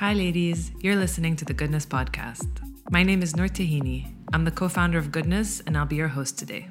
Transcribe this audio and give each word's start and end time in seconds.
Hi, 0.00 0.14
ladies. 0.14 0.72
You're 0.80 0.96
listening 0.96 1.36
to 1.36 1.44
the 1.44 1.52
Goodness 1.52 1.84
Podcast. 1.84 2.48
My 2.90 3.02
name 3.02 3.22
is 3.22 3.36
Noor 3.36 3.48
Tahini. 3.48 4.10
I'm 4.32 4.46
the 4.46 4.50
co 4.50 4.66
founder 4.66 4.96
of 4.96 5.12
Goodness, 5.12 5.60
and 5.66 5.76
I'll 5.76 5.84
be 5.84 5.96
your 5.96 6.08
host 6.08 6.38
today. 6.38 6.68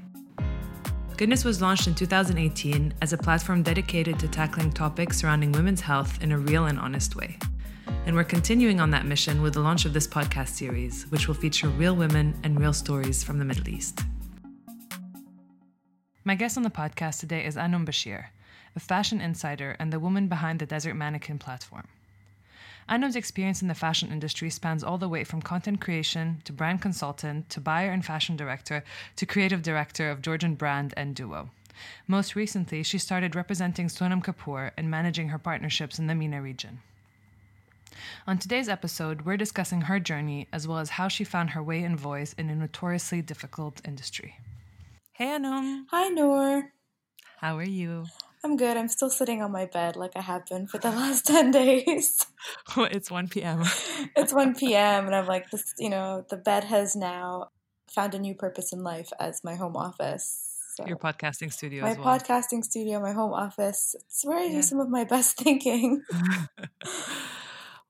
Goodness 1.16 1.46
was 1.46 1.62
launched 1.62 1.86
in 1.86 1.94
2018 1.94 2.92
as 3.04 3.14
a 3.14 3.20
platform 3.20 3.62
dedicated 3.62 4.18
to 4.18 4.28
tackling 4.28 4.72
topics 4.72 5.20
surrounding 5.20 5.52
women's 5.52 5.80
health 5.80 6.24
in 6.24 6.32
a 6.32 6.40
real 6.40 6.66
and 6.66 6.80
honest 6.80 7.16
way. 7.16 7.38
And 8.08 8.16
we're 8.16 8.24
continuing 8.24 8.80
on 8.82 8.90
that 8.90 9.06
mission 9.06 9.44
with 9.44 9.54
the 9.54 9.60
launch 9.60 9.86
of 9.86 9.94
this 9.94 10.08
podcast 10.08 10.50
series, 10.50 11.04
which 11.12 11.28
will 11.28 11.36
feature 11.36 11.68
real 11.68 11.96
women 11.96 12.34
and 12.44 12.60
real 12.60 12.74
stories 12.74 13.24
from 13.24 13.38
the 13.38 13.46
Middle 13.46 13.70
East. 13.70 14.00
My 16.24 16.34
guest 16.34 16.58
on 16.58 16.64
the 16.64 16.72
podcast 16.72 17.20
today 17.20 17.46
is 17.46 17.58
Anum 17.58 17.86
Bashir, 17.86 18.30
a 18.76 18.80
fashion 18.80 19.22
insider 19.22 19.76
and 19.78 19.94
the 19.94 20.00
woman 20.00 20.28
behind 20.28 20.58
the 20.58 20.66
Desert 20.66 20.96
Mannequin 20.96 21.38
platform. 21.38 21.86
Anum's 22.90 23.16
experience 23.16 23.62
in 23.62 23.68
the 23.68 23.76
fashion 23.76 24.12
industry 24.12 24.50
spans 24.50 24.84
all 24.84 24.98
the 24.98 25.08
way 25.08 25.24
from 25.24 25.44
content 25.44 25.80
creation 25.80 26.42
to 26.44 26.52
brand 26.52 26.82
consultant 26.82 27.48
to 27.52 27.62
buyer 27.62 27.92
and 27.92 28.04
fashion 28.04 28.36
director 28.36 28.84
to 29.16 29.28
creative 29.28 29.62
director 29.62 30.10
of 30.10 30.24
Georgian 30.24 30.56
brand 30.56 30.96
N-Duo. 30.98 31.52
Most 32.08 32.36
recently, 32.36 32.82
she 32.82 32.98
started 32.98 33.36
representing 33.36 33.88
Sonam 33.88 34.24
Kapoor 34.24 34.72
and 34.76 34.90
managing 34.90 35.30
her 35.30 35.38
partnerships 35.38 36.00
in 36.00 36.08
the 36.08 36.16
MENA 36.16 36.42
region. 36.42 36.80
On 38.26 38.40
today's 38.40 38.68
episode, 38.68 39.22
we're 39.22 39.38
discussing 39.38 39.82
her 39.82 40.00
journey 40.00 40.48
as 40.52 40.68
well 40.68 40.80
as 40.80 40.90
how 40.92 41.08
she 41.08 41.24
found 41.24 41.52
her 41.52 41.62
way 41.62 41.84
and 41.84 42.00
voice 42.00 42.34
in 42.34 42.50
a 42.50 42.56
notoriously 42.56 43.22
difficult 43.22 43.82
industry. 43.86 44.36
Hey, 45.12 45.28
Anum. 45.28 45.84
Hi, 45.92 46.08
Noor. 46.10 46.72
How 47.38 47.56
are 47.58 47.64
you? 47.64 48.06
I'm 48.44 48.56
good. 48.56 48.78
I'm 48.78 48.88
still 48.88 49.10
sitting 49.10 49.42
on 49.42 49.52
my 49.52 49.66
bed 49.66 49.96
like 49.96 50.12
I 50.16 50.22
have 50.22 50.46
been 50.46 50.68
for 50.68 50.78
the 50.78 50.90
last 50.92 51.26
10 51.26 51.52
days. 51.52 52.26
it's 52.78 53.12
1 53.12 53.28
p.m. 53.28 53.64
it's 54.16 54.34
1 54.34 54.56
p.m. 54.56 55.06
and 55.06 55.16
I'm 55.16 55.28
like, 55.28 55.50
this, 55.52 55.74
you 55.78 55.90
know, 55.90 56.26
the 56.30 56.38
bed 56.38 56.64
has 56.66 56.96
now 56.96 57.50
found 57.90 58.16
a 58.16 58.20
new 58.20 58.36
purpose 58.36 58.72
in 58.72 58.84
life 58.84 59.10
as 59.20 59.44
my 59.44 59.56
home 59.56 59.76
office. 59.76 60.46
So 60.76 60.86
Your 60.86 60.98
podcasting 60.98 61.52
studio 61.52 61.84
My 61.84 61.94
well. 61.94 62.20
podcasting 62.20 62.64
studio, 62.64 63.02
my 63.02 63.12
home 63.12 63.34
office. 63.34 63.96
It's 64.06 64.26
where 64.26 64.38
I 64.38 64.46
yeah. 64.46 64.52
do 64.54 64.62
some 64.62 64.80
of 64.80 64.90
my 64.90 65.04
best 65.04 65.38
thinking. 65.38 66.04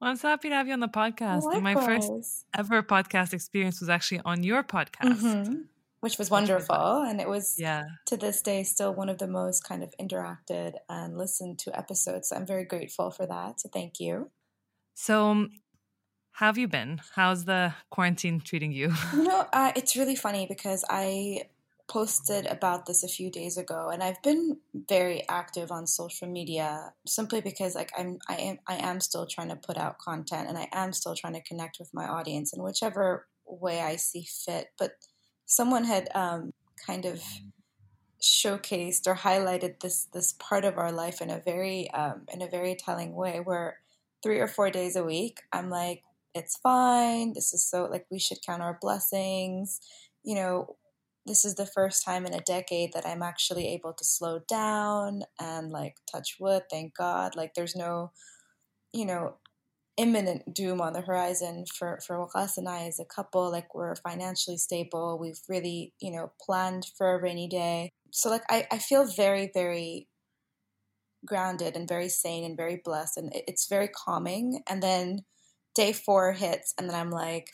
Well, 0.02 0.12
I'm 0.12 0.16
so 0.16 0.30
happy 0.30 0.48
to 0.48 0.56
have 0.56 0.66
you 0.66 0.72
on 0.72 0.80
the 0.80 0.88
podcast. 0.88 1.44
Likewise. 1.44 1.62
My 1.62 1.76
first 1.76 2.46
ever 2.58 2.82
podcast 2.82 3.34
experience 3.34 3.82
was 3.82 3.90
actually 3.90 4.22
on 4.24 4.44
your 4.44 4.64
podcast. 4.64 5.20
Mm-hmm 5.20 5.62
which 6.00 6.18
was 6.18 6.30
wonderful. 6.30 7.04
and 7.08 7.20
it 7.20 7.28
was, 7.28 7.56
yeah. 7.58 7.84
to 8.08 8.18
this 8.18 8.42
day, 8.42 8.64
still 8.64 8.94
one 8.94 9.10
of 9.10 9.18
the 9.18 9.28
most 9.28 9.64
kind 9.64 9.84
of 9.84 9.94
interacted 10.00 10.74
and 10.88 11.18
listened 11.18 11.60
to 11.60 11.78
episodes. 11.78 12.32
I'm 12.32 12.46
very 12.46 12.66
grateful 12.66 13.12
for 13.12 13.26
that. 13.26 13.60
So 13.62 13.70
thank 13.72 14.00
you. 14.00 14.32
So, 14.94 15.28
um, 15.28 15.50
how 16.34 16.46
have 16.46 16.58
you 16.58 16.68
been? 16.68 17.02
How's 17.16 17.46
the 17.46 17.74
quarantine 17.90 18.40
treating 18.40 18.72
you? 18.72 18.94
You 19.14 19.24
know, 19.24 19.46
uh, 19.52 19.74
it's 19.76 19.98
really 19.98 20.16
funny 20.16 20.46
because 20.48 20.86
I 20.90 21.44
posted 21.90 22.46
about 22.46 22.86
this 22.86 23.04
a 23.04 23.08
few 23.08 23.32
days 23.32 23.58
ago 23.58 23.90
and 23.92 24.04
I've 24.04 24.22
been 24.22 24.58
very 24.88 25.28
active 25.28 25.72
on 25.72 25.88
social 25.88 26.28
media 26.28 26.94
simply 27.08 27.42
because 27.42 27.74
like 27.74 27.92
I'm 27.98 28.20
I 28.30 28.36
am 28.36 28.60
I 28.68 28.76
am 28.76 29.02
still 29.02 29.26
trying 29.26 29.50
to 29.50 29.56
put 29.56 29.76
out 29.76 29.98
content 29.98 30.48
and 30.48 30.58
I 30.58 30.68
am 30.72 30.94
still 30.94 31.16
trying 31.16 31.34
to 31.34 31.42
connect 31.42 31.80
with 31.80 31.90
my 31.92 32.06
audience 32.08 32.54
in 32.54 32.62
whichever 32.62 33.28
way 33.48 33.82
I 33.82 33.96
see 33.96 34.24
fit 34.46 34.68
but 34.78 34.92
someone 35.50 35.84
had 35.84 36.08
um, 36.14 36.54
kind 36.86 37.06
of 37.06 37.22
showcased 38.22 39.08
or 39.08 39.16
highlighted 39.16 39.80
this 39.80 40.08
this 40.14 40.34
part 40.34 40.66
of 40.66 40.78
our 40.78 40.92
life 40.92 41.22
in 41.22 41.30
a 41.30 41.40
very 41.40 41.90
um, 41.92 42.22
in 42.34 42.42
a 42.42 42.48
very 42.48 42.76
telling 42.76 43.16
way 43.16 43.40
where 43.44 43.80
three 44.22 44.40
or 44.40 44.48
four 44.48 44.70
days 44.70 44.98
a 44.98 45.04
week 45.04 45.40
i'm 45.54 45.70
like 45.70 46.04
it's 46.36 46.58
fine. 46.58 47.34
This 47.34 47.54
is 47.54 47.66
so 47.66 47.86
like 47.86 48.06
we 48.12 48.20
should 48.20 48.46
count 48.46 48.62
our 48.62 48.78
blessings. 48.80 49.80
You 50.24 50.36
know 50.36 50.76
this 51.26 51.46
is 51.46 51.56
the 51.56 51.66
first 51.66 52.04
time 52.06 52.26
in 52.26 52.34
a 52.34 52.42
decade 52.42 52.92
that 52.94 53.06
i'm 53.06 53.22
actually 53.22 53.68
able 53.68 53.94
to 53.94 54.04
slow 54.04 54.40
down 54.48 55.22
and 55.40 55.70
like 55.70 55.96
touch 56.12 56.38
wood 56.40 56.64
thank 56.72 56.96
god. 56.96 57.36
Like 57.36 57.54
there's 57.56 57.76
no 57.76 58.12
you 58.94 59.06
know 59.06 59.36
imminent 60.00 60.54
doom 60.54 60.80
on 60.80 60.94
the 60.94 61.02
horizon 61.02 61.66
for 61.78 62.00
for 62.06 62.16
Waqas 62.16 62.58
and 62.58 62.68
I 62.68 62.86
as 62.86 63.00
a 63.00 63.06
couple. 63.06 63.52
Like 63.52 63.76
we're 63.76 63.96
financially 63.98 64.58
stable. 64.58 65.20
We've 65.20 65.42
really 65.48 65.94
you 66.00 66.12
know 66.12 66.32
planned 66.44 66.88
for 66.98 67.14
a 67.14 67.22
rainy 67.22 67.48
day. 67.48 67.92
So 68.12 68.30
like 68.30 68.44
I, 68.50 68.66
I 68.72 68.80
feel 68.80 69.06
very 69.06 69.52
very 69.54 70.08
grounded 71.26 71.76
and 71.76 71.88
very 71.88 72.08
sane 72.08 72.46
and 72.46 72.56
very 72.56 72.82
blessed 72.84 73.18
and 73.18 73.32
it's 73.34 73.68
very 73.68 73.90
calming. 73.90 74.64
And 74.70 74.82
then 74.82 75.26
day 75.76 75.92
four 75.92 76.32
hits 76.32 76.74
and 76.78 76.90
then 76.90 76.96
I'm 76.96 77.12
like. 77.12 77.50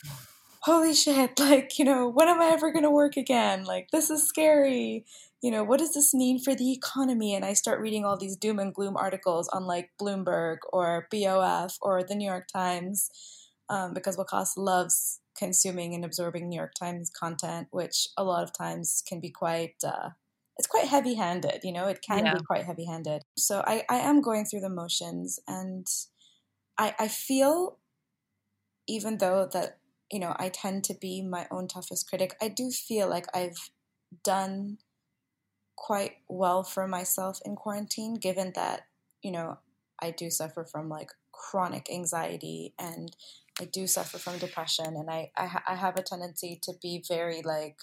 Holy 0.65 0.93
shit, 0.93 1.39
like, 1.39 1.79
you 1.79 1.85
know, 1.85 2.09
when 2.09 2.27
am 2.27 2.41
I 2.41 2.47
ever 2.47 2.71
going 2.71 2.83
to 2.83 2.91
work 2.91 3.17
again? 3.17 3.63
Like, 3.63 3.91
this 3.91 4.09
is 4.09 4.27
scary 4.27 5.05
you 5.45 5.51
know, 5.51 5.63
what 5.63 5.77
does 5.77 5.93
this 5.93 6.11
mean 6.11 6.39
for 6.39 6.55
the 6.55 6.71
economy? 6.71 7.35
And 7.35 7.45
I 7.45 7.53
start 7.53 7.79
reading 7.79 8.03
all 8.03 8.17
these 8.17 8.35
doom 8.35 8.57
and 8.57 8.73
gloom 8.73 8.97
articles 8.97 9.47
on 9.49 9.67
like 9.67 9.91
Bloomberg 10.01 10.57
or 10.73 11.07
BOF 11.11 11.77
or 11.83 12.03
the 12.03 12.15
New 12.15 12.27
York 12.27 12.47
Times 12.47 13.11
um, 13.69 13.93
because 13.93 14.17
Waqas 14.17 14.57
loves 14.57 15.19
consuming 15.37 15.93
and 15.93 16.03
absorbing 16.03 16.49
New 16.49 16.55
York 16.57 16.73
Times 16.73 17.11
content, 17.11 17.67
which 17.69 18.07
a 18.17 18.23
lot 18.23 18.41
of 18.41 18.57
times 18.57 19.03
can 19.07 19.19
be 19.19 19.29
quite. 19.29 19.75
Uh, 19.85 20.09
it's 20.57 20.67
quite 20.67 20.87
heavy 20.87 21.13
handed, 21.13 21.59
you 21.63 21.73
know, 21.73 21.85
it 21.85 22.01
can 22.01 22.25
yeah. 22.25 22.33
be 22.33 22.39
quite 22.39 22.65
heavy 22.65 22.85
handed. 22.85 23.21
So 23.37 23.61
I, 23.67 23.83
I 23.87 23.97
am 23.97 24.21
going 24.21 24.45
through 24.45 24.61
the 24.61 24.69
motions 24.69 25.37
and 25.47 25.85
I, 26.75 26.95
I 26.97 27.07
feel, 27.07 27.77
even 28.87 29.19
though 29.19 29.47
that, 29.53 29.77
you 30.11 30.19
know, 30.19 30.35
I 30.37 30.49
tend 30.49 30.83
to 30.85 30.93
be 30.93 31.21
my 31.21 31.47
own 31.51 31.67
toughest 31.67 32.09
critic, 32.09 32.35
I 32.41 32.47
do 32.47 32.71
feel 32.71 33.09
like 33.09 33.25
I've 33.35 33.69
done 34.23 34.77
quite 35.75 36.17
well 36.27 36.63
for 36.63 36.87
myself 36.87 37.39
in 37.45 37.55
quarantine, 37.55 38.15
given 38.15 38.53
that, 38.55 38.87
you 39.21 39.31
know, 39.31 39.59
I 39.99 40.11
do 40.11 40.29
suffer 40.29 40.65
from 40.65 40.89
like 40.89 41.09
chronic 41.31 41.89
anxiety 41.91 42.73
and 42.79 43.15
I 43.59 43.65
do 43.65 43.87
suffer 43.87 44.17
from 44.17 44.37
depression. 44.37 44.85
And 44.85 45.09
I, 45.09 45.31
I, 45.37 45.45
ha- 45.47 45.63
I 45.67 45.75
have 45.75 45.97
a 45.97 46.03
tendency 46.03 46.59
to 46.63 46.73
be 46.81 47.03
very 47.07 47.41
like, 47.41 47.77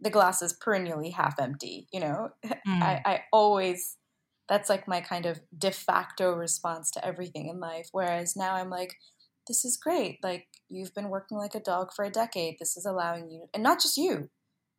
the 0.00 0.10
glass 0.10 0.40
is 0.40 0.54
perennially 0.54 1.10
half 1.10 1.38
empty, 1.38 1.86
you 1.92 2.00
know? 2.00 2.30
Mm. 2.66 2.82
I, 2.82 3.00
I 3.06 3.20
always, 3.32 3.96
that's 4.46 4.68
like 4.68 4.86
my 4.86 5.00
kind 5.00 5.24
of 5.24 5.40
de 5.56 5.70
facto 5.70 6.32
response 6.32 6.90
to 6.90 7.04
everything 7.04 7.48
in 7.48 7.58
life. 7.58 7.88
Whereas 7.92 8.36
now 8.36 8.54
I'm 8.54 8.68
like, 8.68 8.96
this 9.50 9.64
is 9.64 9.76
great. 9.76 10.18
Like, 10.22 10.46
you've 10.68 10.94
been 10.94 11.08
working 11.08 11.36
like 11.36 11.56
a 11.56 11.60
dog 11.60 11.92
for 11.92 12.04
a 12.04 12.10
decade. 12.10 12.58
This 12.60 12.76
is 12.76 12.86
allowing 12.86 13.28
you, 13.28 13.48
and 13.52 13.64
not 13.64 13.82
just 13.82 13.96
you, 13.96 14.30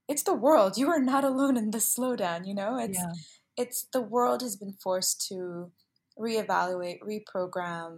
it's 0.08 0.24
the 0.24 0.34
world. 0.34 0.78
You 0.78 0.90
are 0.90 1.02
not 1.02 1.26
alone 1.26 1.58
in 1.58 1.72
this 1.72 1.94
slowdown, 1.94 2.48
you 2.48 2.56
know? 2.56 2.78
It's 2.78 2.98
yeah. 2.98 3.12
it's 3.58 3.88
the 3.92 4.02
world 4.02 4.42
has 4.42 4.56
been 4.56 4.74
forced 4.82 5.28
to 5.28 5.72
reevaluate, 6.18 7.00
reprogram, 7.02 7.98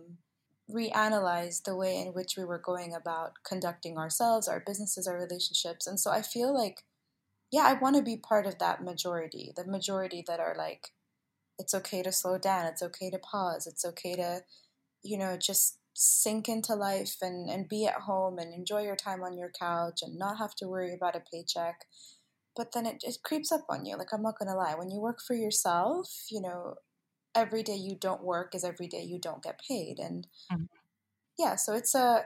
reanalyze 0.69 1.63
the 1.63 1.75
way 1.75 1.95
in 1.97 2.13
which 2.13 2.35
we 2.37 2.43
were 2.43 2.57
going 2.57 2.95
about 2.95 3.33
conducting 3.47 3.99
ourselves, 3.99 4.47
our 4.47 4.63
businesses, 4.65 5.07
our 5.07 5.17
relationships. 5.17 5.85
And 5.85 5.99
so 5.99 6.09
I 6.09 6.23
feel 6.23 6.53
like 6.53 6.83
yeah, 7.51 7.65
I 7.67 7.73
want 7.73 7.95
to 7.97 8.01
be 8.01 8.17
part 8.17 8.47
of 8.47 8.57
that 8.57 8.83
majority, 8.83 9.53
the 9.55 9.65
majority 9.65 10.23
that 10.27 10.39
are 10.39 10.55
like 10.57 10.89
it's 11.59 11.75
okay 11.75 12.01
to 12.01 12.11
slow 12.11 12.39
down, 12.39 12.65
it's 12.65 12.81
okay 12.81 13.11
to 13.11 13.19
pause, 13.19 13.67
it's 13.67 13.85
okay 13.85 14.15
to 14.15 14.41
you 15.03 15.17
know, 15.17 15.37
just 15.37 15.77
sink 15.93 16.49
into 16.49 16.75
life 16.75 17.17
and, 17.21 17.49
and 17.49 17.69
be 17.69 17.85
at 17.85 18.01
home 18.01 18.39
and 18.39 18.53
enjoy 18.53 18.81
your 18.81 18.95
time 18.95 19.23
on 19.23 19.37
your 19.37 19.51
couch 19.57 19.99
and 20.01 20.17
not 20.17 20.37
have 20.37 20.55
to 20.55 20.67
worry 20.67 20.93
about 20.93 21.15
a 21.15 21.21
paycheck. 21.31 21.85
But 22.55 22.73
then 22.73 22.85
it, 22.85 23.03
it 23.03 23.17
creeps 23.23 23.51
up 23.51 23.65
on 23.69 23.85
you. 23.85 23.97
Like, 23.97 24.13
I'm 24.13 24.21
not 24.21 24.37
going 24.37 24.49
to 24.49 24.55
lie. 24.55 24.75
When 24.75 24.91
you 24.91 24.99
work 24.99 25.21
for 25.21 25.33
yourself, 25.33 26.25
you 26.29 26.41
know, 26.41 26.75
every 27.35 27.63
day 27.63 27.75
you 27.75 27.95
don't 27.99 28.23
work 28.23 28.53
is 28.53 28.63
every 28.63 28.87
day 28.87 29.01
you 29.01 29.19
don't 29.19 29.43
get 29.43 29.59
paid. 29.67 29.97
And 29.99 30.27
mm-hmm. 30.51 30.65
yeah, 31.37 31.55
so 31.55 31.73
it's 31.73 31.95
a, 31.95 32.25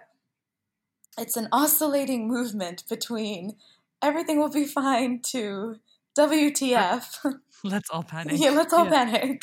it's 1.18 1.38
an 1.38 1.48
oscillating 1.52 2.28
movement 2.30 2.84
between 2.90 3.56
everything 4.02 4.40
will 4.40 4.50
be 4.50 4.66
fine 4.66 5.22
to 5.28 5.78
WTF. 6.18 7.40
Let's 7.64 7.90
all 7.90 8.04
panic. 8.04 8.36
yeah, 8.38 8.52
let's 8.52 8.72
all 8.72 8.86
yeah. 8.86 9.06
panic. 9.06 9.42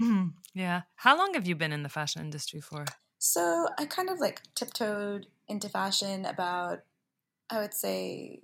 Mm-hmm. 0.00 0.28
Yeah. 0.52 0.82
How 0.96 1.16
long 1.16 1.34
have 1.34 1.46
you 1.46 1.54
been 1.54 1.72
in 1.72 1.84
the 1.84 1.88
fashion 1.88 2.22
industry 2.22 2.60
for? 2.60 2.84
So 3.20 3.68
I 3.78 3.84
kind 3.84 4.08
of 4.08 4.18
like 4.18 4.40
tiptoed 4.54 5.26
into 5.46 5.68
fashion 5.68 6.24
about, 6.24 6.78
I 7.50 7.60
would 7.60 7.74
say, 7.74 8.40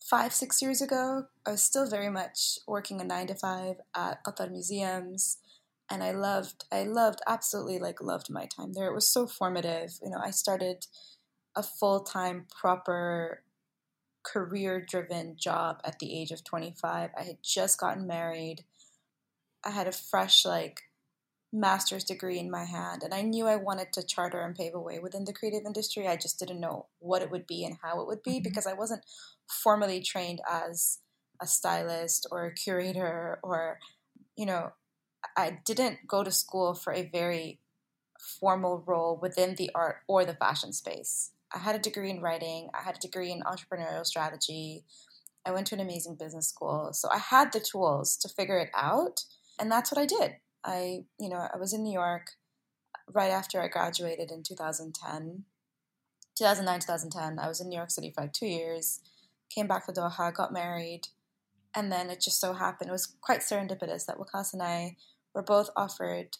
five, 0.00 0.32
six 0.32 0.62
years 0.62 0.80
ago. 0.80 1.26
I 1.46 1.50
was 1.50 1.62
still 1.62 1.86
very 1.88 2.08
much 2.08 2.58
working 2.66 3.02
a 3.02 3.04
nine 3.04 3.26
to 3.26 3.34
five 3.34 3.76
at 3.94 4.24
Qatar 4.24 4.50
Museums. 4.50 5.36
And 5.90 6.02
I 6.02 6.12
loved, 6.12 6.64
I 6.72 6.84
loved, 6.84 7.20
absolutely 7.28 7.78
like 7.78 8.00
loved 8.00 8.30
my 8.30 8.46
time 8.46 8.72
there. 8.72 8.86
It 8.86 8.94
was 8.94 9.12
so 9.12 9.26
formative. 9.26 9.98
You 10.02 10.08
know, 10.08 10.20
I 10.24 10.30
started 10.30 10.86
a 11.54 11.62
full 11.62 12.00
time, 12.00 12.46
proper, 12.48 13.42
career 14.22 14.80
driven 14.80 15.36
job 15.36 15.82
at 15.84 15.98
the 15.98 16.18
age 16.18 16.30
of 16.30 16.44
25. 16.44 17.10
I 17.14 17.22
had 17.22 17.42
just 17.42 17.78
gotten 17.78 18.06
married. 18.06 18.64
I 19.62 19.70
had 19.70 19.86
a 19.86 19.92
fresh, 19.92 20.46
like, 20.46 20.80
master's 21.54 22.02
degree 22.02 22.38
in 22.38 22.50
my 22.50 22.64
hand 22.64 23.04
and 23.04 23.14
I 23.14 23.22
knew 23.22 23.46
I 23.46 23.54
wanted 23.54 23.92
to 23.92 24.04
charter 24.04 24.40
and 24.40 24.56
pave 24.56 24.74
a 24.74 24.80
way 24.80 24.98
within 24.98 25.24
the 25.24 25.32
creative 25.32 25.64
industry. 25.64 26.08
I 26.08 26.16
just 26.16 26.38
didn't 26.38 26.60
know 26.60 26.86
what 26.98 27.22
it 27.22 27.30
would 27.30 27.46
be 27.46 27.64
and 27.64 27.76
how 27.80 28.00
it 28.00 28.08
would 28.08 28.24
be 28.24 28.32
mm-hmm. 28.32 28.42
because 28.42 28.66
I 28.66 28.72
wasn't 28.72 29.04
formally 29.46 30.02
trained 30.02 30.40
as 30.50 30.98
a 31.40 31.46
stylist 31.46 32.26
or 32.30 32.46
a 32.46 32.54
curator 32.54 33.38
or 33.42 33.78
you 34.36 34.46
know 34.46 34.72
I 35.36 35.60
didn't 35.64 36.06
go 36.08 36.24
to 36.24 36.30
school 36.30 36.74
for 36.74 36.92
a 36.92 37.08
very 37.08 37.60
formal 38.40 38.82
role 38.86 39.18
within 39.20 39.54
the 39.54 39.70
art 39.74 39.98
or 40.08 40.24
the 40.24 40.34
fashion 40.34 40.72
space. 40.72 41.30
I 41.54 41.58
had 41.58 41.76
a 41.76 41.78
degree 41.78 42.10
in 42.10 42.20
writing, 42.20 42.68
I 42.74 42.82
had 42.82 42.96
a 42.96 43.00
degree 43.00 43.30
in 43.30 43.42
entrepreneurial 43.42 44.04
strategy. 44.04 44.84
I 45.46 45.52
went 45.52 45.66
to 45.68 45.74
an 45.74 45.80
amazing 45.80 46.16
business 46.16 46.48
school. 46.48 46.90
So 46.92 47.08
I 47.12 47.18
had 47.18 47.52
the 47.52 47.60
tools 47.60 48.16
to 48.18 48.28
figure 48.28 48.58
it 48.58 48.70
out, 48.74 49.24
and 49.58 49.70
that's 49.70 49.92
what 49.92 50.00
I 50.00 50.06
did. 50.06 50.36
I, 50.64 51.04
you 51.18 51.28
know, 51.28 51.46
I 51.52 51.56
was 51.58 51.72
in 51.72 51.82
New 51.82 51.92
York 51.92 52.32
right 53.12 53.30
after 53.30 53.60
I 53.60 53.68
graduated 53.68 54.30
in 54.30 54.42
2010. 54.42 55.44
2009, 56.36 56.80
2010. 56.80 57.38
I 57.38 57.48
was 57.48 57.60
in 57.60 57.68
New 57.68 57.76
York 57.76 57.90
City 57.90 58.10
for 58.10 58.22
like 58.22 58.32
two 58.32 58.46
years, 58.46 59.00
came 59.50 59.66
back 59.66 59.86
to 59.86 59.92
Doha, 59.92 60.34
got 60.34 60.52
married, 60.52 61.08
and 61.74 61.90
then 61.90 62.10
it 62.10 62.20
just 62.20 62.40
so 62.40 62.52
happened, 62.54 62.88
it 62.88 62.92
was 62.92 63.14
quite 63.20 63.40
serendipitous 63.40 64.06
that 64.06 64.18
Waqas 64.18 64.52
and 64.52 64.62
I 64.62 64.96
were 65.34 65.42
both 65.42 65.70
offered 65.76 66.36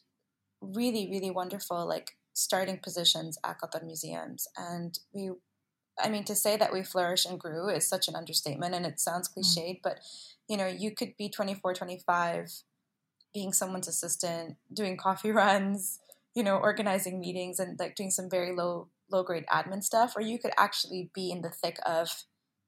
really, 0.60 1.08
really 1.10 1.30
wonderful, 1.30 1.86
like, 1.86 2.16
starting 2.32 2.78
positions 2.78 3.38
at 3.44 3.60
Qatar 3.60 3.84
Museums. 3.84 4.46
And 4.56 4.98
we, 5.12 5.30
I 6.02 6.08
mean, 6.08 6.24
to 6.24 6.34
say 6.34 6.56
that 6.56 6.72
we 6.72 6.82
flourished 6.82 7.26
and 7.26 7.38
grew 7.38 7.68
is 7.68 7.88
such 7.88 8.08
an 8.08 8.16
understatement 8.16 8.74
and 8.74 8.86
it 8.86 9.00
sounds 9.00 9.28
mm. 9.28 9.34
cliched, 9.34 9.76
mm. 9.76 9.80
but, 9.82 10.00
you 10.48 10.56
know, 10.56 10.66
you 10.66 10.92
could 10.92 11.16
be 11.16 11.28
24, 11.28 11.74
25 11.74 12.62
being 13.34 13.52
someone's 13.52 13.88
assistant, 13.88 14.56
doing 14.72 14.96
coffee 14.96 15.30
runs, 15.42 15.98
you 16.34 16.42
know, 16.42 16.56
organizing 16.56 17.20
meetings 17.20 17.58
and 17.58 17.78
like 17.78 17.96
doing 17.96 18.10
some 18.10 18.30
very 18.30 18.54
low 18.54 18.88
low 19.10 19.22
grade 19.22 19.44
admin 19.52 19.82
stuff, 19.82 20.14
or 20.16 20.22
you 20.22 20.38
could 20.38 20.52
actually 20.56 21.10
be 21.14 21.30
in 21.30 21.42
the 21.42 21.50
thick 21.50 21.78
of 21.84 22.24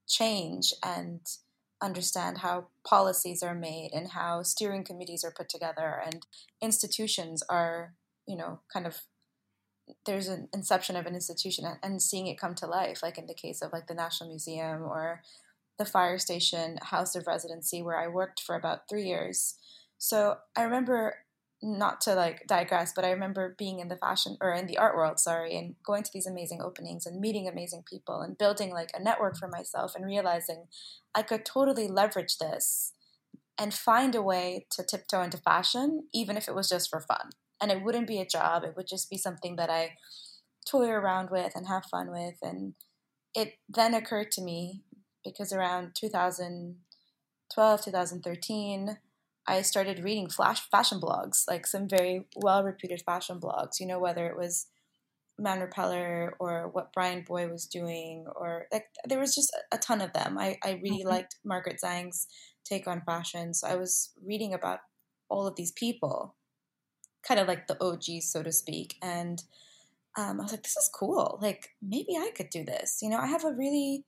change 0.06 0.74
and 0.84 1.20
understand 1.82 2.38
how 2.38 2.66
policies 2.86 3.42
are 3.42 3.54
made 3.54 3.90
and 3.92 4.10
how 4.10 4.42
steering 4.42 4.84
committees 4.84 5.24
are 5.24 5.32
put 5.34 5.48
together 5.48 6.02
and 6.04 6.26
institutions 6.62 7.42
are, 7.48 7.94
you 8.26 8.36
know, 8.36 8.60
kind 8.72 8.86
of 8.86 9.00
there's 10.04 10.28
an 10.28 10.48
inception 10.52 10.96
of 10.96 11.06
an 11.06 11.14
institution 11.14 11.64
and 11.82 12.02
seeing 12.02 12.26
it 12.26 12.38
come 12.38 12.54
to 12.56 12.66
life, 12.66 13.02
like 13.02 13.18
in 13.18 13.26
the 13.26 13.34
case 13.34 13.62
of 13.62 13.72
like 13.72 13.86
the 13.86 13.94
National 13.94 14.28
Museum 14.28 14.82
or 14.82 15.22
the 15.78 15.84
fire 15.84 16.18
station 16.18 16.78
house 16.82 17.14
of 17.14 17.26
residency 17.26 17.82
where 17.82 17.98
I 17.98 18.08
worked 18.08 18.40
for 18.40 18.56
about 18.56 18.88
three 18.88 19.04
years 19.04 19.56
so 19.98 20.36
I 20.56 20.62
remember 20.62 21.16
not 21.62 22.00
to 22.02 22.14
like 22.14 22.46
digress, 22.46 22.92
but 22.94 23.04
I 23.04 23.10
remember 23.10 23.54
being 23.58 23.80
in 23.80 23.88
the 23.88 23.96
fashion 23.96 24.36
or 24.40 24.52
in 24.52 24.66
the 24.66 24.78
art 24.78 24.94
world, 24.94 25.18
sorry, 25.18 25.56
and 25.56 25.74
going 25.84 26.02
to 26.02 26.10
these 26.12 26.26
amazing 26.26 26.60
openings 26.62 27.06
and 27.06 27.20
meeting 27.20 27.48
amazing 27.48 27.82
people 27.88 28.20
and 28.20 28.36
building 28.36 28.70
like 28.70 28.90
a 28.94 29.02
network 29.02 29.36
for 29.36 29.48
myself 29.48 29.94
and 29.94 30.04
realizing 30.04 30.66
I 31.14 31.22
could 31.22 31.44
totally 31.46 31.88
leverage 31.88 32.38
this 32.38 32.92
and 33.58 33.72
find 33.72 34.14
a 34.14 34.22
way 34.22 34.66
to 34.72 34.84
tiptoe 34.84 35.22
into 35.22 35.38
fashion, 35.38 36.08
even 36.12 36.36
if 36.36 36.46
it 36.46 36.54
was 36.54 36.68
just 36.68 36.90
for 36.90 37.00
fun. 37.00 37.30
And 37.60 37.70
it 37.70 37.82
wouldn't 37.82 38.06
be 38.06 38.20
a 38.20 38.26
job, 38.26 38.64
it 38.64 38.74
would 38.76 38.86
just 38.86 39.08
be 39.08 39.16
something 39.16 39.56
that 39.56 39.70
I 39.70 39.96
toy 40.66 40.90
around 40.90 41.30
with 41.30 41.52
and 41.54 41.66
have 41.68 41.86
fun 41.86 42.10
with. 42.10 42.36
And 42.42 42.74
it 43.34 43.54
then 43.66 43.94
occurred 43.94 44.30
to 44.32 44.42
me 44.42 44.82
because 45.24 45.52
around 45.54 45.94
2012, 45.94 47.84
2013, 47.84 48.98
I 49.48 49.62
started 49.62 50.02
reading 50.02 50.28
flash 50.28 50.68
fashion 50.70 51.00
blogs, 51.00 51.44
like 51.48 51.66
some 51.66 51.88
very 51.88 52.26
well 52.36 52.64
reputed 52.64 53.02
fashion 53.02 53.40
blogs, 53.40 53.78
you 53.80 53.86
know, 53.86 53.98
whether 53.98 54.26
it 54.26 54.36
was 54.36 54.66
Man 55.38 55.60
Repeller 55.60 56.34
or 56.38 56.68
what 56.68 56.92
Bryanboy 56.92 57.50
was 57.50 57.66
doing, 57.66 58.26
or 58.34 58.66
like 58.72 58.86
there 59.06 59.18
was 59.18 59.34
just 59.34 59.54
a 59.70 59.78
ton 59.78 60.00
of 60.00 60.12
them. 60.12 60.38
I, 60.38 60.58
I 60.64 60.80
really 60.82 61.00
mm-hmm. 61.00 61.08
liked 61.08 61.36
Margaret 61.44 61.80
Zhang's 61.82 62.26
take 62.64 62.88
on 62.88 63.02
fashion. 63.02 63.54
So 63.54 63.68
I 63.68 63.76
was 63.76 64.12
reading 64.24 64.54
about 64.54 64.80
all 65.28 65.46
of 65.46 65.56
these 65.56 65.72
people, 65.72 66.34
kind 67.26 67.38
of 67.38 67.46
like 67.46 67.66
the 67.66 67.82
OGs, 67.82 68.30
so 68.30 68.42
to 68.42 68.52
speak. 68.52 68.96
And 69.02 69.42
um, 70.16 70.40
I 70.40 70.44
was 70.44 70.52
like, 70.52 70.62
this 70.62 70.76
is 70.76 70.90
cool. 70.92 71.38
Like 71.40 71.70
maybe 71.82 72.16
I 72.16 72.30
could 72.34 72.50
do 72.50 72.64
this. 72.64 73.00
You 73.02 73.10
know, 73.10 73.18
I 73.18 73.26
have 73.26 73.44
a 73.44 73.52
really 73.52 74.04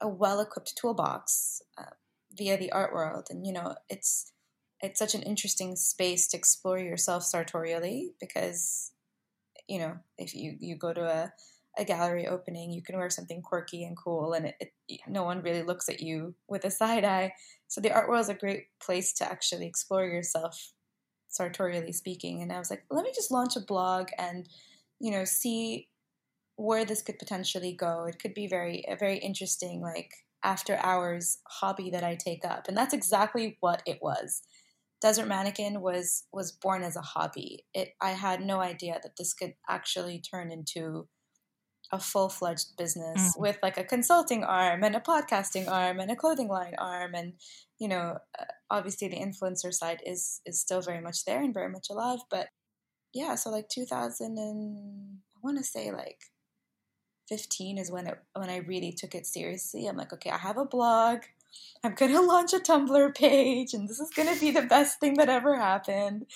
a 0.00 0.08
well 0.08 0.40
equipped 0.40 0.76
toolbox 0.76 1.62
uh, 1.78 1.94
via 2.36 2.58
the 2.58 2.72
art 2.72 2.92
world, 2.92 3.28
and 3.30 3.46
you 3.46 3.52
know, 3.52 3.74
it's 3.88 4.31
it's 4.82 4.98
such 4.98 5.14
an 5.14 5.22
interesting 5.22 5.76
space 5.76 6.26
to 6.28 6.36
explore 6.36 6.78
yourself 6.78 7.22
sartorially 7.22 8.12
because 8.20 8.90
you 9.68 9.78
know 9.78 9.96
if 10.18 10.34
you 10.34 10.56
you 10.58 10.76
go 10.76 10.92
to 10.92 11.04
a, 11.04 11.32
a 11.78 11.84
gallery 11.84 12.26
opening 12.26 12.72
you 12.72 12.82
can 12.82 12.96
wear 12.96 13.08
something 13.08 13.40
quirky 13.40 13.84
and 13.84 13.96
cool 13.96 14.32
and 14.32 14.46
it, 14.46 14.72
it, 14.88 15.00
no 15.06 15.22
one 15.22 15.40
really 15.40 15.62
looks 15.62 15.88
at 15.88 16.00
you 16.00 16.34
with 16.48 16.64
a 16.64 16.70
side 16.70 17.04
eye. 17.04 17.32
So 17.68 17.80
the 17.80 17.92
art 17.92 18.08
world 18.08 18.22
is 18.22 18.28
a 18.28 18.34
great 18.34 18.64
place 18.82 19.14
to 19.14 19.24
actually 19.24 19.66
explore 19.66 20.04
yourself 20.04 20.72
sartorially 21.28 21.92
speaking. 21.92 22.42
And 22.42 22.52
i 22.52 22.58
was 22.58 22.70
like 22.70 22.84
let 22.90 23.04
me 23.04 23.12
just 23.14 23.30
launch 23.30 23.56
a 23.56 23.60
blog 23.60 24.08
and 24.18 24.48
you 25.00 25.12
know 25.12 25.24
see 25.24 25.88
where 26.56 26.84
this 26.84 27.02
could 27.02 27.18
potentially 27.18 27.72
go. 27.72 28.04
It 28.04 28.18
could 28.18 28.34
be 28.34 28.46
very 28.48 28.84
a 28.88 28.96
very 28.96 29.18
interesting 29.18 29.80
like 29.80 30.10
after 30.44 30.76
hours 30.82 31.38
hobby 31.46 31.88
that 31.90 32.02
i 32.02 32.16
take 32.16 32.44
up. 32.44 32.66
And 32.66 32.76
that's 32.76 32.92
exactly 32.92 33.58
what 33.60 33.80
it 33.86 34.00
was 34.02 34.42
Desert 35.02 35.26
Mannequin 35.26 35.80
was 35.80 36.24
was 36.32 36.52
born 36.52 36.84
as 36.84 36.96
a 36.96 37.02
hobby. 37.02 37.64
It 37.74 37.90
I 38.00 38.10
had 38.10 38.40
no 38.40 38.60
idea 38.60 39.00
that 39.02 39.16
this 39.18 39.34
could 39.34 39.54
actually 39.68 40.20
turn 40.20 40.52
into 40.52 41.08
a 41.90 41.98
full 41.98 42.28
fledged 42.28 42.76
business 42.78 43.34
mm. 43.36 43.40
with 43.40 43.58
like 43.62 43.76
a 43.76 43.84
consulting 43.84 44.44
arm 44.44 44.84
and 44.84 44.94
a 44.94 45.00
podcasting 45.00 45.68
arm 45.68 45.98
and 45.98 46.10
a 46.10 46.16
clothing 46.16 46.48
line 46.48 46.74
arm 46.78 47.14
and 47.14 47.34
you 47.78 47.88
know 47.88 48.16
uh, 48.38 48.44
obviously 48.70 49.08
the 49.08 49.16
influencer 49.16 49.72
side 49.72 50.00
is 50.06 50.40
is 50.46 50.60
still 50.60 50.80
very 50.80 51.00
much 51.00 51.24
there 51.26 51.42
and 51.42 51.52
very 51.52 51.68
much 51.68 51.88
alive 51.90 52.20
but 52.30 52.46
yeah 53.12 53.34
so 53.34 53.50
like 53.50 53.68
2000 53.68 54.38
and 54.38 55.18
I 55.36 55.38
want 55.42 55.58
to 55.58 55.64
say 55.64 55.90
like 55.90 56.20
15 57.28 57.76
is 57.76 57.90
when 57.90 58.06
it 58.06 58.18
when 58.34 58.48
I 58.50 58.58
really 58.58 58.92
took 58.92 59.14
it 59.14 59.26
seriously. 59.26 59.86
I'm 59.86 59.96
like 59.96 60.12
okay 60.12 60.30
I 60.30 60.38
have 60.38 60.58
a 60.58 60.64
blog 60.64 61.20
I'm 61.84 61.94
going 61.94 62.12
to 62.14 62.20
launch 62.20 62.52
a 62.52 62.58
Tumblr 62.58 63.14
page 63.14 63.74
and 63.74 63.88
this 63.88 64.00
is 64.00 64.10
going 64.10 64.32
to 64.32 64.40
be 64.40 64.50
the 64.50 64.62
best 64.62 65.00
thing 65.00 65.14
that 65.14 65.28
ever 65.28 65.56
happened. 65.56 66.26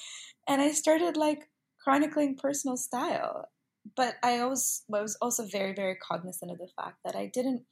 And 0.49 0.63
I 0.63 0.73
started 0.73 1.17
like 1.17 1.49
chronicling 1.83 2.37
personal 2.37 2.77
style. 2.77 3.49
But 3.95 4.17
I 4.23 4.41
always 4.41 4.83
was 4.89 5.17
also 5.23 5.47
very, 5.47 5.73
very 5.73 5.95
cognizant 5.95 6.51
of 6.51 6.59
the 6.59 6.67
fact 6.67 6.99
that 7.05 7.15
I 7.15 7.27
didn't 7.27 7.63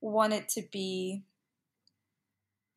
want 0.00 0.32
it 0.32 0.48
to 0.50 0.62
be 0.70 1.24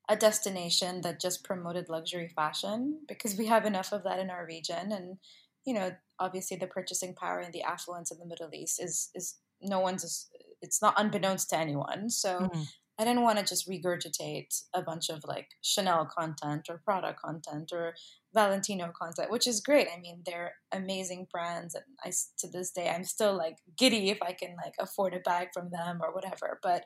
a 0.10 0.16
destination 0.16 1.02
that 1.02 1.22
just 1.22 1.44
promoted 1.44 1.90
luxury 1.90 2.28
fashion 2.28 3.02
because 3.08 3.38
we 3.38 3.46
have 3.46 3.66
enough 3.66 3.92
of 3.92 4.04
that 4.04 4.20
in 4.20 4.32
our 4.32 4.46
region. 4.46 4.92
And, 4.92 5.18
you 5.64 5.74
know, 5.76 5.92
obviously 6.20 6.58
the 6.58 6.68
purchasing 6.68 7.14
power 7.14 7.40
and 7.40 7.54
the 7.54 7.62
affluence 7.62 8.12
in 8.12 8.18
the 8.18 8.26
Middle 8.26 8.50
East 8.54 8.84
is, 8.84 9.10
is 9.14 9.38
no 9.62 9.80
one's, 9.80 10.30
it's 10.62 10.82
not 10.82 11.00
unbeknownst 11.00 11.52
to 11.52 11.58
anyone. 11.58 12.10
So 12.10 12.40
mm-hmm. 12.40 12.62
I 13.02 13.04
didn't 13.04 13.24
want 13.24 13.40
to 13.40 13.44
just 13.44 13.68
regurgitate 13.68 14.62
a 14.76 14.84
bunch 14.84 15.10
of 15.10 15.24
like 15.26 15.48
Chanel 15.64 16.06
content 16.06 16.68
or 16.70 16.84
Prada 16.86 17.16
content 17.16 17.72
or 17.74 17.96
Valentino 18.32 18.94
content, 18.96 19.32
which 19.32 19.48
is 19.48 19.60
great. 19.60 19.88
I 19.92 20.00
mean, 20.00 20.22
they're 20.24 20.54
amazing 20.72 21.26
brands, 21.32 21.74
and 21.74 21.84
I 22.06 22.12
to 22.38 22.48
this 22.48 22.70
day 22.70 22.90
I'm 22.90 23.04
still 23.04 23.36
like 23.36 23.58
giddy 23.76 24.12
if 24.12 24.22
I 24.22 24.34
can 24.34 24.56
like 24.64 24.76
afford 24.80 25.16
a 25.16 25.20
bag 25.20 25.48
from 25.52 25.72
them 25.72 26.00
or 26.04 26.14
whatever. 26.14 26.60
But 26.62 26.84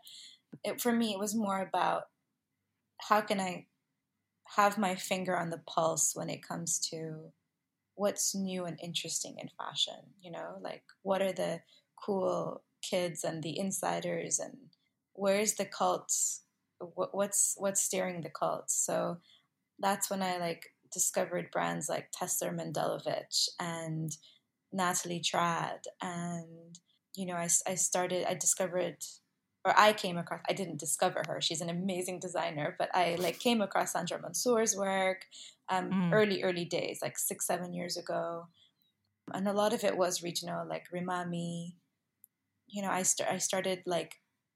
it, 0.64 0.80
for 0.80 0.94
me, 0.94 1.12
it 1.12 1.20
was 1.20 1.36
more 1.36 1.60
about 1.60 2.04
how 3.10 3.20
can 3.20 3.42
I 3.42 3.66
have 4.56 4.78
my 4.78 4.96
finger 4.96 5.38
on 5.38 5.50
the 5.50 5.62
pulse 5.68 6.14
when 6.16 6.30
it 6.30 6.48
comes 6.48 6.80
to 6.92 7.34
what's 7.96 8.34
new 8.34 8.64
and 8.64 8.80
interesting 8.82 9.36
in 9.38 9.50
fashion. 9.58 10.14
You 10.22 10.32
know, 10.32 10.60
like 10.62 10.84
what 11.02 11.22
are 11.22 11.34
the 11.34 11.60
cool 12.02 12.64
kids 12.82 13.26
and 13.26 13.44
the 13.44 13.60
insiders 13.60 14.40
and 14.40 14.56
where's 15.16 15.54
the 15.56 15.66
cult? 15.66 16.14
What's 16.80 17.56
what's 17.58 17.82
steering 17.82 18.22
the 18.22 18.30
cult? 18.30 18.70
So 18.70 19.18
that's 19.80 20.10
when 20.10 20.22
I 20.22 20.38
like 20.38 20.74
discovered 20.92 21.52
brands 21.52 21.90
like 21.90 22.10
Tesla 22.12 22.50
Mandelovich 22.50 23.50
and 23.60 24.16
Natalie 24.72 25.22
Trad, 25.22 25.80
and 26.02 26.80
you 27.16 27.26
know 27.26 27.36
I, 27.36 27.48
I 27.68 27.76
started 27.76 28.26
I 28.28 28.36
discovered 28.36 28.98
or 29.64 29.74
I 29.78 29.94
came 29.94 30.18
across 30.18 30.42
I 30.48 30.54
didn't 30.54 30.80
discover 30.80 31.24
her 31.28 31.42
she's 31.42 31.62
an 31.62 31.70
amazing 31.70 32.20
designer 32.20 32.76
but 32.78 32.90
I 32.94 33.16
like 33.20 33.40
came 33.40 33.62
across 33.62 33.94
Sandra 33.94 34.22
Mansour's 34.22 34.76
work 34.76 35.26
um, 35.70 35.90
mm. 35.90 36.14
early 36.14 36.44
early 36.44 36.66
days 36.66 37.00
like 37.02 37.18
six 37.18 37.48
seven 37.48 37.74
years 37.74 37.98
ago 37.98 38.48
and 39.34 39.48
a 39.48 39.54
lot 39.54 39.74
of 39.74 39.84
it 39.84 39.98
was 39.98 40.22
regional 40.22 40.68
like 40.68 40.86
Reemami 40.94 41.74
you 42.68 42.82
know 42.82 42.90
I, 42.90 43.04
st- 43.04 43.30
I 43.30 43.38
started 43.38 43.82
like 43.86 44.16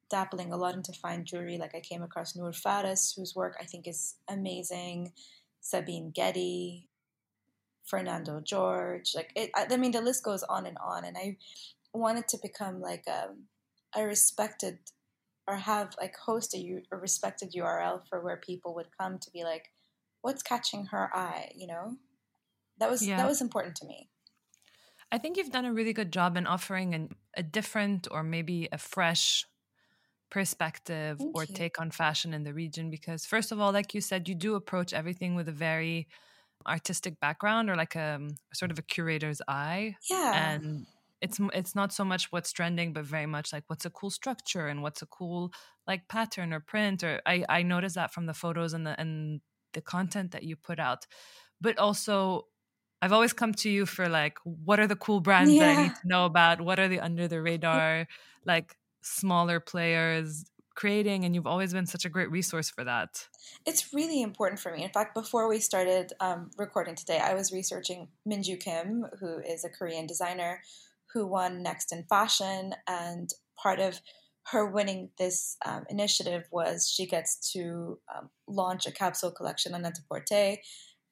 dabbling 0.09 0.51
a 0.51 0.57
lot 0.57 0.75
into 0.75 0.93
fine 0.93 1.25
jewelry. 1.25 1.57
Like 1.57 1.75
I 1.75 1.79
came 1.79 2.03
across 2.03 2.35
Noor 2.35 2.53
Fares, 2.53 3.13
whose 3.15 3.35
work 3.35 3.55
I 3.59 3.65
think 3.65 3.87
is 3.87 4.15
amazing, 4.27 5.13
Sabine 5.61 6.11
Getty, 6.11 6.87
Fernando 7.85 8.41
Jorge. 8.47 9.01
Like 9.15 9.31
it, 9.35 9.51
I, 9.55 9.75
mean, 9.77 9.91
the 9.91 10.01
list 10.01 10.23
goes 10.23 10.43
on 10.43 10.65
and 10.65 10.77
on. 10.83 11.05
And 11.05 11.17
I 11.17 11.37
wanted 11.93 12.27
to 12.29 12.37
become 12.41 12.81
like 12.81 13.03
a, 13.07 13.29
um, 13.29 13.43
a 13.95 14.05
respected 14.05 14.77
or 15.47 15.55
have 15.55 15.95
like 15.99 16.15
host 16.15 16.53
a, 16.53 16.81
a 16.91 16.97
respected 16.97 17.53
URL 17.53 18.01
for 18.07 18.21
where 18.21 18.37
people 18.37 18.75
would 18.75 18.95
come 18.99 19.17
to 19.17 19.31
be 19.31 19.43
like, 19.43 19.71
what's 20.21 20.43
catching 20.43 20.85
her 20.87 21.09
eye, 21.15 21.51
you 21.55 21.65
know? 21.65 21.95
That 22.77 22.89
was 22.89 23.05
yeah. 23.05 23.17
that 23.17 23.27
was 23.27 23.41
important 23.41 23.75
to 23.77 23.85
me. 23.85 24.09
I 25.11 25.17
think 25.17 25.37
you've 25.37 25.51
done 25.51 25.65
a 25.65 25.73
really 25.73 25.93
good 25.93 26.13
job 26.13 26.37
in 26.37 26.45
offering 26.45 26.93
an, 26.93 27.15
a 27.35 27.41
different 27.41 28.07
or 28.11 28.23
maybe 28.23 28.69
a 28.71 28.77
fresh 28.77 29.45
perspective 30.29 31.17
Thank 31.17 31.35
or 31.35 31.43
you. 31.43 31.55
take 31.55 31.79
on 31.81 31.91
fashion 31.91 32.33
in 32.33 32.43
the 32.43 32.53
region 32.53 32.89
because 32.89 33.25
first 33.25 33.51
of 33.51 33.59
all 33.59 33.71
like 33.71 33.93
you 33.93 34.01
said 34.01 34.29
you 34.29 34.35
do 34.35 34.55
approach 34.55 34.93
everything 34.93 35.35
with 35.35 35.47
a 35.49 35.53
very 35.53 36.07
artistic 36.67 37.19
background 37.19 37.69
or 37.69 37.75
like 37.75 37.95
a, 37.95 38.15
um, 38.15 38.35
sort 38.53 38.71
of 38.71 38.77
a 38.77 38.81
curator's 38.81 39.41
eye 39.47 39.95
yeah 40.09 40.53
and 40.53 40.85
it's 41.21 41.39
it's 41.53 41.75
not 41.75 41.91
so 41.91 42.05
much 42.05 42.31
what's 42.31 42.51
trending 42.51 42.93
but 42.93 43.05
very 43.05 43.25
much 43.25 43.51
like 43.51 43.63
what's 43.67 43.85
a 43.85 43.89
cool 43.89 44.09
structure 44.09 44.67
and 44.67 44.81
what's 44.81 45.01
a 45.01 45.05
cool 45.07 45.51
like 45.87 46.07
pattern 46.07 46.53
or 46.53 46.59
print 46.59 47.03
or 47.03 47.21
i 47.25 47.43
i 47.49 47.61
noticed 47.61 47.95
that 47.95 48.13
from 48.13 48.25
the 48.25 48.33
photos 48.33 48.73
and 48.73 48.85
the 48.85 48.99
and 48.99 49.41
the 49.73 49.81
content 49.81 50.31
that 50.31 50.43
you 50.43 50.55
put 50.55 50.79
out 50.79 51.05
but 51.61 51.77
also 51.77 52.45
i've 53.01 53.13
always 53.13 53.33
come 53.33 53.53
to 53.53 53.69
you 53.69 53.85
for 53.85 54.07
like 54.07 54.37
what 54.43 54.79
are 54.79 54.87
the 54.87 54.95
cool 54.95 55.19
brands 55.19 55.51
yeah. 55.51 55.59
that 55.59 55.77
i 55.77 55.83
need 55.83 55.95
to 55.95 56.07
know 56.07 56.25
about 56.25 56.61
what 56.61 56.79
are 56.79 56.87
the 56.87 56.99
under 56.99 57.27
the 57.27 57.41
radar 57.41 58.07
like 58.45 58.75
smaller 59.01 59.59
players 59.59 60.45
creating 60.75 61.25
and 61.25 61.35
you've 61.35 61.47
always 61.47 61.73
been 61.73 61.85
such 61.85 62.05
a 62.05 62.09
great 62.09 62.31
resource 62.31 62.69
for 62.69 62.83
that 62.83 63.27
it's 63.65 63.93
really 63.93 64.21
important 64.21 64.59
for 64.59 64.73
me 64.73 64.83
in 64.83 64.89
fact 64.89 65.13
before 65.13 65.49
we 65.49 65.59
started 65.59 66.13
um, 66.19 66.49
recording 66.57 66.95
today 66.95 67.19
i 67.19 67.33
was 67.33 67.51
researching 67.51 68.07
minju 68.27 68.57
kim 68.59 69.05
who 69.19 69.39
is 69.39 69.65
a 69.65 69.69
korean 69.69 70.07
designer 70.07 70.61
who 71.13 71.27
won 71.27 71.61
next 71.61 71.91
in 71.91 72.03
fashion 72.03 72.73
and 72.87 73.29
part 73.61 73.79
of 73.79 73.99
her 74.51 74.65
winning 74.65 75.09
this 75.17 75.57
um, 75.65 75.85
initiative 75.89 76.47
was 76.51 76.89
she 76.89 77.05
gets 77.05 77.51
to 77.51 77.99
um, 78.15 78.29
launch 78.47 78.87
a 78.87 78.91
capsule 78.91 79.31
collection 79.31 79.73
on 79.73 79.83
Net-a-Porter, 79.83 80.57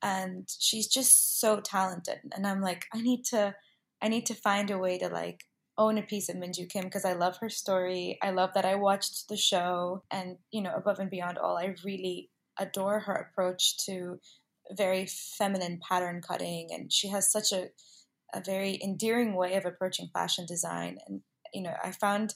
and 0.01 0.49
she's 0.59 0.87
just 0.87 1.39
so 1.39 1.59
talented. 1.59 2.19
And 2.35 2.47
I'm 2.47 2.61
like, 2.61 2.85
I 2.93 3.01
need 3.01 3.25
to, 3.25 3.55
I 4.01 4.07
need 4.07 4.25
to 4.27 4.33
find 4.33 4.71
a 4.71 4.77
way 4.77 4.97
to 4.97 5.09
like 5.09 5.43
own 5.77 5.97
a 5.97 6.03
piece 6.03 6.29
of 6.29 6.35
Minju 6.35 6.69
Kim 6.69 6.85
because 6.85 7.05
I 7.05 7.13
love 7.13 7.37
her 7.37 7.49
story. 7.49 8.17
I 8.21 8.31
love 8.31 8.51
that 8.55 8.65
I 8.65 8.75
watched 8.75 9.29
the 9.29 9.37
show, 9.37 10.03
and 10.11 10.37
you 10.51 10.61
know, 10.61 10.73
above 10.75 10.99
and 10.99 11.09
beyond 11.09 11.37
all, 11.37 11.57
I 11.57 11.75
really 11.83 12.29
adore 12.59 12.99
her 13.01 13.13
approach 13.13 13.77
to 13.85 14.19
very 14.75 15.05
feminine 15.05 15.79
pattern 15.87 16.21
cutting, 16.21 16.69
and 16.71 16.91
she 16.91 17.09
has 17.09 17.31
such 17.31 17.51
a 17.51 17.69
a 18.33 18.41
very 18.41 18.77
endearing 18.83 19.35
way 19.35 19.55
of 19.55 19.65
approaching 19.65 20.09
fashion 20.13 20.45
design. 20.45 20.97
And 21.07 21.21
you 21.53 21.63
know, 21.63 21.73
I 21.83 21.91
found 21.91 22.35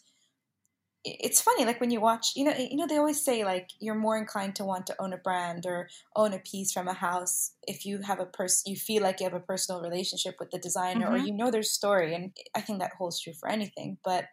it's 1.03 1.41
funny 1.41 1.65
like 1.65 1.81
when 1.81 1.89
you 1.89 2.00
watch 2.00 2.34
you 2.36 2.43
know 2.43 2.53
you 2.58 2.75
know 2.75 2.86
they 2.86 2.98
always 2.98 3.24
say 3.24 3.43
like 3.43 3.70
you're 3.79 3.96
more 3.96 4.17
inclined 4.17 4.55
to 4.55 4.63
want 4.63 4.86
to 4.86 4.96
own 5.01 5.13
a 5.13 5.17
brand 5.17 5.65
or 5.65 5.89
own 6.15 6.31
a 6.31 6.39
piece 6.39 6.72
from 6.72 6.88
a 6.88 6.93
house 6.93 7.53
if 7.63 7.86
you 7.86 8.00
have 8.00 8.20
a 8.20 8.25
person 8.25 8.72
you 8.72 8.77
feel 8.77 9.01
like 9.01 9.20
you 9.20 9.24
have 9.24 9.34
a 9.34 9.39
personal 9.39 9.81
relationship 9.81 10.36
with 10.39 10.51
the 10.51 10.60
designer 10.60 11.08
mm-hmm. 11.08 11.15
or 11.15 11.17
you 11.17 11.34
know 11.34 11.50
their 11.50 11.63
story 11.63 12.13
and 12.13 12.31
i 12.55 12.62
think 12.62 12.79
that 12.79 12.93
holds 12.98 13.20
true 13.20 13.34
for 13.34 13.50
anything 13.50 13.98
but 14.03 14.25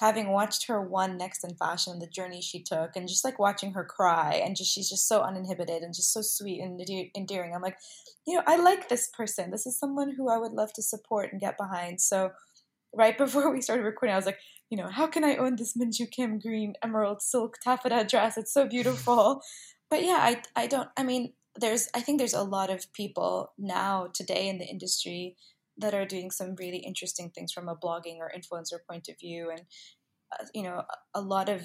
having 0.00 0.30
watched 0.30 0.66
her 0.66 0.80
one 0.80 1.16
next 1.16 1.44
in 1.44 1.54
fashion 1.56 1.98
the 1.98 2.06
journey 2.06 2.40
she 2.40 2.60
took 2.60 2.96
and 2.96 3.06
just 3.06 3.24
like 3.24 3.38
watching 3.38 3.74
her 3.74 3.84
cry 3.84 4.40
and 4.44 4.56
just 4.56 4.72
she's 4.72 4.88
just 4.88 5.06
so 5.06 5.20
uninhibited 5.20 5.82
and 5.82 5.94
just 5.94 6.12
so 6.12 6.22
sweet 6.22 6.60
and 6.60 6.80
endearing 7.16 7.54
i'm 7.54 7.62
like 7.62 7.76
you 8.26 8.34
know 8.34 8.42
i 8.46 8.56
like 8.56 8.88
this 8.88 9.08
person 9.08 9.50
this 9.50 9.66
is 9.66 9.78
someone 9.78 10.14
who 10.16 10.28
i 10.28 10.38
would 10.38 10.52
love 10.52 10.72
to 10.72 10.82
support 10.82 11.30
and 11.30 11.40
get 11.40 11.58
behind 11.58 12.00
so 12.00 12.30
right 12.94 13.18
before 13.18 13.52
we 13.52 13.60
started 13.60 13.84
recording 13.84 14.14
i 14.14 14.16
was 14.16 14.26
like 14.26 14.38
you 14.74 14.82
know, 14.82 14.90
how 14.90 15.06
can 15.06 15.22
I 15.22 15.36
own 15.36 15.54
this 15.54 15.76
Minju 15.76 16.10
Kim 16.10 16.40
green 16.40 16.74
emerald 16.82 17.22
silk 17.22 17.58
taffeta 17.62 18.04
dress? 18.04 18.36
It's 18.36 18.52
so 18.52 18.66
beautiful. 18.66 19.40
But 19.90 20.02
yeah, 20.02 20.18
I 20.20 20.42
I 20.56 20.66
don't 20.66 20.88
I 20.96 21.04
mean, 21.04 21.34
there's 21.54 21.88
I 21.94 22.00
think 22.00 22.18
there's 22.18 22.34
a 22.34 22.42
lot 22.42 22.70
of 22.70 22.92
people 22.92 23.52
now 23.56 24.08
today 24.12 24.48
in 24.48 24.58
the 24.58 24.66
industry 24.66 25.36
that 25.78 25.94
are 25.94 26.06
doing 26.06 26.32
some 26.32 26.56
really 26.58 26.78
interesting 26.78 27.30
things 27.30 27.52
from 27.52 27.68
a 27.68 27.76
blogging 27.76 28.16
or 28.18 28.32
influencer 28.36 28.78
point 28.90 29.08
of 29.08 29.16
view 29.20 29.50
and 29.50 29.60
uh, 30.32 30.46
you 30.52 30.64
know, 30.64 30.82
a, 31.14 31.20
a 31.20 31.20
lot 31.20 31.48
of 31.48 31.62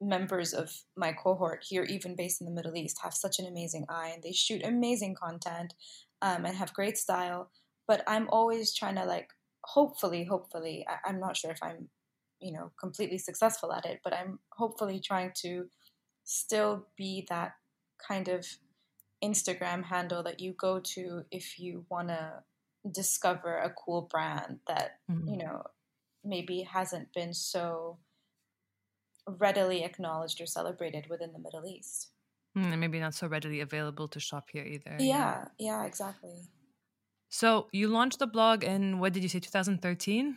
members 0.00 0.52
of 0.52 0.72
my 0.96 1.12
cohort 1.12 1.64
here 1.68 1.84
even 1.84 2.16
based 2.16 2.40
in 2.40 2.46
the 2.46 2.56
Middle 2.58 2.74
East 2.74 2.98
have 3.04 3.14
such 3.14 3.38
an 3.38 3.46
amazing 3.46 3.84
eye 3.88 4.10
and 4.12 4.24
they 4.24 4.32
shoot 4.32 4.64
amazing 4.64 5.14
content 5.14 5.74
um, 6.22 6.44
and 6.44 6.56
have 6.56 6.74
great 6.74 6.98
style, 6.98 7.50
but 7.86 8.02
I'm 8.08 8.28
always 8.30 8.74
trying 8.74 8.96
to 8.96 9.04
like 9.04 9.28
hopefully 9.62 10.24
hopefully 10.24 10.84
I, 10.88 11.08
I'm 11.08 11.20
not 11.20 11.36
sure 11.36 11.52
if 11.52 11.62
I'm 11.62 11.90
you 12.40 12.52
know 12.52 12.70
completely 12.78 13.18
successful 13.18 13.72
at 13.72 13.84
it 13.86 14.00
but 14.02 14.12
i'm 14.12 14.38
hopefully 14.52 15.00
trying 15.00 15.30
to 15.34 15.66
still 16.24 16.86
be 16.96 17.26
that 17.28 17.52
kind 18.06 18.28
of 18.28 18.46
instagram 19.22 19.84
handle 19.84 20.22
that 20.22 20.40
you 20.40 20.52
go 20.52 20.80
to 20.80 21.22
if 21.30 21.58
you 21.58 21.84
want 21.90 22.08
to 22.08 22.32
discover 22.90 23.58
a 23.58 23.70
cool 23.70 24.02
brand 24.10 24.58
that 24.66 24.98
mm-hmm. 25.10 25.28
you 25.28 25.36
know 25.36 25.62
maybe 26.24 26.62
hasn't 26.62 27.12
been 27.12 27.34
so 27.34 27.98
readily 29.26 29.84
acknowledged 29.84 30.40
or 30.40 30.46
celebrated 30.46 31.06
within 31.08 31.32
the 31.32 31.38
middle 31.38 31.66
east. 31.66 32.08
Mm, 32.56 32.72
and 32.72 32.80
maybe 32.80 32.98
not 32.98 33.14
so 33.14 33.28
readily 33.28 33.60
available 33.60 34.08
to 34.08 34.18
shop 34.18 34.48
here 34.52 34.64
either 34.64 34.96
yeah 34.98 35.44
yeah 35.58 35.84
exactly. 35.84 36.48
So 37.28 37.68
you 37.70 37.86
launched 37.86 38.18
the 38.18 38.26
blog 38.26 38.64
in 38.64 38.98
what 38.98 39.12
did 39.12 39.22
you 39.22 39.28
say 39.28 39.38
2013 39.38 40.36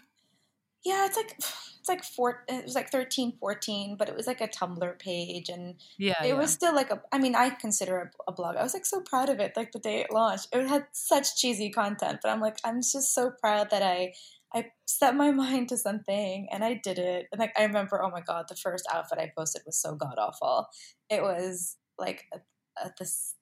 yeah 0.83 1.05
it's 1.05 1.17
like 1.17 1.35
it's 1.39 1.89
like 1.89 2.03
four 2.03 2.43
it 2.47 2.63
was 2.63 2.75
like 2.75 2.89
13 2.89 3.33
14 3.39 3.95
but 3.97 4.07
it 4.07 4.15
was 4.15 4.27
like 4.27 4.41
a 4.41 4.47
tumblr 4.47 4.99
page 4.99 5.49
and 5.49 5.75
yeah 5.97 6.23
it 6.23 6.29
yeah. 6.29 6.33
was 6.33 6.51
still 6.51 6.73
like 6.73 6.91
a 6.91 7.01
i 7.11 7.17
mean 7.17 7.35
i 7.35 7.49
consider 7.49 7.99
a, 7.99 8.31
a, 8.31 8.33
blog. 8.33 8.55
I 8.55 8.63
was 8.63 8.73
like 8.73 8.85
so 8.85 9.01
proud 9.01 9.29
of 9.29 9.39
it 9.39 9.53
like 9.55 9.71
the 9.71 9.79
day 9.79 10.01
it 10.01 10.11
launched. 10.11 10.47
It 10.53 10.67
had 10.67 10.87
such 10.93 11.35
cheesy 11.35 11.69
content 11.69 12.19
but 12.21 12.29
i'm 12.29 12.39
like 12.39 12.57
i'm 12.63 12.81
just 12.81 13.13
so 13.13 13.31
proud 13.31 13.69
that 13.71 13.81
i 13.81 14.13
i 14.53 14.65
set 14.85 15.15
my 15.15 15.31
mind 15.43 15.69
to 15.69 15.77
something 15.77 16.47
and 16.51 16.63
i 16.63 16.79
did 16.81 16.99
it. 16.99 17.27
And 17.31 17.39
like 17.39 17.53
i 17.57 17.63
remember 17.63 18.03
oh 18.03 18.11
my 18.11 18.21
god 18.21 18.45
the 18.47 18.55
first 18.55 18.87
outfit 18.93 19.19
i 19.19 19.31
posted 19.35 19.63
was 19.65 19.77
so 19.77 19.95
god 19.95 20.15
awful 20.17 20.67
it 21.09 21.21
was 21.21 21.77
like 21.97 22.25
a, 22.33 22.39
a, 22.83 22.91
this 22.97 23.35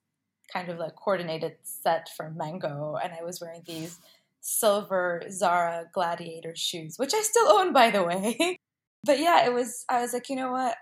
kind 0.52 0.68
of 0.70 0.78
like 0.78 0.96
coordinated 0.96 1.54
set 1.64 2.10
from 2.18 2.36
mango 2.36 2.98
and 3.02 3.14
i 3.14 3.24
was 3.24 3.40
wearing 3.40 3.62
these 3.66 4.00
silver 4.42 5.24
Zara 5.30 5.86
Gladiator 5.94 6.54
shoes, 6.56 6.96
which 6.98 7.14
I 7.14 7.22
still 7.22 7.48
own, 7.48 7.72
by 7.72 7.92
the 7.92 8.04
way. 8.04 8.58
but 9.06 9.20
yeah, 9.20 9.46
it 9.46 9.54
was, 9.54 9.86
I 9.90 10.02
was 10.02 10.14
like, 10.14 10.30
you 10.30 10.36
know 10.36 10.52
what? 10.52 10.76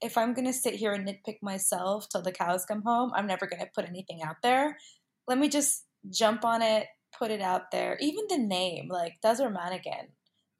If 0.00 0.16
I'm 0.16 0.32
going 0.32 0.46
to 0.46 0.52
sit 0.52 0.74
here 0.74 0.92
and 0.92 1.08
nitpick 1.08 1.38
myself 1.42 2.06
till 2.08 2.22
the 2.22 2.30
cows 2.30 2.64
come 2.64 2.82
home, 2.82 3.10
I'm 3.14 3.26
never 3.26 3.46
going 3.46 3.60
to 3.60 3.70
put 3.74 3.88
anything 3.88 4.22
out 4.22 4.36
there. 4.42 4.76
Let 5.26 5.38
me 5.38 5.48
just 5.48 5.84
jump 6.08 6.44
on 6.44 6.62
it, 6.62 6.86
put 7.18 7.30
it 7.30 7.40
out 7.40 7.72
there. 7.72 7.96
Even 8.00 8.26
the 8.28 8.38
name, 8.38 8.88
like 8.88 9.14
Desert 9.22 9.50
Mannequin. 9.50 10.08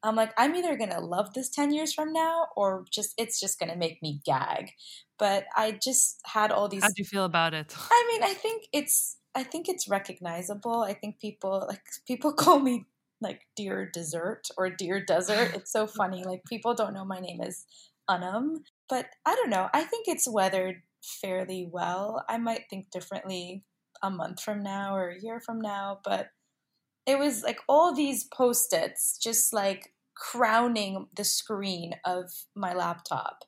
I'm 0.03 0.15
like, 0.15 0.33
I'm 0.39 0.55
either 0.55 0.77
going 0.77 0.91
to 0.91 1.01
love 1.01 1.35
this 1.35 1.51
10 1.51 1.73
years 1.73 1.93
from 1.93 2.13
now 2.13 2.47
or 2.57 2.85
just, 2.91 3.15
it's 3.19 3.41
just 3.41 3.59
going 3.59 3.71
to 3.71 3.77
make 3.77 4.01
me 4.03 4.21
gag. 4.25 4.71
But 5.19 5.45
I 5.57 5.79
just 5.83 6.21
had 6.25 6.53
all 6.53 6.69
these. 6.69 6.83
How 6.83 6.89
do 6.89 6.95
you 6.99 7.05
feel 7.05 7.25
about 7.25 7.53
it? 7.53 7.75
I 7.91 8.09
mean, 8.13 8.23
I 8.23 8.35
think 8.35 8.65
it's, 8.73 9.18
I 9.35 9.43
think 9.45 9.69
it's 9.69 9.89
recognizable. 9.89 10.83
I 10.83 10.95
think 10.95 11.21
people 11.21 11.65
like 11.69 11.83
people 12.07 12.33
call 12.33 12.59
me 12.59 12.87
like 13.21 13.43
dear 13.57 13.89
dessert 13.93 14.49
or 14.57 14.71
dear 14.71 15.05
desert. 15.05 15.53
It's 15.55 15.73
so 15.73 15.87
funny. 16.01 16.25
Like 16.25 16.45
people 16.45 16.75
don't 16.75 16.95
know 16.95 17.05
my 17.05 17.21
name 17.21 17.41
is 17.41 17.65
Anum, 18.09 18.63
but 18.89 19.07
I 19.27 19.35
don't 19.35 19.51
know. 19.51 19.69
I 19.73 19.85
think 19.85 20.09
it's 20.09 20.29
weathered 20.29 20.83
fairly 21.03 21.69
well. 21.71 22.25
I 22.29 22.39
might 22.39 22.65
think 22.71 22.91
differently 22.91 23.65
a 24.03 24.11
month 24.11 24.41
from 24.41 24.63
now 24.63 24.97
or 24.97 25.09
a 25.09 25.21
year 25.21 25.41
from 25.41 25.61
now, 25.61 26.01
but 26.05 26.29
it 27.07 27.19
was 27.19 27.43
like 27.43 27.59
all 27.69 27.95
these 27.95 28.25
post-its 28.25 29.19
just 29.19 29.53
like 29.53 29.95
crowning 30.15 31.07
the 31.17 31.25
screen 31.25 31.95
of 32.05 32.31
my 32.55 32.75
laptop. 32.75 33.45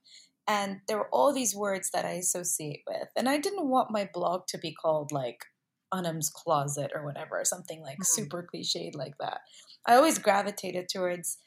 And 0.49 0.81
there 0.89 0.99
were 0.99 1.11
all 1.13 1.33
these 1.33 1.55
words 1.55 1.91
that 1.93 2.05
I 2.05 2.13
associate 2.13 2.83
with. 2.89 3.09
And 3.17 3.29
I 3.29 3.39
didn't 3.39 3.69
want 3.69 3.91
my 3.91 4.09
blog 4.13 4.47
to 4.49 4.59
be 4.59 4.73
called 4.73 5.13
like 5.13 5.45
Anum's 5.93 6.31
closet 6.31 6.93
or 6.95 7.05
whatever, 7.05 7.41
or 7.41 7.45
something 7.45 7.83
like 7.83 7.95
mm-hmm. 7.95 8.23
super 8.23 8.47
cliched 8.53 8.95
like 8.95 9.15
that. 9.19 9.41
I 9.87 9.97
always 9.97 10.19
gravitated 10.19 10.89
towards, 10.89 11.39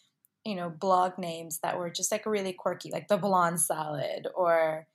you 0.45 0.55
know, 0.55 0.69
blog 0.69 1.17
names 1.17 1.59
that 1.63 1.77
were 1.77 1.89
just 1.89 2.11
like 2.11 2.25
really 2.25 2.53
quirky, 2.53 2.89
like 2.91 3.07
the 3.07 3.17
blonde 3.17 3.61
salad 3.61 4.27
or 4.35 4.87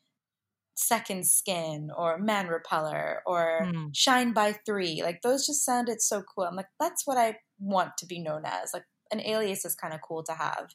second 0.79 1.27
skin 1.27 1.91
or 1.97 2.19
man 2.19 2.47
repeller 2.47 3.21
or 3.27 3.63
mm. 3.65 3.91
shine 3.93 4.33
by 4.33 4.53
three. 4.65 5.03
Like 5.03 5.23
those 5.23 5.45
just 5.45 5.65
sounded 5.65 6.01
so 6.01 6.23
cool. 6.23 6.45
I'm 6.45 6.55
like, 6.55 6.69
that's 6.79 7.05
what 7.05 7.19
I 7.19 7.39
want 7.59 7.97
to 7.99 8.07
be 8.07 8.21
known 8.21 8.43
as. 8.45 8.71
Like 8.73 8.85
an 9.11 9.21
alias 9.21 9.65
is 9.65 9.75
kind 9.75 9.93
of 9.93 10.01
cool 10.07 10.23
to 10.25 10.35
have. 10.35 10.69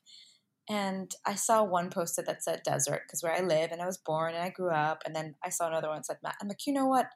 And 0.69 1.13
I 1.25 1.35
saw 1.35 1.63
one 1.63 1.89
posted 1.89 2.25
that 2.25 2.43
said 2.43 2.63
desert 2.63 3.03
because 3.05 3.23
where 3.23 3.33
I 3.33 3.41
live 3.41 3.71
and 3.71 3.81
I 3.81 3.85
was 3.85 3.97
born 3.97 4.33
and 4.33 4.43
I 4.43 4.49
grew 4.49 4.71
up. 4.71 5.03
And 5.05 5.15
then 5.15 5.35
I 5.43 5.49
saw 5.49 5.67
another 5.67 5.87
one 5.87 5.97
that 5.97 6.05
said 6.05 6.17
Matt. 6.23 6.35
I'm 6.41 6.47
like, 6.47 6.65
you 6.65 6.73
know 6.73 6.85
what? 6.85 7.07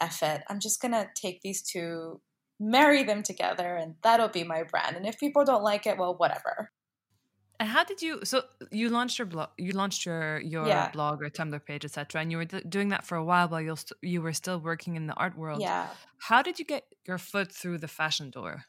F 0.00 0.22
it. 0.22 0.42
I'm 0.48 0.60
just 0.60 0.80
gonna 0.80 1.08
take 1.14 1.42
these 1.42 1.62
two 1.62 2.20
marry 2.60 3.02
them 3.02 3.22
together 3.22 3.74
and 3.74 3.94
that'll 4.02 4.28
be 4.28 4.44
my 4.44 4.62
brand. 4.62 4.94
And 4.96 5.06
if 5.06 5.18
people 5.18 5.44
don't 5.44 5.62
like 5.62 5.86
it, 5.86 5.96
well, 5.96 6.14
whatever. 6.14 6.70
And 7.58 7.68
how 7.68 7.84
did 7.84 8.00
you? 8.00 8.20
So 8.24 8.44
you 8.70 8.88
launched 8.88 9.18
your 9.18 9.26
blog. 9.26 9.50
You 9.58 9.72
launched 9.72 10.06
your 10.06 10.40
your 10.40 10.66
Yeah. 10.66 10.90
blog 10.90 11.22
or 11.22 11.28
Tumblr 11.28 11.64
page, 11.66 11.84
etc. 11.84 12.22
And 12.22 12.30
you 12.30 12.38
were 12.38 12.46
doing 12.46 12.88
that 12.88 13.04
for 13.04 13.16
a 13.16 13.24
while 13.24 13.48
while 13.48 13.60
you 13.60 13.76
st- 13.76 13.98
you 14.02 14.22
were 14.22 14.32
still 14.32 14.58
working 14.58 14.96
in 14.96 15.06
the 15.06 15.14
art 15.14 15.36
world. 15.36 15.60
Yeah. 15.60 15.88
How 16.18 16.40
did 16.42 16.58
you 16.58 16.64
get 16.64 16.86
your 17.06 17.18
foot 17.18 17.52
through 17.52 17.78
the 17.78 17.88
fashion 17.88 18.30
door? 18.30 18.64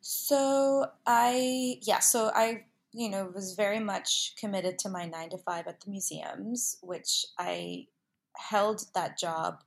So 0.00 0.86
I, 1.04 1.80
yeah, 1.82 1.98
so 1.98 2.30
I, 2.32 2.66
you 2.92 3.08
know, 3.08 3.30
was 3.34 3.54
very 3.54 3.80
much 3.80 4.34
committed 4.38 4.78
to 4.80 4.88
my 4.88 5.04
nine 5.04 5.30
to 5.30 5.38
five 5.38 5.66
at 5.66 5.80
the 5.80 5.90
museums, 5.90 6.78
which 6.80 7.26
I 7.38 7.88
held 8.36 8.84
that 8.94 9.18
job 9.18 9.64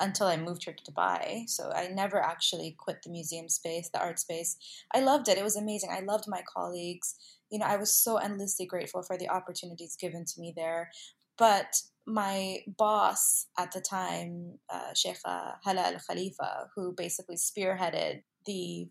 until 0.00 0.26
I 0.26 0.36
moved 0.36 0.64
here 0.64 0.74
to 0.74 0.92
Dubai. 0.92 1.48
So 1.48 1.72
I 1.72 1.88
never 1.88 2.20
actually 2.20 2.76
quit 2.78 3.02
the 3.02 3.10
museum 3.10 3.48
space, 3.48 3.88
the 3.88 4.00
art 4.00 4.18
space. 4.18 4.56
I 4.94 5.00
loved 5.00 5.28
it. 5.28 5.38
It 5.38 5.44
was 5.44 5.56
amazing. 5.56 5.90
I 5.92 6.00
loved 6.00 6.24
my 6.28 6.42
colleagues. 6.56 7.14
You 7.50 7.58
know, 7.58 7.66
I 7.66 7.76
was 7.76 7.94
so 7.94 8.16
endlessly 8.16 8.66
grateful 8.66 9.02
for 9.02 9.18
the 9.18 9.28
opportunities 9.28 9.96
given 9.96 10.24
to 10.24 10.40
me 10.40 10.52
there. 10.56 10.90
But 11.38 11.80
my 12.06 12.58
boss 12.66 13.46
at 13.58 13.72
the 13.72 13.80
time, 13.80 14.58
uh, 14.72 14.92
Sheikha 14.94 15.54
Hala 15.64 15.82
Al 15.82 16.00
Khalifa, 16.08 16.68
who 16.74 16.94
basically 16.96 17.36
spearheaded 17.36 18.22
the 18.46 18.88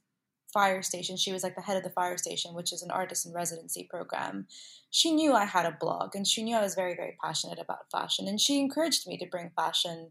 fire 0.54 0.82
station. 0.82 1.18
She 1.18 1.32
was 1.32 1.44
like 1.44 1.56
the 1.56 1.62
head 1.62 1.78
of 1.78 1.84
the 1.84 1.90
fire 1.90 2.18
station, 2.18 2.54
which 2.54 2.74
is 2.74 2.82
an 2.82 2.92
artist 2.92 3.26
in 3.26 3.34
residency 3.34 3.88
program. 3.90 4.48
She 4.90 5.14
knew 5.14 5.34
I 5.34 5.46
had 5.46 5.66
a 5.66 5.78
blog 5.80 6.16
and 6.16 6.28
she 6.28 6.44
knew 6.44 6.56
I 6.56 6.62
was 6.62 6.76
very, 6.76 6.96
very 6.96 7.18
passionate 7.24 7.60
about 7.60 7.92
fashion. 7.92 8.28
And 8.28 8.40
she 8.40 8.60
encouraged 8.60 9.08
me 9.08 9.18
to 9.18 9.26
bring 9.26 9.52
fashion 9.56 10.10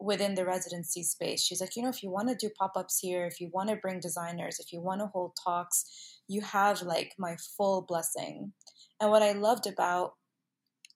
within 0.00 0.34
the 0.34 0.46
residency 0.46 1.02
space. 1.02 1.42
She's 1.42 1.60
like, 1.60 1.76
you 1.76 1.82
know, 1.82 1.90
if 1.90 2.02
you 2.02 2.10
want 2.10 2.28
to 2.28 2.34
do 2.34 2.50
pop 2.58 2.72
ups 2.76 2.98
here, 3.00 3.26
if 3.26 3.40
you 3.40 3.50
want 3.52 3.68
to 3.68 3.76
bring 3.76 4.00
designers, 4.00 4.58
if 4.58 4.72
you 4.72 4.80
want 4.80 5.00
to 5.00 5.06
hold 5.06 5.36
talks, 5.44 6.18
you 6.26 6.40
have 6.40 6.82
like 6.82 7.12
my 7.18 7.36
full 7.56 7.82
blessing. 7.82 8.52
And 9.00 9.10
what 9.10 9.22
I 9.22 9.32
loved 9.32 9.66
about 9.66 10.14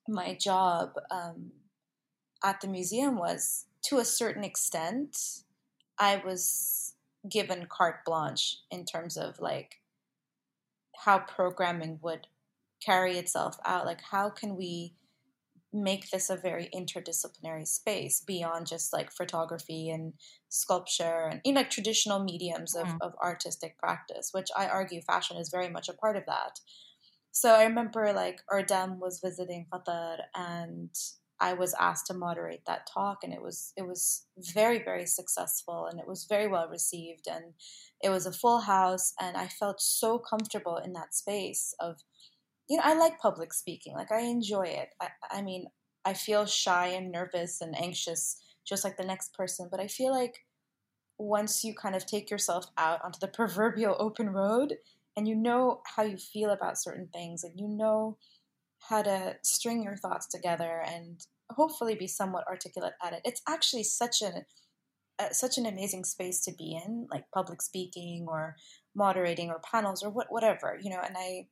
my 0.07 0.35
job 0.39 0.93
um, 1.11 1.51
at 2.43 2.61
the 2.61 2.67
museum 2.67 3.17
was 3.17 3.65
to 3.85 3.99
a 3.99 4.05
certain 4.05 4.43
extent, 4.43 5.17
I 5.99 6.21
was 6.25 6.93
given 7.29 7.67
carte 7.69 8.03
blanche 8.05 8.57
in 8.71 8.85
terms 8.85 9.17
of 9.17 9.39
like 9.39 9.81
how 11.03 11.19
programming 11.19 11.99
would 12.01 12.27
carry 12.83 13.17
itself 13.17 13.57
out. 13.65 13.85
Like, 13.85 14.01
how 14.01 14.29
can 14.29 14.55
we 14.55 14.93
make 15.75 16.09
this 16.09 16.29
a 16.29 16.37
very 16.37 16.69
interdisciplinary 16.73 17.67
space 17.67 18.21
beyond 18.21 18.65
just 18.65 18.93
like 18.93 19.11
photography 19.11 19.89
and 19.89 20.13
sculpture 20.49 21.27
and 21.29 21.41
you 21.43 21.51
know 21.53 21.59
like 21.61 21.69
traditional 21.69 22.23
mediums 22.23 22.75
of, 22.75 22.87
Mm. 22.87 22.97
of 23.01 23.13
artistic 23.21 23.77
practice 23.77 24.29
which 24.31 24.49
i 24.55 24.67
argue 24.67 25.01
fashion 25.01 25.37
is 25.37 25.49
very 25.49 25.69
much 25.69 25.89
a 25.89 25.93
part 25.93 26.15
of 26.15 26.25
that 26.27 26.59
so 27.31 27.51
i 27.53 27.63
remember 27.63 28.13
like 28.13 28.39
Erdem 28.51 28.99
was 28.99 29.19
visiting 29.23 29.65
qatar 29.71 30.17
and 30.33 30.91
i 31.41 31.53
was 31.53 31.73
asked 31.79 32.07
to 32.07 32.13
moderate 32.13 32.63
that 32.65 32.87
talk 32.91 33.17
and 33.23 33.33
it 33.33 33.41
was 33.41 33.73
it 33.75 33.85
was 33.85 34.25
very 34.53 34.81
very 34.83 35.05
successful 35.05 35.87
and 35.89 35.99
it 35.99 36.07
was 36.07 36.25
very 36.29 36.47
well 36.47 36.69
received 36.69 37.27
and 37.27 37.53
it 38.01 38.09
was 38.09 38.25
a 38.25 38.31
full 38.31 38.61
house 38.61 39.13
and 39.19 39.35
i 39.35 39.47
felt 39.47 39.81
so 39.81 40.17
comfortable 40.17 40.77
in 40.77 40.93
that 40.93 41.13
space 41.13 41.73
of 41.81 41.97
you 42.69 42.77
know, 42.77 42.83
I 42.85 42.95
like 42.95 43.19
public 43.19 43.53
speaking. 43.53 43.93
Like 43.93 44.11
I 44.11 44.21
enjoy 44.21 44.63
it. 44.63 44.89
I, 45.01 45.09
I 45.31 45.41
mean, 45.41 45.65
I 46.03 46.13
feel 46.13 46.45
shy 46.45 46.87
and 46.87 47.11
nervous 47.11 47.61
and 47.61 47.75
anxious 47.77 48.41
just 48.67 48.83
like 48.83 48.97
the 48.97 49.05
next 49.05 49.33
person, 49.33 49.67
but 49.69 49.79
I 49.79 49.87
feel 49.87 50.11
like 50.11 50.45
once 51.17 51.63
you 51.63 51.73
kind 51.73 51.95
of 51.95 52.05
take 52.05 52.29
yourself 52.29 52.65
out 52.77 52.99
onto 53.03 53.19
the 53.19 53.27
proverbial 53.33 53.95
open 53.99 54.29
road 54.29 54.75
and 55.15 55.27
you 55.27 55.35
know 55.35 55.81
how 55.95 56.03
you 56.03 56.17
feel 56.17 56.49
about 56.49 56.77
certain 56.77 57.07
things 57.13 57.43
and 57.43 57.59
you 57.59 57.67
know 57.67 58.17
how 58.89 59.01
to 59.01 59.35
string 59.43 59.83
your 59.83 59.95
thoughts 59.95 60.27
together 60.27 60.83
and 60.85 61.25
hopefully 61.51 61.95
be 61.95 62.07
somewhat 62.07 62.45
articulate 62.49 62.93
at 63.03 63.13
it. 63.13 63.21
It's 63.23 63.41
actually 63.47 63.83
such 63.83 64.21
an 64.21 64.45
uh, 65.17 65.29
such 65.31 65.57
an 65.57 65.65
amazing 65.65 66.03
space 66.03 66.43
to 66.43 66.51
be 66.51 66.77
in, 66.85 67.07
like 67.09 67.23
public 67.33 67.61
speaking 67.61 68.25
or 68.27 68.57
moderating 68.93 69.49
or 69.49 69.61
panels 69.71 70.03
or 70.03 70.09
what 70.09 70.27
whatever, 70.29 70.77
you 70.81 70.89
know, 70.89 70.99
and 71.01 71.15
I 71.17 71.47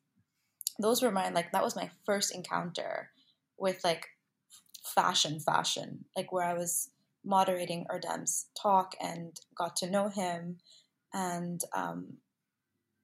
those 0.79 1.01
were 1.01 1.11
my 1.11 1.29
like 1.29 1.51
that 1.51 1.63
was 1.63 1.75
my 1.75 1.89
first 2.05 2.33
encounter 2.33 3.09
with 3.57 3.83
like 3.83 4.07
fashion 4.83 5.39
fashion 5.39 6.05
like 6.15 6.31
where 6.31 6.43
i 6.45 6.53
was 6.53 6.89
moderating 7.25 7.85
erdem's 7.91 8.47
talk 8.59 8.95
and 9.01 9.39
got 9.55 9.75
to 9.77 9.89
know 9.89 10.09
him. 10.09 10.57
And 11.13 11.61
um, 11.73 12.17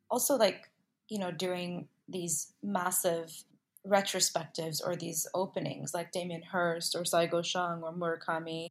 also 0.09 0.35
like 0.35 0.69
you 1.09 1.19
know 1.19 1.31
doing 1.31 1.87
these 2.07 2.53
massive 2.63 3.43
retrospectives 3.87 4.81
or 4.85 4.95
these 4.95 5.27
openings 5.33 5.93
like 5.93 6.11
damien 6.11 6.41
hirst 6.51 6.95
or 6.95 7.03
Cai 7.03 7.27
Guo-Qiang 7.27 7.81
or 7.81 7.93
murakami 7.93 8.67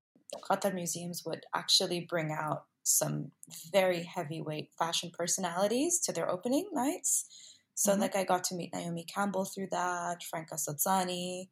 qatar 0.49 0.75
museums 0.75 1.25
would 1.25 1.47
actually 1.55 2.01
bring 2.01 2.31
out 2.31 2.65
some 2.83 3.31
very 3.73 4.03
heavyweight 4.03 4.71
fashion 4.79 5.11
personalities 5.17 5.99
to 6.01 6.13
their 6.13 6.31
opening 6.31 6.69
nights 6.73 7.58
so 7.79 7.95
Mhm. 7.95 8.01
like 8.01 8.17
I 8.17 8.25
got 8.25 8.43
to 8.45 8.57
meet 8.57 8.75
Naomi 8.75 9.05
Campbell 9.05 9.45
through 9.45 9.69
that, 9.71 10.25
Franca 10.25 10.57
Sozzani, 10.57 11.49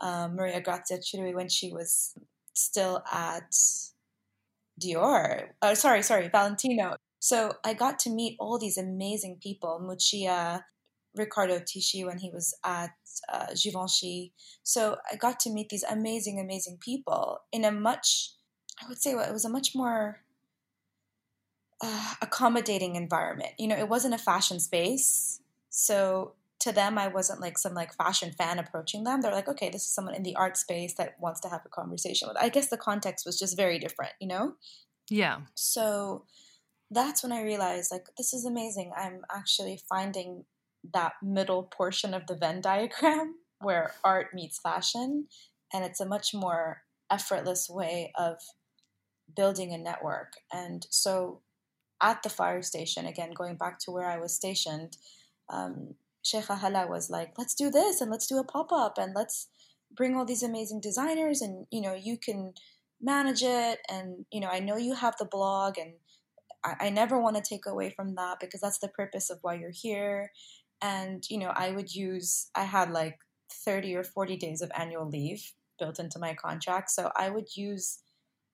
um, 0.00 0.36
Maria 0.36 0.60
Grazia 0.60 0.98
Chiuri 0.98 1.34
when 1.34 1.48
she 1.48 1.72
was 1.72 2.14
still 2.52 3.02
at 3.10 3.54
Dior. 4.78 5.54
Oh, 5.62 5.72
sorry, 5.72 6.02
sorry, 6.02 6.28
Valentino. 6.28 6.96
So 7.18 7.54
I 7.64 7.72
got 7.72 7.98
to 8.00 8.10
meet 8.10 8.36
all 8.38 8.58
these 8.58 8.76
amazing 8.76 9.38
people, 9.40 9.80
Miuccia, 9.80 10.64
Riccardo 11.14 11.60
Tisci 11.60 12.04
when 12.04 12.18
he 12.18 12.30
was 12.30 12.54
at 12.62 12.90
uh, 13.32 13.54
Givenchy. 13.54 14.34
So 14.62 14.98
I 15.10 15.16
got 15.16 15.40
to 15.40 15.50
meet 15.50 15.70
these 15.70 15.82
amazing, 15.82 16.38
amazing 16.38 16.76
people 16.78 17.40
in 17.52 17.64
a 17.64 17.72
much, 17.72 18.34
I 18.82 18.86
would 18.86 19.00
say, 19.00 19.12
it 19.12 19.32
was 19.32 19.46
a 19.46 19.50
much 19.50 19.74
more 19.74 20.20
uh, 21.80 22.14
accommodating 22.20 22.96
environment. 22.96 23.52
You 23.58 23.68
know, 23.68 23.76
it 23.78 23.88
wasn't 23.88 24.12
a 24.14 24.18
fashion 24.18 24.60
space. 24.60 25.40
So 25.70 26.34
to 26.60 26.72
them, 26.72 26.98
I 26.98 27.08
wasn't 27.08 27.40
like 27.40 27.58
some 27.58 27.74
like 27.74 27.94
fashion 27.94 28.32
fan 28.32 28.58
approaching 28.58 29.04
them. 29.04 29.20
They're 29.20 29.32
like, 29.32 29.48
okay, 29.48 29.70
this 29.70 29.82
is 29.82 29.94
someone 29.94 30.14
in 30.14 30.22
the 30.22 30.36
art 30.36 30.56
space 30.56 30.94
that 30.94 31.16
wants 31.18 31.40
to 31.40 31.48
have 31.48 31.62
a 31.64 31.70
conversation 31.70 32.28
with. 32.28 32.36
I 32.38 32.50
guess 32.50 32.68
the 32.68 32.76
context 32.76 33.24
was 33.24 33.38
just 33.38 33.56
very 33.56 33.78
different, 33.78 34.12
you 34.20 34.28
know? 34.28 34.54
Yeah. 35.08 35.40
So 35.54 36.24
that's 36.90 37.22
when 37.22 37.32
I 37.32 37.42
realized 37.42 37.90
like 37.90 38.06
this 38.18 38.34
is 38.34 38.44
amazing. 38.44 38.92
I'm 38.96 39.22
actually 39.34 39.80
finding 39.88 40.44
that 40.92 41.14
middle 41.22 41.62
portion 41.62 42.14
of 42.14 42.26
the 42.26 42.36
Venn 42.36 42.60
diagram 42.62 43.36
where 43.60 43.94
art 44.04 44.28
meets 44.34 44.58
fashion 44.58 45.26
and 45.72 45.84
it's 45.84 46.00
a 46.00 46.06
much 46.06 46.34
more 46.34 46.82
effortless 47.10 47.68
way 47.68 48.12
of 48.18 48.36
building 49.34 49.72
a 49.72 49.78
network. 49.78 50.34
And 50.52 50.86
so 50.90 51.40
at 52.02 52.22
the 52.22 52.28
fire 52.28 52.62
station, 52.62 53.06
again 53.06 53.32
going 53.32 53.56
back 53.56 53.78
to 53.80 53.90
where 53.90 54.06
I 54.06 54.18
was 54.18 54.34
stationed, 54.34 54.96
um, 55.50 55.94
Sheikha 56.24 56.58
Hala 56.58 56.86
was 56.86 57.10
like, 57.10 57.32
let's 57.38 57.54
do 57.54 57.70
this 57.70 58.00
and 58.00 58.10
let's 58.10 58.26
do 58.26 58.38
a 58.38 58.44
pop 58.44 58.72
up 58.72 58.98
and 58.98 59.12
let's 59.14 59.48
bring 59.94 60.16
all 60.16 60.24
these 60.24 60.42
amazing 60.42 60.80
designers 60.80 61.42
and 61.42 61.66
you 61.70 61.80
know 61.80 61.94
you 61.94 62.16
can 62.16 62.54
manage 63.00 63.42
it 63.42 63.80
and 63.88 64.24
you 64.30 64.40
know 64.40 64.48
I 64.48 64.60
know 64.60 64.76
you 64.76 64.94
have 64.94 65.16
the 65.18 65.24
blog 65.24 65.78
and 65.78 65.94
I, 66.62 66.86
I 66.86 66.90
never 66.90 67.20
want 67.20 67.36
to 67.36 67.42
take 67.42 67.66
away 67.66 67.90
from 67.90 68.14
that 68.14 68.38
because 68.40 68.60
that's 68.60 68.78
the 68.78 68.88
purpose 68.88 69.30
of 69.30 69.38
why 69.42 69.54
you're 69.54 69.70
here. 69.70 70.30
And 70.82 71.24
you 71.28 71.38
know 71.38 71.52
I 71.54 71.70
would 71.72 71.94
use 71.94 72.50
I 72.54 72.64
had 72.64 72.90
like 72.90 73.18
30 73.52 73.96
or 73.96 74.04
40 74.04 74.36
days 74.36 74.62
of 74.62 74.70
annual 74.76 75.08
leave 75.08 75.52
built 75.78 75.98
into 75.98 76.18
my 76.18 76.34
contract. 76.34 76.90
So 76.90 77.10
I 77.16 77.30
would 77.30 77.56
use 77.56 78.00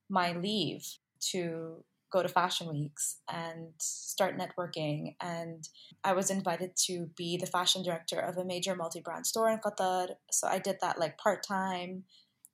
my 0.09 0.33
leave 0.33 0.87
to 1.33 1.85
go 2.11 2.23
to 2.23 2.29
fashion 2.29 2.69
weeks 2.69 3.19
and 3.33 3.73
start 3.79 4.39
networking. 4.39 5.17
And 5.21 5.69
I 6.05 6.13
was 6.13 6.31
invited 6.31 6.77
to 6.87 7.11
be 7.17 7.37
the 7.37 7.47
fashion 7.47 7.83
director 7.83 8.19
of 8.19 8.37
a 8.37 8.45
major 8.45 8.75
multi 8.75 9.01
brand 9.01 9.27
store 9.27 9.51
in 9.51 9.59
Qatar. 9.59 10.09
So 10.31 10.47
I 10.47 10.59
did 10.59 10.77
that 10.81 10.99
like 10.99 11.19
part 11.19 11.43
time. 11.43 12.05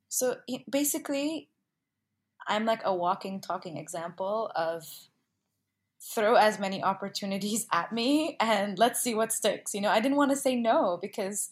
So 0.08 0.36
basically, 0.70 1.48
I'm 2.46 2.64
like 2.64 2.80
a 2.84 2.94
walking, 2.94 3.40
talking 3.40 3.76
example 3.76 4.50
of 4.56 4.84
throw 6.02 6.34
as 6.34 6.58
many 6.58 6.82
opportunities 6.82 7.66
at 7.72 7.92
me 7.92 8.36
and 8.40 8.78
let's 8.78 9.00
see 9.00 9.14
what 9.14 9.32
sticks. 9.32 9.72
You 9.72 9.80
know, 9.80 9.90
I 9.90 10.00
didn't 10.00 10.16
want 10.16 10.32
to 10.32 10.36
say 10.36 10.56
no 10.56 10.98
because 11.00 11.50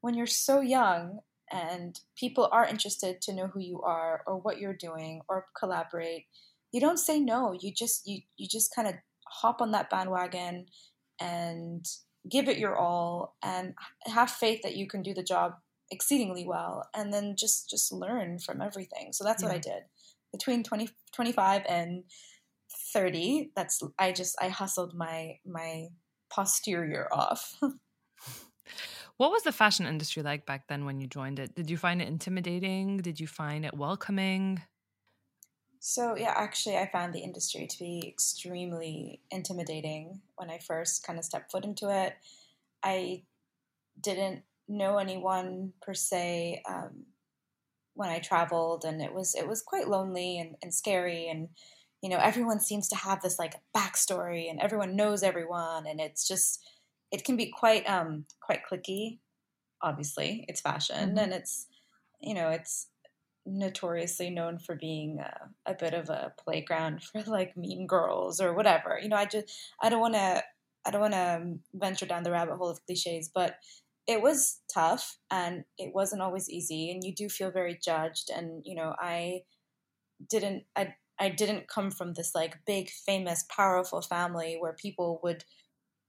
when 0.00 0.14
you're 0.14 0.26
so 0.26 0.60
young 0.60 1.20
and 1.52 2.00
people 2.16 2.48
are 2.50 2.66
interested 2.66 3.22
to 3.22 3.32
know 3.32 3.46
who 3.46 3.60
you 3.60 3.80
are 3.82 4.22
or 4.26 4.36
what 4.38 4.58
you're 4.58 4.74
doing 4.74 5.20
or 5.28 5.46
collaborate, 5.58 6.26
you 6.74 6.80
don't 6.80 6.98
say 6.98 7.20
no. 7.20 7.56
You 7.58 7.72
just 7.72 8.04
you 8.04 8.22
you 8.36 8.48
just 8.50 8.74
kind 8.74 8.88
of 8.88 8.94
hop 9.28 9.62
on 9.62 9.70
that 9.70 9.90
bandwagon 9.90 10.66
and 11.20 11.86
give 12.28 12.48
it 12.48 12.58
your 12.58 12.76
all 12.76 13.36
and 13.44 13.74
have 14.06 14.28
faith 14.28 14.60
that 14.64 14.74
you 14.74 14.88
can 14.88 15.00
do 15.00 15.14
the 15.14 15.22
job 15.22 15.52
exceedingly 15.92 16.44
well 16.44 16.88
and 16.92 17.12
then 17.12 17.36
just 17.38 17.70
just 17.70 17.92
learn 17.92 18.40
from 18.40 18.60
everything. 18.60 19.12
So 19.12 19.22
that's 19.22 19.40
Yeah. 19.40 19.50
what 19.50 19.54
I 19.54 19.58
did. 19.58 19.84
Between 20.32 20.64
20 20.64 20.88
25 21.12 21.62
and 21.68 22.02
30. 22.92 23.52
That's 23.54 23.80
I 23.96 24.10
just 24.10 24.34
I 24.42 24.48
hustled 24.48 24.94
my 24.94 25.38
my 25.46 25.86
posterior 26.28 27.06
off. 27.12 27.54
what 29.16 29.30
was 29.30 29.44
the 29.44 29.52
fashion 29.52 29.86
industry 29.86 30.24
like 30.24 30.44
back 30.44 30.66
then 30.66 30.84
when 30.86 30.98
you 31.00 31.06
joined 31.06 31.38
it? 31.38 31.54
Did 31.54 31.70
you 31.70 31.76
find 31.76 32.02
it 32.02 32.08
intimidating? 32.08 32.96
Did 32.96 33.20
you 33.20 33.28
find 33.28 33.64
it 33.64 33.74
welcoming? 33.76 34.60
So, 35.86 36.16
yeah, 36.16 36.32
actually, 36.34 36.78
I 36.78 36.88
found 36.90 37.12
the 37.12 37.20
industry 37.20 37.66
to 37.66 37.78
be 37.78 38.08
extremely 38.08 39.20
intimidating 39.30 40.22
when 40.36 40.48
I 40.48 40.56
first 40.56 41.06
kind 41.06 41.18
of 41.18 41.26
stepped 41.26 41.52
foot 41.52 41.66
into 41.66 41.90
it. 41.90 42.14
I 42.82 43.24
didn't 44.00 44.44
know 44.66 44.96
anyone 44.96 45.74
per 45.82 45.92
se 45.92 46.62
um, 46.66 47.04
when 47.92 48.08
I 48.08 48.18
traveled, 48.18 48.86
and 48.86 49.02
it 49.02 49.12
was 49.12 49.34
it 49.34 49.46
was 49.46 49.60
quite 49.60 49.86
lonely 49.86 50.38
and, 50.38 50.56
and 50.62 50.72
scary. 50.72 51.28
And 51.28 51.50
you 52.00 52.08
know, 52.08 52.16
everyone 52.18 52.60
seems 52.60 52.88
to 52.88 52.96
have 52.96 53.20
this 53.20 53.38
like 53.38 53.56
backstory, 53.76 54.48
and 54.48 54.60
everyone 54.62 54.96
knows 54.96 55.22
everyone, 55.22 55.86
and 55.86 56.00
it's 56.00 56.26
just 56.26 56.66
it 57.12 57.24
can 57.24 57.36
be 57.36 57.52
quite 57.54 57.86
um 57.86 58.24
quite 58.40 58.62
clicky. 58.64 59.18
Obviously, 59.82 60.46
it's 60.48 60.62
fashion, 60.62 61.10
mm-hmm. 61.10 61.18
and 61.18 61.34
it's 61.34 61.66
you 62.22 62.32
know 62.32 62.48
it's 62.48 62.86
notoriously 63.46 64.30
known 64.30 64.58
for 64.58 64.76
being 64.76 65.18
a, 65.20 65.70
a, 65.70 65.74
bit 65.74 65.94
of 65.94 66.08
a 66.08 66.32
playground 66.42 67.02
for 67.12 67.22
like 67.22 67.56
mean 67.56 67.86
girls 67.86 68.40
or 68.40 68.54
whatever. 68.54 68.98
You 69.02 69.08
know, 69.08 69.16
I 69.16 69.26
just 69.26 69.52
I 69.82 69.88
don't 69.88 70.00
want 70.00 70.14
to 70.14 70.42
I 70.86 70.90
don't 70.90 71.00
want 71.00 71.14
to 71.14 71.40
um, 71.42 71.60
venture 71.74 72.06
down 72.06 72.24
the 72.24 72.30
rabbit 72.30 72.56
hole 72.56 72.70
of 72.70 72.84
cliches, 72.86 73.30
but 73.34 73.56
it 74.06 74.20
was 74.20 74.60
tough 74.72 75.16
and 75.30 75.64
it 75.78 75.94
wasn't 75.94 76.20
always 76.20 76.50
easy 76.50 76.90
and 76.90 77.02
you 77.02 77.14
do 77.14 77.28
feel 77.28 77.50
very 77.50 77.78
judged 77.82 78.30
and 78.34 78.62
you 78.64 78.74
know, 78.74 78.94
I 78.98 79.42
didn't 80.28 80.64
I 80.76 80.94
I 81.18 81.28
didn't 81.28 81.68
come 81.68 81.90
from 81.90 82.14
this 82.14 82.34
like 82.34 82.64
big 82.66 82.90
famous 82.90 83.44
powerful 83.54 84.02
family 84.02 84.56
where 84.58 84.74
people 84.74 85.20
would 85.22 85.44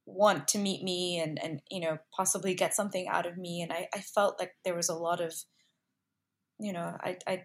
want 0.06 0.48
to 0.50 0.60
meet 0.60 0.84
me 0.84 1.20
and 1.20 1.42
and 1.42 1.62
you 1.72 1.80
know 1.80 1.98
possibly 2.16 2.54
get 2.54 2.76
something 2.76 3.08
out 3.08 3.26
of 3.26 3.38
me 3.38 3.62
and 3.62 3.74
I, 3.74 3.88
I 3.94 4.02
felt 4.02 4.40
like 4.40 4.52
there 4.64 4.76
was 4.76 4.90
a 4.90 4.96
lot 4.96 5.20
of 5.22 5.34
you 6.60 6.74
know, 6.74 6.96
I, 7.02 7.18
I, 7.28 7.44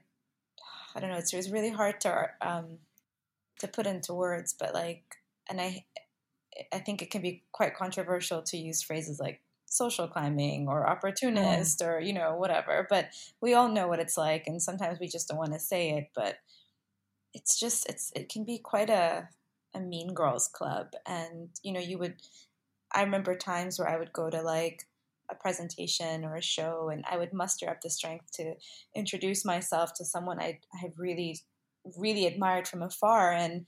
I 0.95 1.01
don't 1.01 1.11
know. 1.11 1.19
It's, 1.19 1.33
it's 1.33 1.51
really 1.51 1.71
hard 1.71 2.01
to, 2.03 2.31
um, 2.41 2.79
to 3.61 3.69
put 3.69 3.87
into 3.87 4.15
words, 4.15 4.55
but 4.59 4.75
like, 4.75 5.17
and 5.49 5.61
I, 5.61 5.85
I 6.73 6.79
think 6.79 7.03
it 7.03 7.11
can 7.11 7.23
be 7.23 7.43
quite 7.53 7.77
controversial 7.77 8.43
to 8.43 8.57
use 8.57 8.83
phrases 8.83 9.21
like 9.21 9.41
social 9.67 10.09
climbing 10.09 10.67
or 10.69 10.89
opportunist 10.89 11.81
mm. 11.81 11.87
or 11.87 12.01
you 12.01 12.13
know 12.13 12.35
whatever. 12.37 12.87
But 12.91 13.11
we 13.41 13.55
all 13.55 13.69
know 13.69 13.89
what 13.89 14.01
it's 14.01 14.17
like, 14.17 14.47
and 14.47 14.63
sometimes 14.63 14.99
we 15.01 15.09
just 15.09 15.29
don't 15.29 15.39
want 15.39 15.53
to 15.53 15.61
say 15.61 15.91
it. 15.91 16.11
But 16.15 16.39
it's 17.33 17.59
just 17.59 17.89
it's 17.89 18.13
it 18.15 18.29
can 18.29 18.45
be 18.45 18.59
quite 18.59 18.91
a 18.91 19.29
a 19.75 19.81
mean 19.81 20.15
girls 20.15 20.49
club, 20.49 20.93
and 21.07 21.51
you 21.63 21.73
know 21.73 21.81
you 21.81 21.99
would. 21.99 22.17
I 22.93 23.03
remember 23.03 23.37
times 23.37 23.79
where 23.79 23.89
I 23.89 23.99
would 23.99 24.13
go 24.13 24.29
to 24.31 24.43
like 24.43 24.87
a 25.31 25.35
presentation 25.35 26.25
or 26.25 26.37
a 26.37 26.43
show, 26.43 26.91
and 26.91 27.05
I 27.11 27.17
would 27.17 27.33
muster 27.33 27.69
up 27.69 27.81
the 27.83 27.91
strength 27.91 28.33
to 28.35 28.55
introduce 28.95 29.45
myself 29.45 29.93
to 29.95 30.05
someone 30.05 30.41
I 30.41 30.59
had 30.81 30.93
really, 30.97 31.41
really 31.97 32.27
admired 32.27 32.69
from 32.69 32.83
afar, 32.83 33.33
and 33.33 33.67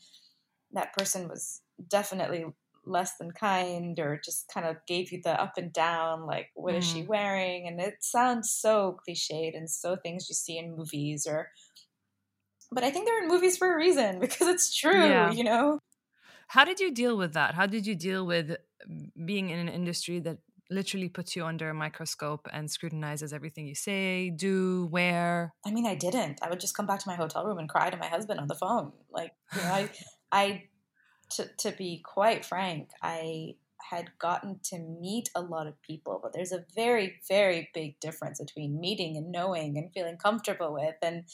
that 0.73 0.93
person 0.95 1.29
was 1.29 1.61
definitely 1.89 2.47
less 2.85 3.17
than 3.19 3.31
kind 3.31 3.99
or 3.99 4.21
just 4.25 4.51
kind 4.53 4.67
of 4.67 4.77
gave 4.87 5.13
you 5.13 5.21
the 5.23 5.41
up 5.41 5.53
and 5.57 5.73
down 5.73 6.27
like 6.27 6.49
what 6.55 6.75
mm. 6.75 6.79
is 6.79 6.85
she 6.85 7.03
mm. 7.03 7.07
wearing 7.07 7.69
and 7.69 7.81
it 7.81 7.95
sounds 8.01 8.51
so 8.51 8.97
cliched 9.09 9.57
and 9.57 9.71
so 9.71 9.97
things 9.97 10.29
you 10.29 10.35
see 10.35 10.59
in 10.59 10.77
movies 10.77 11.27
or 11.29 11.49
but 12.73 12.83
i 12.83 12.91
think 12.91 13.07
they're 13.07 13.23
in 13.23 13.29
movies 13.29 13.57
for 13.57 13.73
a 13.73 13.77
reason 13.77 14.19
because 14.21 14.49
it's 14.49 14.75
true 14.77 15.07
yeah. 15.07 15.31
you 15.31 15.45
know 15.45 15.79
how 16.49 16.65
did 16.65 16.81
you 16.81 16.91
deal 16.91 17.17
with 17.17 17.35
that 17.35 17.55
how 17.55 17.67
did 17.67 17.87
you 17.87 17.95
deal 17.95 18.27
with 18.27 18.57
being 19.25 19.51
in 19.51 19.59
an 19.61 19.69
industry 19.69 20.19
that 20.19 20.39
literally 20.73 21.09
puts 21.09 21.37
you 21.37 21.45
under 21.45 21.71
a 21.71 21.75
microscope 21.75 22.49
and 22.53 22.71
scrutinizes 22.71 23.33
everything 23.33 23.67
you 23.67 23.75
say, 23.75 24.31
do, 24.31 24.89
wear. 24.91 25.55
I 25.65 25.71
mean, 25.71 25.87
I 25.87 25.95
didn't. 25.95 26.41
I 26.43 26.51
would 26.51 26.61
just 26.61 26.77
come 26.77 26.87
back 26.87 27.01
to 27.01 27.09
my 27.09 27.15
hotel 27.15 27.45
room 27.45 27.59
and 27.59 27.69
cry 27.69 27.91
to 27.91 27.97
my 27.97 28.07
husband 28.07 28.41
on 28.41 28.49
the 28.49 28.55
phone. 28.55 28.93
Like, 29.11 29.33
you 29.55 29.63
know, 29.63 29.69
I, 29.69 29.91
I, 30.33 30.63
to, 31.33 31.49
to 31.59 31.73
be 31.73 32.03
quite 32.05 32.45
frank, 32.45 32.91
I 33.03 33.55
had 33.91 34.11
gotten 34.19 34.61
to 34.65 34.79
meet 34.79 35.29
a 35.35 35.43
lot 35.43 35.67
of 35.67 35.81
people, 35.83 36.21
but 36.23 36.33
there's 36.33 36.53
a 36.53 36.65
very, 36.75 37.21
very 37.29 37.69
big 37.75 37.99
difference 38.01 38.41
between 38.41 38.81
meeting 38.81 39.17
and 39.17 39.31
knowing 39.31 39.77
and 39.77 39.93
feeling 39.93 40.17
comfortable 40.17 40.73
with 40.73 40.95
and, 41.03 41.25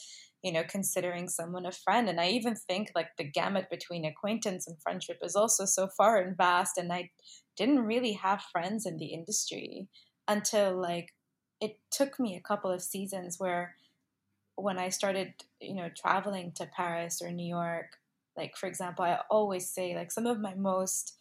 you 0.43 0.51
know, 0.51 0.63
considering 0.67 1.29
someone 1.29 1.65
a 1.65 1.71
friend. 1.71 2.09
And 2.09 2.19
I 2.19 2.29
even 2.29 2.55
think 2.55 2.91
like 2.95 3.15
the 3.17 3.23
gamut 3.23 3.69
between 3.69 4.03
acquaintance 4.03 4.67
and 4.67 4.81
friendship 4.81 5.19
is 5.21 5.35
also 5.35 5.65
so 5.65 5.87
far 5.87 6.17
and 6.17 6.35
vast. 6.35 6.77
And 6.77 6.91
I 6.91 7.11
didn't 7.59 7.85
really 7.85 8.13
have 8.13 8.41
friends 8.41 8.85
in 8.85 8.97
the 8.97 9.07
industry 9.07 9.89
until 10.27 10.81
like 10.81 11.13
it 11.59 11.77
took 11.91 12.17
me 12.19 12.35
a 12.35 12.41
couple 12.41 12.71
of 12.71 12.81
seasons 12.81 13.37
where 13.37 13.75
when 14.55 14.79
I 14.79 14.89
started, 14.89 15.33
you 15.59 15.75
know, 15.75 15.89
traveling 15.95 16.53
to 16.53 16.65
Paris 16.65 17.21
or 17.21 17.31
New 17.31 17.47
York, 17.47 17.97
like 18.37 18.55
for 18.55 18.67
example, 18.67 19.03
I 19.03 19.19
always 19.29 19.69
say 19.69 19.93
like 19.93 20.11
some 20.11 20.25
of 20.25 20.39
my 20.39 20.55
most 20.55 21.15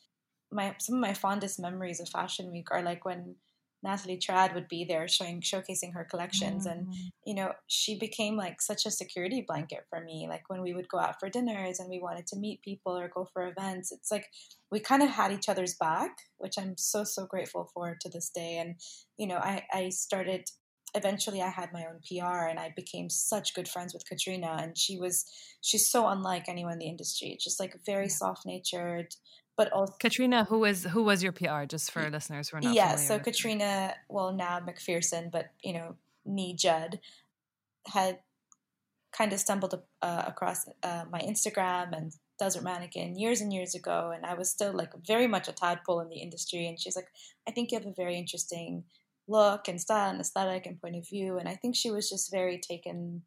my 0.50 0.74
some 0.78 0.94
of 0.94 1.00
my 1.00 1.12
fondest 1.12 1.58
memories 1.58 2.00
of 2.00 2.08
Fashion 2.08 2.52
Week 2.52 2.68
are 2.70 2.82
like 2.82 3.04
when 3.04 3.34
Natalie 3.82 4.18
Trad 4.18 4.54
would 4.54 4.68
be 4.68 4.84
there 4.84 5.06
showing 5.06 5.40
showcasing 5.40 5.94
her 5.94 6.04
collections. 6.04 6.66
Mm. 6.66 6.72
and 6.72 6.94
you 7.24 7.34
know 7.34 7.52
she 7.66 7.98
became 7.98 8.36
like 8.36 8.60
such 8.60 8.86
a 8.86 8.90
security 8.90 9.44
blanket 9.46 9.84
for 9.88 10.02
me. 10.02 10.26
Like 10.28 10.42
when 10.48 10.62
we 10.62 10.74
would 10.74 10.88
go 10.88 10.98
out 10.98 11.20
for 11.20 11.28
dinners 11.28 11.78
and 11.78 11.88
we 11.88 12.00
wanted 12.00 12.26
to 12.28 12.38
meet 12.38 12.62
people 12.62 12.96
or 12.96 13.08
go 13.08 13.26
for 13.32 13.46
events 13.46 13.92
it's 13.92 14.10
like 14.10 14.26
we 14.70 14.80
kind 14.80 15.02
of 15.02 15.10
had 15.10 15.32
each 15.32 15.48
other's 15.48 15.74
back 15.74 16.10
which 16.38 16.54
I'm 16.58 16.76
so 16.76 17.04
so 17.04 17.26
grateful 17.26 17.70
for 17.72 17.96
to 18.00 18.08
this 18.08 18.30
day. 18.34 18.58
And 18.58 18.76
you 19.16 19.26
know 19.26 19.36
I 19.36 19.64
I 19.72 19.88
started 19.90 20.44
eventually 20.94 21.42
I 21.42 21.50
had 21.50 21.72
my 21.72 21.84
own 21.84 22.00
PR 22.06 22.46
and 22.46 22.58
I 22.58 22.72
became 22.74 23.10
such 23.10 23.54
good 23.54 23.68
friends 23.68 23.92
with 23.92 24.08
Katrina. 24.08 24.56
And 24.60 24.76
she 24.76 24.98
was 24.98 25.24
she's 25.60 25.90
so 25.90 26.06
unlike 26.08 26.48
anyone 26.48 26.74
in 26.74 26.78
the 26.78 26.88
industry 26.88 27.36
just 27.40 27.60
like 27.60 27.74
very 27.84 28.08
soft 28.08 28.46
natured 28.46 29.14
but 29.58 29.72
also 29.72 29.92
Katrina, 29.98 30.44
who 30.44 30.60
was 30.60 30.84
who 30.84 31.02
was 31.02 31.20
your 31.20 31.32
PR, 31.32 31.64
just 31.64 31.90
for 31.90 32.08
listeners 32.08 32.48
who 32.48 32.56
are 32.56 32.60
not 32.60 32.74
yeah. 32.74 32.94
So 32.94 33.18
Katrina, 33.18 33.94
well 34.08 34.32
now 34.32 34.60
McPherson, 34.60 35.32
but 35.32 35.46
you 35.62 35.72
know, 35.72 35.96
me 36.24 36.54
Judd 36.54 37.00
had 37.88 38.20
kind 39.12 39.32
of 39.32 39.40
stumbled 39.40 39.74
uh, 40.00 40.22
across 40.26 40.66
uh, 40.84 41.04
my 41.10 41.20
Instagram 41.20 41.96
and 41.96 42.12
Desert 42.38 42.62
Mannequin 42.62 43.18
years 43.18 43.40
and 43.40 43.52
years 43.52 43.74
ago, 43.74 44.12
and 44.14 44.24
I 44.24 44.34
was 44.34 44.48
still 44.48 44.72
like 44.72 44.92
very 45.04 45.26
much 45.26 45.48
a 45.48 45.52
tadpole 45.52 46.00
in 46.00 46.08
the 46.08 46.20
industry. 46.20 46.68
And 46.68 46.78
she's 46.80 46.94
like, 46.94 47.08
"I 47.48 47.50
think 47.50 47.72
you 47.72 47.78
have 47.78 47.86
a 47.86 47.92
very 47.92 48.16
interesting 48.16 48.84
look 49.26 49.66
and 49.66 49.80
style 49.80 50.10
and 50.10 50.20
aesthetic 50.20 50.66
and 50.66 50.80
point 50.80 50.94
of 50.94 51.08
view." 51.08 51.36
And 51.36 51.48
I 51.48 51.56
think 51.56 51.74
she 51.74 51.90
was 51.90 52.08
just 52.08 52.30
very 52.30 52.58
taken 52.58 53.22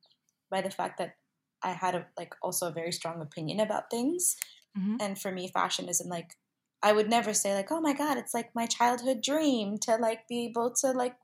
by 0.50 0.62
the 0.62 0.72
fact 0.72 0.98
that 1.00 1.15
I 1.62 1.72
had 1.72 1.94
a, 1.94 2.06
like 2.17 2.36
also 2.41 2.70
a 2.70 2.72
very 2.72 2.94
strong 2.94 3.22
opinion 3.22 3.60
about 3.60 3.91
things. 3.91 4.38
Mm-hmm. 4.78 4.98
And 5.00 5.20
for 5.20 5.32
me, 5.32 5.50
fashion 5.50 5.90
isn't 5.90 6.10
like 6.10 6.36
I 6.84 6.94
would 6.94 7.10
never 7.10 7.34
say 7.34 7.54
like, 7.54 7.72
oh 7.72 7.82
my 7.82 7.94
god, 7.94 8.18
it's 8.18 8.34
like 8.34 8.56
my 8.56 8.66
childhood 8.66 9.22
dream 9.22 9.78
to 9.84 9.98
like 9.98 10.28
be 10.28 10.46
able 10.46 10.74
to 10.82 10.92
like 10.92 11.16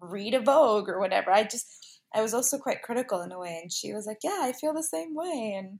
read 0.00 0.34
a 0.34 0.40
Vogue 0.40 0.88
or 0.88 0.98
whatever. 0.98 1.30
I 1.30 1.44
just 1.44 1.66
I 2.14 2.22
was 2.22 2.34
also 2.34 2.58
quite 2.58 2.82
critical 2.82 3.20
in 3.22 3.32
a 3.32 3.38
way, 3.38 3.60
and 3.62 3.72
she 3.72 3.92
was 3.92 4.06
like, 4.06 4.18
yeah, 4.24 4.40
I 4.42 4.52
feel 4.52 4.74
the 4.74 4.82
same 4.82 5.14
way, 5.14 5.54
and 5.56 5.78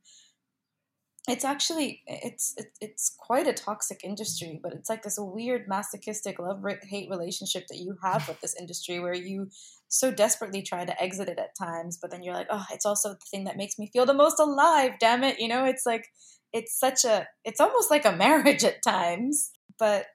it's 1.28 1.44
actually 1.44 2.02
it's 2.06 2.54
it's 2.80 3.14
quite 3.18 3.46
a 3.46 3.52
toxic 3.52 4.00
industry 4.02 4.58
but 4.62 4.72
it's 4.72 4.88
like 4.88 5.02
this 5.02 5.18
weird 5.18 5.68
masochistic 5.68 6.38
love 6.38 6.64
hate 6.82 7.10
relationship 7.10 7.66
that 7.68 7.78
you 7.78 7.96
have 8.02 8.26
with 8.26 8.40
this 8.40 8.56
industry 8.58 8.98
where 8.98 9.14
you 9.14 9.48
so 9.88 10.10
desperately 10.10 10.62
try 10.62 10.84
to 10.84 11.02
exit 11.02 11.28
it 11.28 11.38
at 11.38 11.56
times 11.56 11.98
but 12.00 12.10
then 12.10 12.22
you're 12.22 12.34
like 12.34 12.46
oh 12.50 12.64
it's 12.72 12.86
also 12.86 13.10
the 13.10 13.26
thing 13.30 13.44
that 13.44 13.58
makes 13.58 13.78
me 13.78 13.90
feel 13.92 14.06
the 14.06 14.14
most 14.14 14.40
alive 14.40 14.92
damn 14.98 15.22
it 15.22 15.38
you 15.38 15.46
know 15.46 15.64
it's 15.64 15.84
like 15.84 16.06
it's 16.52 16.78
such 16.78 17.04
a 17.04 17.26
it's 17.44 17.60
almost 17.60 17.90
like 17.90 18.04
a 18.04 18.12
marriage 18.16 18.64
at 18.64 18.82
times. 18.82 19.50
But 19.78 20.06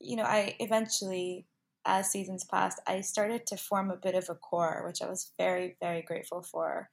you 0.00 0.16
know 0.16 0.24
i 0.24 0.56
eventually 0.58 1.46
as 1.84 2.10
seasons 2.10 2.44
passed 2.44 2.80
i 2.86 3.00
started 3.00 3.46
to 3.46 3.56
form 3.56 3.90
a 3.90 3.96
bit 3.96 4.14
of 4.14 4.28
a 4.28 4.34
core 4.34 4.82
which 4.86 5.02
i 5.02 5.08
was 5.08 5.32
very 5.38 5.76
very 5.80 6.02
grateful 6.02 6.42
for. 6.42 6.88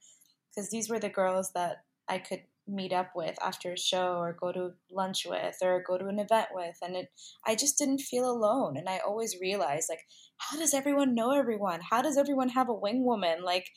Because 0.54 0.70
these 0.70 0.88
were 0.90 0.98
the 0.98 1.08
girls 1.08 1.52
that 1.54 1.78
i 2.08 2.18
could 2.18 2.42
meet 2.66 2.92
up 2.92 3.12
with 3.16 3.34
after 3.42 3.72
a 3.72 3.78
show 3.78 4.18
or 4.18 4.36
go 4.38 4.52
to 4.52 4.72
lunch 4.90 5.26
with 5.26 5.56
or 5.62 5.82
go 5.86 5.96
to 5.96 6.06
an 6.06 6.18
event 6.18 6.48
with. 6.52 6.76
And 6.82 6.96
it 6.96 7.08
i 7.46 7.54
just 7.54 7.78
didn't 7.78 8.00
feel 8.00 8.30
alone. 8.30 8.76
And 8.76 8.88
i 8.88 8.98
always 8.98 9.40
realized 9.40 9.88
like 9.88 10.06
how 10.38 10.58
does 10.58 10.74
everyone 10.74 11.14
know 11.14 11.32
everyone? 11.32 11.80
How 11.90 12.02
does 12.02 12.16
everyone 12.18 12.50
have 12.50 12.68
a 12.68 12.74
wing 12.74 13.04
woman 13.04 13.42
like 13.42 13.70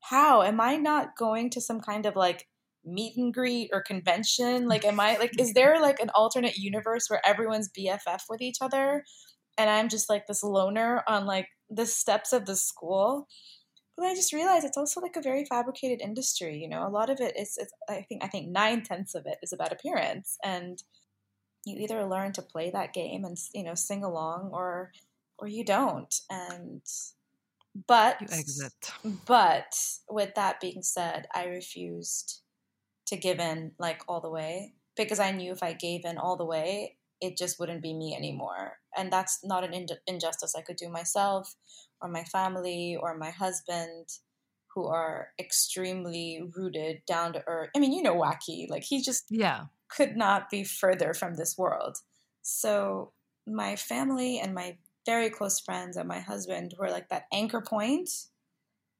how? 0.00 0.42
Am 0.42 0.60
i 0.60 0.76
not 0.76 1.16
going 1.16 1.50
to 1.50 1.60
some 1.60 1.80
kind 1.80 2.06
of 2.06 2.16
like 2.16 2.47
meet 2.84 3.16
and 3.16 3.32
greet 3.32 3.70
or 3.72 3.82
convention? 3.82 4.68
Like, 4.68 4.84
am 4.84 5.00
I 5.00 5.16
like, 5.16 5.32
mm-hmm. 5.32 5.40
is 5.40 5.52
there 5.52 5.80
like 5.80 6.00
an 6.00 6.10
alternate 6.14 6.56
universe 6.56 7.08
where 7.08 7.24
everyone's 7.24 7.70
BFF 7.76 8.22
with 8.28 8.40
each 8.40 8.58
other? 8.60 9.04
And 9.56 9.68
I'm 9.68 9.88
just 9.88 10.08
like 10.08 10.26
this 10.26 10.42
loner 10.42 11.02
on 11.08 11.26
like 11.26 11.48
the 11.68 11.86
steps 11.86 12.32
of 12.32 12.46
the 12.46 12.56
school. 12.56 13.26
but 13.96 14.06
I 14.06 14.14
just 14.14 14.32
realized 14.32 14.64
it's 14.64 14.78
also 14.78 15.00
like 15.00 15.16
a 15.16 15.22
very 15.22 15.44
fabricated 15.44 16.00
industry. 16.00 16.58
You 16.58 16.68
know, 16.68 16.86
a 16.86 16.90
lot 16.90 17.10
of 17.10 17.20
it 17.20 17.36
is, 17.36 17.58
is 17.58 17.68
I 17.88 18.04
think 18.08 18.24
I 18.24 18.28
think 18.28 18.48
nine 18.48 18.82
tenths 18.82 19.14
of 19.14 19.24
it 19.26 19.38
is 19.42 19.52
about 19.52 19.72
appearance, 19.72 20.36
and 20.44 20.78
you 21.66 21.76
either 21.80 22.04
learn 22.06 22.32
to 22.34 22.42
play 22.42 22.70
that 22.70 22.94
game 22.94 23.24
and 23.24 23.36
you 23.52 23.64
know 23.64 23.74
sing 23.74 24.04
along, 24.04 24.50
or 24.52 24.92
or 25.38 25.48
you 25.48 25.64
don't. 25.64 26.14
And 26.30 26.82
but 27.86 28.20
you 28.20 28.28
exit. 28.30 28.72
But 29.26 29.74
with 30.08 30.34
that 30.36 30.60
being 30.60 30.82
said, 30.82 31.26
I 31.34 31.46
refused 31.46 32.42
to 33.08 33.16
give 33.16 33.38
in 33.38 33.72
like 33.78 34.02
all 34.08 34.20
the 34.20 34.30
way 34.30 34.74
because 34.96 35.20
I 35.20 35.30
knew 35.30 35.52
if 35.52 35.62
I 35.62 35.72
gave 35.72 36.04
in 36.04 36.18
all 36.18 36.36
the 36.36 36.44
way, 36.44 36.96
it 37.20 37.36
just 37.36 37.58
wouldn't 37.58 37.82
be 37.82 37.94
me 37.94 38.14
anymore. 38.16 38.78
And 38.96 39.12
that's 39.12 39.40
not 39.44 39.64
an 39.64 39.74
in- 39.74 39.86
injustice 40.06 40.54
I 40.56 40.62
could 40.62 40.76
do 40.76 40.88
myself 40.88 41.54
or 42.00 42.08
my 42.08 42.24
family 42.24 42.96
or 43.00 43.16
my 43.16 43.30
husband 43.30 44.08
who 44.74 44.86
are 44.86 45.28
extremely 45.38 46.40
rooted 46.56 47.02
down 47.06 47.32
to 47.32 47.42
earth. 47.46 47.70
I 47.74 47.80
mean, 47.80 47.92
you 47.92 48.02
know, 48.02 48.14
wacky, 48.14 48.68
like 48.68 48.84
he 48.84 49.02
just 49.02 49.24
yeah 49.30 49.64
could 49.88 50.16
not 50.16 50.50
be 50.50 50.64
further 50.64 51.14
from 51.14 51.34
this 51.34 51.56
world. 51.56 51.96
So 52.42 53.12
my 53.46 53.76
family 53.76 54.38
and 54.38 54.54
my 54.54 54.76
very 55.06 55.30
close 55.30 55.58
friends 55.58 55.96
and 55.96 56.06
my 56.06 56.20
husband 56.20 56.74
were 56.78 56.90
like 56.90 57.08
that 57.08 57.24
anchor 57.32 57.62
point 57.62 58.10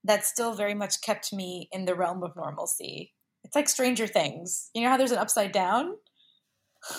that 0.05 0.25
still 0.25 0.55
very 0.55 0.75
much 0.75 1.03
kept 1.03 1.33
me 1.33 1.69
in 1.71 1.85
the 1.85 1.95
realm 1.95 2.23
of 2.23 2.35
normalcy. 2.35 3.13
It's 3.49 3.57
like 3.57 3.71
Stranger 3.71 4.07
Things. 4.07 4.69
You 4.75 4.83
know 4.83 4.91
how 4.91 4.99
there's 4.99 5.11
an 5.11 5.17
upside 5.17 5.53
down? 5.53 5.95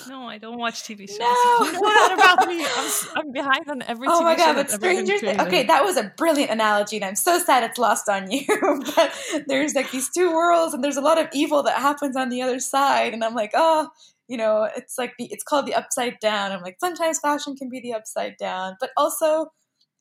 No, 0.08 0.24
I 0.28 0.40
don't 0.40 0.58
watch 0.58 0.82
TV 0.82 1.08
shows. 1.08 1.20
No, 1.20 1.58
you 1.62 1.74
know 1.74 1.80
that 1.80 2.14
about 2.16 2.48
me. 2.48 2.66
I'm, 2.66 2.92
I'm, 3.16 3.32
behind 3.32 3.70
on 3.70 3.82
every. 3.84 4.08
Oh 4.10 4.22
TV 4.22 4.24
my 4.24 4.36
god, 4.36 4.56
but 4.56 4.72
Stranger 4.72 5.20
Things. 5.20 5.40
Okay, 5.40 5.68
that 5.68 5.86
was 5.86 5.96
a 5.96 6.12
brilliant 6.18 6.50
analogy, 6.50 6.96
and 6.96 7.06
I'm 7.06 7.16
so 7.16 7.38
sad 7.38 7.64
it's 7.64 7.78
lost 7.78 8.10
on 8.10 8.32
you. 8.32 8.46
but 8.96 9.14
there's 9.46 9.76
like 9.76 9.92
these 9.92 10.10
two 10.10 10.32
worlds, 10.32 10.74
and 10.74 10.84
there's 10.84 10.98
a 10.98 11.02
lot 11.02 11.20
of 11.20 11.28
evil 11.34 11.62
that 11.64 11.78
happens 11.78 12.16
on 12.16 12.30
the 12.30 12.42
other 12.42 12.60
side, 12.60 13.14
and 13.14 13.24
I'm 13.24 13.36
like, 13.36 13.52
oh, 13.54 13.90
you 14.28 14.38
know, 14.38 14.68
it's 14.76 14.98
like 14.98 15.14
the 15.20 15.26
it's 15.26 15.44
called 15.44 15.68
the 15.68 15.76
upside 15.76 16.20
down. 16.20 16.52
I'm 16.52 16.64
like, 16.64 16.78
sometimes 16.80 17.20
fashion 17.20 17.56
can 17.56 17.70
be 17.70 17.80
the 17.80 17.94
upside 17.94 18.38
down, 18.38 18.76
but 18.80 18.90
also, 18.98 19.52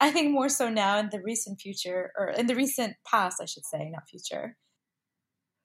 I 0.00 0.10
think 0.10 0.32
more 0.32 0.48
so 0.48 0.70
now 0.70 0.98
in 0.98 1.10
the 1.10 1.20
recent 1.20 1.60
future, 1.60 2.10
or 2.18 2.30
in 2.30 2.46
the 2.46 2.54
recent 2.54 2.96
past, 3.06 3.38
I 3.38 3.44
should 3.44 3.66
say, 3.66 3.90
not 3.90 4.08
future. 4.08 4.56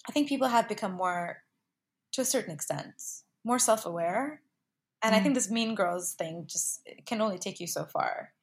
I 0.08 0.12
think 0.12 0.28
people 0.28 0.48
have 0.48 0.68
become 0.68 0.94
more, 0.94 1.44
to 2.14 2.22
a 2.22 2.26
certain 2.26 2.54
extent, 2.54 3.02
more 3.44 3.60
self 3.60 3.86
aware. 3.86 4.42
And 5.02 5.14
mm. 5.14 5.18
I 5.18 5.22
think 5.22 5.36
this 5.36 5.50
Mean 5.50 5.76
Girls 5.76 6.14
thing 6.14 6.46
just 6.48 6.88
can 7.06 7.22
only 7.22 7.38
take 7.38 7.60
you 7.60 7.68
so 7.68 7.86
far. 7.86 8.34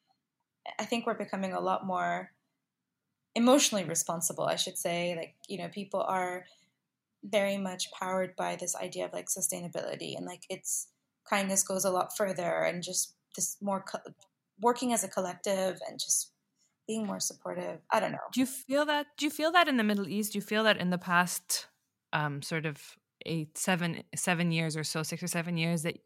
I 0.78 0.84
think 0.84 1.06
we're 1.06 1.14
becoming 1.14 1.52
a 1.52 1.60
lot 1.60 1.86
more 1.86 2.32
emotionally 3.34 3.84
responsible, 3.84 4.44
I 4.44 4.56
should 4.56 4.76
say. 4.76 5.14
Like, 5.16 5.34
you 5.48 5.58
know, 5.58 5.68
people 5.68 6.02
are 6.02 6.44
very 7.22 7.58
much 7.58 7.90
powered 7.92 8.34
by 8.36 8.56
this 8.56 8.74
idea 8.76 9.04
of 9.04 9.12
like 9.12 9.26
sustainability 9.28 10.16
and 10.16 10.24
like 10.24 10.44
its 10.48 10.88
kindness 11.28 11.62
goes 11.62 11.84
a 11.84 11.90
lot 11.90 12.16
further 12.16 12.62
and 12.62 12.82
just 12.82 13.14
this 13.36 13.56
more 13.60 13.82
co- 13.82 14.12
working 14.60 14.92
as 14.92 15.04
a 15.04 15.08
collective 15.08 15.78
and 15.88 15.98
just 16.00 16.32
being 16.90 17.06
more 17.06 17.20
supportive. 17.30 17.78
I 17.90 18.00
don't 18.00 18.12
know. 18.12 18.26
Do 18.32 18.40
you 18.40 18.46
feel 18.46 18.84
that? 18.92 19.06
Do 19.16 19.24
you 19.26 19.30
feel 19.40 19.52
that 19.52 19.68
in 19.68 19.76
the 19.80 19.84
Middle 19.90 20.08
East? 20.16 20.32
Do 20.32 20.38
you 20.38 20.46
feel 20.52 20.64
that 20.64 20.78
in 20.84 20.90
the 20.90 21.02
past 21.12 21.66
um, 22.12 22.42
sort 22.42 22.66
of 22.66 22.76
eight, 23.26 23.56
seven, 23.56 24.02
seven 24.14 24.50
years 24.58 24.76
or 24.76 24.84
so, 24.92 25.02
six 25.02 25.22
or 25.22 25.30
seven 25.38 25.56
years 25.56 25.82
that 25.82 25.96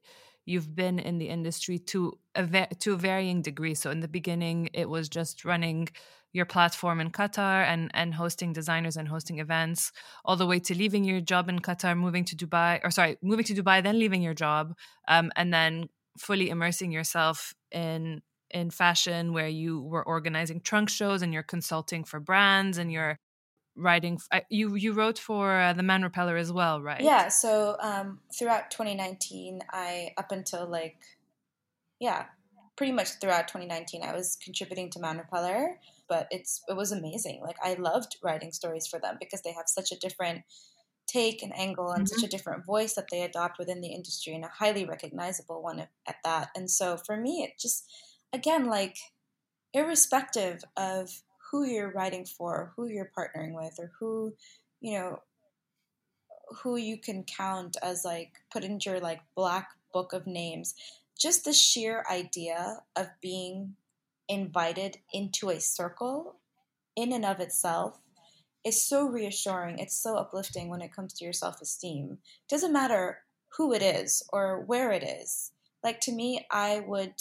you've 0.44 0.74
been 0.74 0.98
in 0.98 1.16
the 1.18 1.28
industry 1.28 1.78
to 1.78 2.18
a 2.34 2.66
to 2.80 2.92
a 2.92 2.96
varying 2.96 3.40
degree. 3.40 3.74
So 3.74 3.90
in 3.90 4.00
the 4.00 4.14
beginning, 4.18 4.58
it 4.74 4.88
was 4.88 5.08
just 5.08 5.44
running 5.44 5.88
your 6.32 6.44
platform 6.44 7.00
in 7.00 7.10
Qatar 7.10 7.64
and 7.72 7.90
and 7.94 8.12
hosting 8.12 8.52
designers 8.52 8.96
and 8.96 9.08
hosting 9.08 9.38
events, 9.38 9.92
all 10.24 10.36
the 10.36 10.46
way 10.46 10.58
to 10.66 10.74
leaving 10.82 11.04
your 11.04 11.22
job 11.32 11.48
in 11.48 11.60
Qatar, 11.60 11.96
moving 11.96 12.24
to 12.30 12.36
Dubai, 12.36 12.80
or 12.84 12.90
sorry, 12.90 13.16
moving 13.22 13.46
to 13.46 13.54
Dubai, 13.54 13.82
then 13.82 13.98
leaving 13.98 14.22
your 14.22 14.34
job, 14.34 14.74
um, 15.08 15.30
and 15.36 15.48
then 15.54 15.88
fully 16.18 16.50
immersing 16.50 16.92
yourself 16.92 17.54
in 17.72 18.20
in 18.54 18.70
fashion 18.70 19.32
where 19.32 19.48
you 19.48 19.80
were 19.80 20.06
organizing 20.06 20.60
trunk 20.60 20.88
shows 20.88 21.20
and 21.20 21.34
you're 21.34 21.42
consulting 21.42 22.04
for 22.04 22.20
brands 22.20 22.78
and 22.78 22.90
you're 22.90 23.18
writing 23.76 24.20
you 24.48 24.76
you 24.76 24.92
wrote 24.92 25.18
for 25.18 25.58
uh, 25.60 25.72
the 25.72 25.82
man 25.82 26.02
repeller 26.02 26.36
as 26.36 26.52
well 26.52 26.80
right 26.80 27.00
yeah 27.00 27.28
so 27.28 27.76
um, 27.80 28.20
throughout 28.38 28.70
2019 28.70 29.60
i 29.72 30.10
up 30.16 30.30
until 30.30 30.66
like 30.68 30.96
yeah 31.98 32.26
pretty 32.76 32.92
much 32.92 33.18
throughout 33.20 33.48
2019 33.48 34.02
i 34.04 34.14
was 34.14 34.38
contributing 34.42 34.88
to 34.88 35.00
man 35.00 35.18
repeller 35.18 35.80
but 36.08 36.28
it's 36.30 36.62
it 36.68 36.76
was 36.76 36.92
amazing 36.92 37.40
like 37.42 37.56
i 37.64 37.74
loved 37.74 38.16
writing 38.22 38.52
stories 38.52 38.86
for 38.86 39.00
them 39.00 39.16
because 39.18 39.42
they 39.42 39.52
have 39.52 39.66
such 39.66 39.90
a 39.90 39.98
different 39.98 40.42
take 41.08 41.42
and 41.42 41.56
angle 41.58 41.90
and 41.90 42.06
mm-hmm. 42.06 42.14
such 42.14 42.24
a 42.24 42.30
different 42.30 42.64
voice 42.64 42.94
that 42.94 43.08
they 43.10 43.22
adopt 43.22 43.58
within 43.58 43.80
the 43.80 43.92
industry 43.92 44.34
and 44.34 44.44
a 44.44 44.48
highly 44.48 44.84
recognizable 44.84 45.60
one 45.60 45.80
at 46.06 46.16
that 46.22 46.48
and 46.54 46.70
so 46.70 46.96
for 46.96 47.16
me 47.16 47.42
it 47.42 47.58
just 47.58 47.90
again 48.34 48.66
like 48.66 48.98
irrespective 49.72 50.62
of 50.76 51.22
who 51.50 51.64
you're 51.64 51.92
writing 51.92 52.24
for, 52.24 52.72
who 52.76 52.88
you're 52.88 53.10
partnering 53.16 53.54
with, 53.54 53.76
or 53.78 53.92
who, 53.98 54.34
you 54.80 54.98
know, 54.98 55.20
who 56.62 56.76
you 56.76 56.98
can 56.98 57.24
count 57.24 57.76
as 57.82 58.04
like 58.04 58.32
put 58.52 58.64
into 58.64 58.90
your 58.90 59.00
like 59.00 59.20
black 59.34 59.70
book 59.92 60.12
of 60.12 60.26
names. 60.26 60.74
Just 61.18 61.44
the 61.44 61.52
sheer 61.52 62.04
idea 62.10 62.82
of 62.96 63.08
being 63.22 63.76
invited 64.28 64.98
into 65.12 65.50
a 65.50 65.60
circle 65.60 66.36
in 66.96 67.12
and 67.12 67.24
of 67.24 67.40
itself 67.40 68.00
is 68.64 68.82
so 68.82 69.06
reassuring. 69.06 69.78
It's 69.78 69.96
so 69.96 70.16
uplifting 70.16 70.68
when 70.68 70.80
it 70.80 70.92
comes 70.92 71.12
to 71.14 71.24
your 71.24 71.32
self 71.32 71.60
esteem. 71.60 72.18
Doesn't 72.48 72.72
matter 72.72 73.18
who 73.56 73.72
it 73.72 73.82
is 73.82 74.22
or 74.32 74.60
where 74.60 74.90
it 74.90 75.04
is. 75.04 75.52
Like 75.84 76.00
to 76.00 76.12
me, 76.12 76.46
I 76.50 76.80
would 76.80 77.14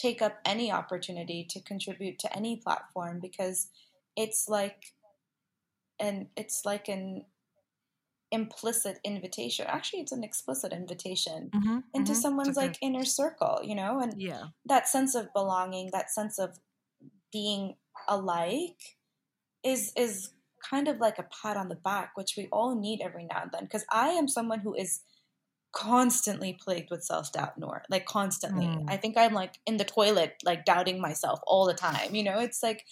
take 0.00 0.22
up 0.22 0.38
any 0.44 0.70
opportunity 0.70 1.46
to 1.50 1.60
contribute 1.60 2.18
to 2.20 2.36
any 2.36 2.56
platform 2.56 3.18
because 3.20 3.68
it's 4.16 4.48
like 4.48 4.92
and 6.00 6.26
it's 6.36 6.62
like 6.64 6.88
an 6.88 7.24
implicit 8.30 8.98
invitation 9.04 9.64
actually 9.68 10.00
it's 10.00 10.12
an 10.12 10.22
explicit 10.22 10.72
invitation 10.72 11.50
mm-hmm, 11.54 11.78
into 11.94 12.12
mm-hmm. 12.12 12.20
someone's 12.20 12.58
okay. 12.58 12.66
like 12.66 12.76
inner 12.82 13.04
circle 13.04 13.60
you 13.64 13.74
know 13.74 14.00
and 14.00 14.20
yeah 14.20 14.44
that 14.66 14.86
sense 14.86 15.14
of 15.14 15.32
belonging 15.32 15.88
that 15.92 16.10
sense 16.10 16.38
of 16.38 16.58
being 17.32 17.74
alike 18.06 18.96
is 19.64 19.92
is 19.96 20.30
kind 20.62 20.88
of 20.88 20.98
like 20.98 21.18
a 21.18 21.26
pat 21.42 21.56
on 21.56 21.68
the 21.68 21.74
back 21.74 22.12
which 22.16 22.34
we 22.36 22.48
all 22.52 22.78
need 22.78 23.00
every 23.02 23.24
now 23.24 23.42
and 23.42 23.50
then 23.52 23.64
because 23.64 23.84
i 23.90 24.08
am 24.08 24.28
someone 24.28 24.60
who 24.60 24.74
is 24.74 25.00
constantly 25.72 26.54
plagued 26.54 26.90
with 26.90 27.04
self 27.04 27.32
doubt, 27.32 27.58
Noor 27.58 27.82
like 27.90 28.06
constantly. 28.06 28.66
Mm. 28.66 28.86
I 28.88 28.96
think 28.96 29.16
I'm 29.16 29.34
like 29.34 29.54
in 29.66 29.76
the 29.76 29.84
toilet, 29.84 30.34
like 30.44 30.64
doubting 30.64 31.00
myself 31.00 31.40
all 31.46 31.66
the 31.66 31.74
time. 31.74 32.14
You 32.14 32.24
know, 32.24 32.38
it's 32.38 32.62
like, 32.62 32.84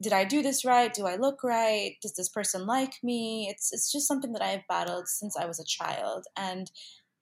did 0.00 0.12
I 0.12 0.24
do 0.24 0.42
this 0.42 0.64
right? 0.64 0.92
Do 0.92 1.06
I 1.06 1.16
look 1.16 1.42
right? 1.42 1.96
Does 2.02 2.14
this 2.14 2.28
person 2.28 2.66
like 2.66 2.94
me? 3.02 3.48
It's 3.50 3.72
it's 3.72 3.90
just 3.92 4.08
something 4.08 4.32
that 4.32 4.42
I've 4.42 4.66
battled 4.68 5.08
since 5.08 5.36
I 5.36 5.46
was 5.46 5.60
a 5.60 5.64
child, 5.64 6.26
and 6.36 6.70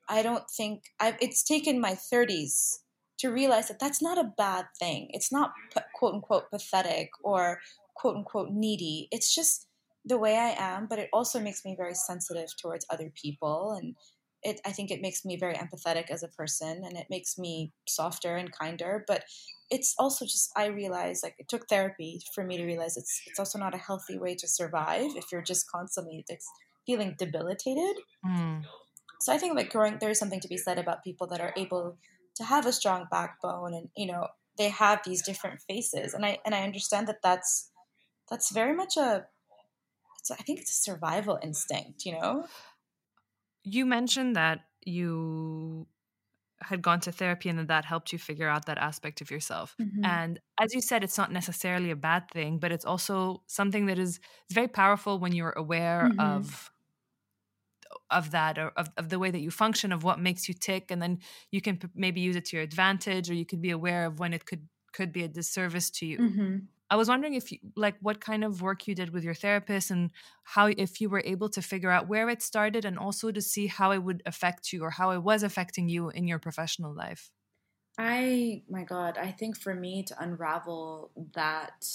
I 0.08 0.22
don't 0.22 0.48
think 0.50 0.84
I've. 1.00 1.16
It's 1.20 1.42
taken 1.42 1.80
my 1.80 1.92
30s 1.92 2.78
to 3.18 3.32
realize 3.32 3.68
that 3.68 3.78
that's 3.78 4.02
not 4.02 4.18
a 4.18 4.32
bad 4.36 4.66
thing. 4.78 5.08
It's 5.10 5.32
not 5.32 5.52
quote 5.94 6.14
unquote 6.14 6.50
pathetic 6.50 7.10
or 7.22 7.60
quote 7.94 8.16
unquote 8.16 8.50
needy. 8.50 9.08
It's 9.10 9.34
just 9.34 9.66
the 10.04 10.18
way 10.18 10.36
I 10.36 10.54
am, 10.58 10.86
but 10.86 10.98
it 10.98 11.08
also 11.12 11.40
makes 11.40 11.64
me 11.64 11.74
very 11.76 11.94
sensitive 11.94 12.56
towards 12.56 12.86
other 12.90 13.12
people 13.20 13.72
and 13.72 13.96
it, 14.42 14.60
I 14.64 14.72
think 14.72 14.90
it 14.90 15.00
makes 15.00 15.24
me 15.24 15.36
very 15.36 15.54
empathetic 15.54 16.10
as 16.10 16.22
a 16.22 16.28
person 16.28 16.82
and 16.84 16.96
it 16.96 17.06
makes 17.10 17.36
me 17.38 17.72
softer 17.88 18.36
and 18.36 18.52
kinder. 18.52 19.04
But 19.06 19.24
it's 19.70 19.94
also 19.98 20.24
just 20.24 20.50
I 20.56 20.66
realize 20.66 21.20
like 21.22 21.34
it 21.38 21.48
took 21.48 21.68
therapy 21.68 22.20
for 22.34 22.44
me 22.44 22.56
to 22.56 22.64
realize 22.64 22.96
it's 22.96 23.22
it's 23.26 23.38
also 23.38 23.58
not 23.58 23.74
a 23.74 23.78
healthy 23.78 24.18
way 24.18 24.34
to 24.36 24.46
survive 24.46 25.10
if 25.16 25.26
you're 25.32 25.42
just 25.42 25.70
constantly 25.70 26.24
feeling 26.86 27.16
debilitated. 27.18 27.96
Mm. 28.24 28.64
So 29.20 29.32
I 29.32 29.38
think 29.38 29.56
like 29.56 29.72
growing 29.72 29.98
there 30.00 30.10
is 30.10 30.18
something 30.18 30.40
to 30.40 30.48
be 30.48 30.56
said 30.56 30.78
about 30.78 31.02
people 31.02 31.26
that 31.28 31.40
are 31.40 31.52
able 31.56 31.98
to 32.36 32.44
have 32.44 32.66
a 32.66 32.72
strong 32.72 33.06
backbone 33.10 33.74
and 33.74 33.88
you 33.96 34.06
know 34.06 34.28
they 34.58 34.68
have 34.68 35.00
these 35.04 35.22
different 35.22 35.60
faces 35.68 36.14
and 36.14 36.24
I 36.24 36.38
and 36.44 36.54
I 36.54 36.62
understand 36.62 37.08
that 37.08 37.22
that's 37.22 37.70
that's 38.30 38.52
very 38.52 38.74
much 38.74 38.96
a 38.96 39.26
I 40.28 40.42
think 40.42 40.58
it's 40.58 40.72
a 40.72 40.82
survival 40.82 41.38
instinct, 41.40 42.04
you 42.04 42.12
know 42.12 42.46
you 43.66 43.84
mentioned 43.84 44.36
that 44.36 44.60
you 44.84 45.86
had 46.62 46.80
gone 46.80 47.00
to 47.00 47.12
therapy 47.12 47.48
and 47.48 47.58
that 47.58 47.68
that 47.68 47.84
helped 47.84 48.12
you 48.12 48.18
figure 48.18 48.48
out 48.48 48.66
that 48.66 48.78
aspect 48.78 49.20
of 49.20 49.30
yourself. 49.30 49.74
Mm-hmm. 49.80 50.04
And 50.04 50.40
as 50.58 50.72
you 50.72 50.80
said, 50.80 51.04
it's 51.04 51.18
not 51.18 51.32
necessarily 51.32 51.90
a 51.90 51.96
bad 51.96 52.30
thing, 52.30 52.58
but 52.58 52.72
it's 52.72 52.84
also 52.84 53.42
something 53.46 53.86
that 53.86 53.98
is 53.98 54.20
very 54.50 54.68
powerful 54.68 55.18
when 55.18 55.32
you're 55.32 55.50
aware 55.50 56.08
mm-hmm. 56.08 56.20
of 56.20 56.70
of 58.10 58.30
that 58.32 58.58
or 58.58 58.68
of, 58.76 58.88
of 58.96 59.08
the 59.08 59.18
way 59.18 59.30
that 59.30 59.40
you 59.40 59.50
function 59.50 59.92
of 59.92 60.04
what 60.04 60.20
makes 60.20 60.48
you 60.48 60.54
tick 60.54 60.90
and 60.90 61.00
then 61.00 61.18
you 61.50 61.60
can 61.60 61.76
p- 61.76 61.88
maybe 61.94 62.20
use 62.20 62.36
it 62.36 62.44
to 62.44 62.56
your 62.56 62.62
advantage 62.62 63.30
or 63.30 63.34
you 63.34 63.46
could 63.46 63.60
be 63.60 63.70
aware 63.70 64.06
of 64.06 64.18
when 64.18 64.32
it 64.32 64.44
could 64.44 64.68
could 64.92 65.12
be 65.12 65.22
a 65.22 65.28
disservice 65.28 65.90
to 65.90 66.06
you 66.06 66.18
mm-hmm. 66.18 66.56
I 66.88 66.96
was 66.96 67.08
wondering 67.08 67.34
if 67.34 67.50
you 67.50 67.58
like 67.74 67.96
what 68.00 68.20
kind 68.20 68.44
of 68.44 68.62
work 68.62 68.86
you 68.86 68.94
did 68.94 69.10
with 69.10 69.24
your 69.24 69.34
therapist 69.34 69.90
and 69.90 70.10
how 70.44 70.66
if 70.66 71.00
you 71.00 71.08
were 71.08 71.22
able 71.24 71.48
to 71.50 71.62
figure 71.62 71.90
out 71.90 72.08
where 72.08 72.28
it 72.28 72.42
started 72.42 72.84
and 72.84 72.98
also 72.98 73.32
to 73.32 73.42
see 73.42 73.66
how 73.66 73.90
it 73.90 74.02
would 74.02 74.22
affect 74.24 74.72
you 74.72 74.82
or 74.82 74.90
how 74.90 75.10
it 75.10 75.22
was 75.22 75.42
affecting 75.42 75.88
you 75.88 76.10
in 76.10 76.28
your 76.28 76.38
professional 76.38 76.94
life. 76.94 77.30
I 77.98 78.62
my 78.68 78.84
god, 78.84 79.18
I 79.18 79.32
think 79.32 79.58
for 79.58 79.74
me 79.74 80.02
to 80.04 80.22
unravel 80.22 81.10
that 81.34 81.86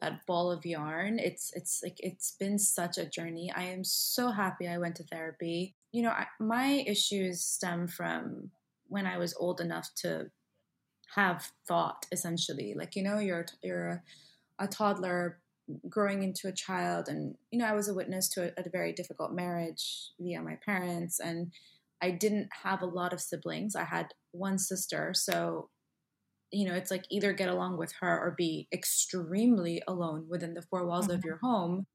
that 0.00 0.24
ball 0.26 0.50
of 0.50 0.64
yarn, 0.64 1.18
it's 1.18 1.52
it's 1.54 1.82
like 1.82 1.96
it's 1.98 2.32
been 2.32 2.58
such 2.58 2.98
a 2.98 3.06
journey. 3.06 3.52
I 3.54 3.64
am 3.64 3.84
so 3.84 4.30
happy 4.30 4.68
I 4.68 4.78
went 4.78 4.96
to 4.96 5.04
therapy. 5.04 5.74
You 5.92 6.02
know, 6.02 6.10
I, 6.10 6.26
my 6.40 6.84
issues 6.86 7.44
stem 7.44 7.86
from 7.86 8.50
when 8.88 9.06
I 9.06 9.18
was 9.18 9.34
old 9.34 9.60
enough 9.60 9.88
to 9.96 10.30
have 11.14 11.50
thought 11.66 12.06
essentially. 12.12 12.74
Like 12.76 12.96
you 12.96 13.02
know 13.02 13.18
you're 13.18 13.46
you're 13.62 14.02
a, 14.58 14.68
toddler 14.68 15.38
growing 15.88 16.22
into 16.22 16.48
a 16.48 16.52
child 16.52 17.08
and 17.08 17.36
you 17.50 17.58
know 17.58 17.64
i 17.64 17.72
was 17.72 17.88
a 17.88 17.94
witness 17.94 18.28
to 18.28 18.44
a, 18.44 18.52
a, 18.60 18.68
very 18.70 18.92
difficult 18.92 19.32
marriage 19.32 20.10
via 20.20 20.42
my 20.42 20.56
parents 20.64 21.18
and 21.20 21.52
i 22.00 22.10
didn't 22.10 22.48
have 22.64 22.82
a 22.82 22.86
lot 22.86 23.12
of 23.12 23.20
siblings. 23.20 23.74
I 23.76 23.84
had 23.84 24.08
one 24.32 24.58
sister 24.58 25.12
so 25.14 25.68
you 26.50 26.68
know 26.68 26.74
it's 26.74 26.90
like 26.90 27.04
either 27.10 27.32
get 27.32 27.48
along 27.48 27.78
with 27.78 27.92
her 28.00 28.20
or 28.20 28.34
be 28.36 28.68
extremely 28.72 29.82
alone 29.88 30.26
within 30.28 30.54
the 30.54 30.62
four 30.62 30.86
walls 30.86 31.06
mm-hmm. 31.06 31.16
of 31.16 31.24
your 31.24 31.38
home. 31.38 31.86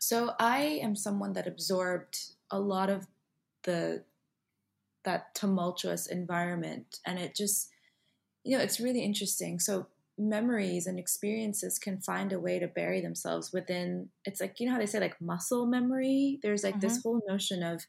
So 0.00 0.32
i 0.38 0.60
am 0.82 0.94
someone 0.96 1.32
that 1.34 1.46
absorbed 1.46 2.18
a 2.50 2.60
lot 2.60 2.90
of 2.90 3.06
the 3.64 4.04
that 5.04 5.34
tumultuous 5.34 6.06
environment 6.06 6.98
and 7.06 7.18
it 7.18 7.34
just 7.34 7.70
you 8.44 8.56
know, 8.56 8.62
it's 8.62 8.80
really 8.80 9.00
interesting. 9.00 9.58
So 9.58 9.86
memories 10.18 10.86
and 10.86 10.98
experiences 10.98 11.78
can 11.78 12.00
find 12.00 12.32
a 12.32 12.40
way 12.40 12.58
to 12.58 12.66
bury 12.66 13.00
themselves 13.00 13.52
within 13.52 14.08
it's 14.24 14.40
like 14.40 14.58
you 14.58 14.66
know 14.66 14.72
how 14.72 14.78
they 14.78 14.86
say 14.86 14.98
like 14.98 15.20
muscle 15.20 15.64
memory 15.64 16.40
there's 16.42 16.64
like 16.64 16.74
mm-hmm. 16.74 16.80
this 16.80 17.00
whole 17.02 17.22
notion 17.28 17.62
of 17.62 17.86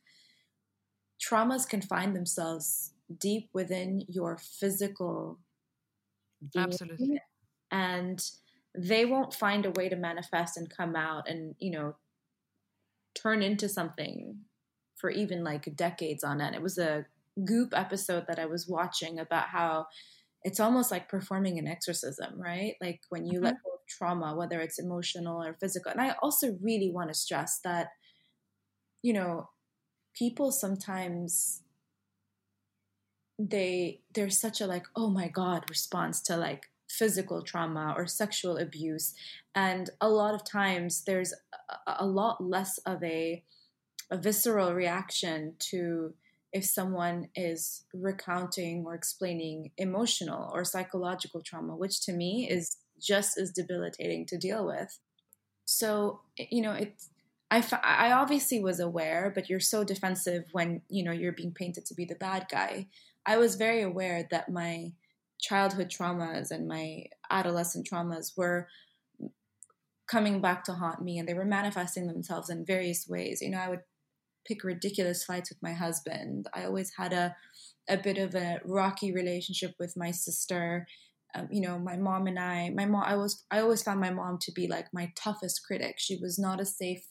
traumas 1.20 1.68
can 1.68 1.82
find 1.82 2.16
themselves 2.16 2.94
deep 3.20 3.50
within 3.52 4.04
your 4.08 4.38
physical 4.38 5.40
absolutely 6.56 7.20
and 7.72 8.30
they 8.78 9.06
won't 9.06 9.34
find 9.34 9.66
a 9.66 9.72
way 9.72 9.90
to 9.90 9.96
manifest 9.96 10.56
and 10.56 10.70
come 10.70 10.96
out 10.96 11.28
and 11.28 11.56
you 11.58 11.72
know 11.72 11.96
turn 13.16 13.42
into 13.42 13.68
something 13.68 14.38
for 14.96 15.10
even 15.10 15.44
like 15.44 15.76
decades 15.76 16.24
on 16.24 16.40
end 16.40 16.56
it 16.56 16.62
was 16.62 16.78
a 16.78 17.08
goop 17.44 17.74
episode 17.76 18.26
that 18.28 18.38
i 18.38 18.46
was 18.46 18.68
watching 18.68 19.18
about 19.18 19.48
how 19.48 19.88
it's 20.44 20.60
almost 20.60 20.92
like 20.92 21.10
performing 21.10 21.60
an 21.60 21.68
exorcism, 21.68 22.42
right? 22.42 22.76
Like 22.82 23.02
when 23.10 23.26
you 23.26 23.34
mm-hmm. 23.34 23.46
let 23.46 23.64
go 23.64 23.72
of 23.74 23.88
trauma, 23.88 24.36
whether 24.36 24.60
it's 24.62 24.80
emotional 24.80 25.44
or 25.44 25.56
physical. 25.60 25.92
And 25.92 26.02
I 26.02 26.16
also 26.22 26.58
really 26.62 26.92
want 26.92 27.10
to 27.10 27.14
stress 27.14 27.60
that, 27.64 27.90
you 29.02 29.14
know, 29.14 29.50
people 30.18 30.52
sometimes 30.52 31.62
they 33.40 34.02
there's 34.14 34.38
such 34.38 34.60
a 34.60 34.68
like 34.68 34.86
oh 34.96 35.10
my 35.10 35.30
god 35.30 35.64
response 35.70 36.22
to 36.22 36.36
like 36.36 36.66
physical 36.90 37.42
trauma 37.42 37.94
or 37.96 38.06
sexual 38.06 38.58
abuse 38.58 39.14
and 39.56 39.92
a 40.02 40.10
lot 40.10 40.36
of 40.36 40.44
times 40.44 41.04
there's 41.06 41.34
a, 41.88 41.96
a 42.00 42.06
lot 42.06 42.44
less 42.44 42.80
of 42.80 43.02
a 43.02 43.42
a 44.12 44.18
visceral 44.18 44.74
reaction 44.74 45.54
to 45.60 46.14
if 46.52 46.66
someone 46.66 47.30
is 47.36 47.84
recounting 47.94 48.84
or 48.86 48.96
explaining 48.96 49.72
emotional 49.78 50.52
or 50.54 50.64
psychological 50.64 51.42
trauma, 51.42 51.76
which 51.76 52.02
to 52.02 52.14
me 52.14 52.48
is 52.50 52.78
just 53.00 53.38
as 53.38 53.52
debilitating 53.52 54.26
to 54.26 54.38
deal 54.38 54.66
with. 54.66 55.00
So, 55.66 56.22
you 56.38 56.62
know, 56.62 56.74
it's, 56.74 57.10
I, 57.52 57.64
I 57.84 58.12
obviously 58.12 58.62
was 58.62 58.80
aware, 58.80 59.32
but 59.34 59.50
you're 59.50 59.60
so 59.60 59.84
defensive 59.84 60.46
when, 60.52 60.82
you 60.90 61.04
know, 61.04 61.12
you're 61.12 61.32
being 61.32 61.54
painted 61.54 61.86
to 61.88 61.94
be 61.94 62.06
the 62.06 62.16
bad 62.16 62.48
guy. 62.52 62.88
I 63.26 63.38
was 63.38 63.56
very 63.56 63.82
aware 63.82 64.28
that 64.32 64.50
my 64.50 64.94
childhood 65.40 65.90
traumas 65.90 66.52
and 66.52 66.68
my 66.68 67.06
adolescent 67.30 67.88
traumas 67.90 68.38
were 68.38 68.68
coming 70.08 70.42
back 70.42 70.64
to 70.64 70.74
haunt 70.74 71.02
me 71.02 71.20
and 71.20 71.28
they 71.28 71.34
were 71.34 71.46
manifesting 71.46 72.08
themselves 72.08 72.50
in 72.50 72.66
various 72.66 73.08
ways. 73.08 73.42
You 73.42 73.52
know, 73.52 73.60
I 73.60 73.70
would 73.70 73.84
pick 74.50 74.64
ridiculous 74.64 75.24
fights 75.24 75.50
with 75.50 75.60
my 75.62 75.74
husband. 75.74 76.48
I 76.54 76.66
always 76.66 76.92
had 76.98 77.14
a 77.14 77.36
a 77.90 77.98
bit 77.98 78.18
of 78.18 78.36
a 78.36 78.60
rocky 78.66 79.14
relationship 79.14 79.72
with 79.80 79.96
my 79.98 80.12
sister. 80.12 80.88
Um, 81.36 81.48
you 81.52 81.62
know, 81.62 81.78
my 81.80 81.98
mom 81.98 82.28
and 82.28 82.40
I, 82.40 82.70
my 82.70 82.86
mom, 82.86 83.04
I 83.06 83.16
was, 83.16 83.44
I 83.52 83.60
always 83.60 83.84
found 83.84 84.00
my 84.00 84.12
mom 84.12 84.38
to 84.42 84.52
be 84.52 84.68
like 84.68 84.88
my 84.94 85.12
toughest 85.16 85.62
critic. 85.66 85.96
She 85.98 86.18
was 86.22 86.40
not 86.40 86.62
a 86.62 86.66
safe 86.66 87.06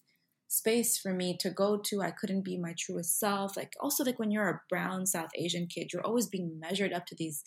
space 0.48 0.98
for 0.98 1.12
me 1.12 1.36
to 1.40 1.50
go 1.50 1.78
to. 1.86 2.00
I 2.00 2.12
couldn't 2.12 2.44
be 2.44 2.58
my 2.58 2.74
truest 2.78 3.18
self. 3.18 3.56
Like, 3.56 3.72
also, 3.80 4.04
like 4.04 4.18
when 4.18 4.30
you're 4.30 4.48
a 4.48 4.60
brown 4.70 5.06
South 5.06 5.30
Asian 5.36 5.66
kid, 5.66 5.88
you're 5.92 6.06
always 6.06 6.28
being 6.28 6.58
measured 6.60 6.92
up 6.92 7.06
to 7.06 7.16
these 7.16 7.42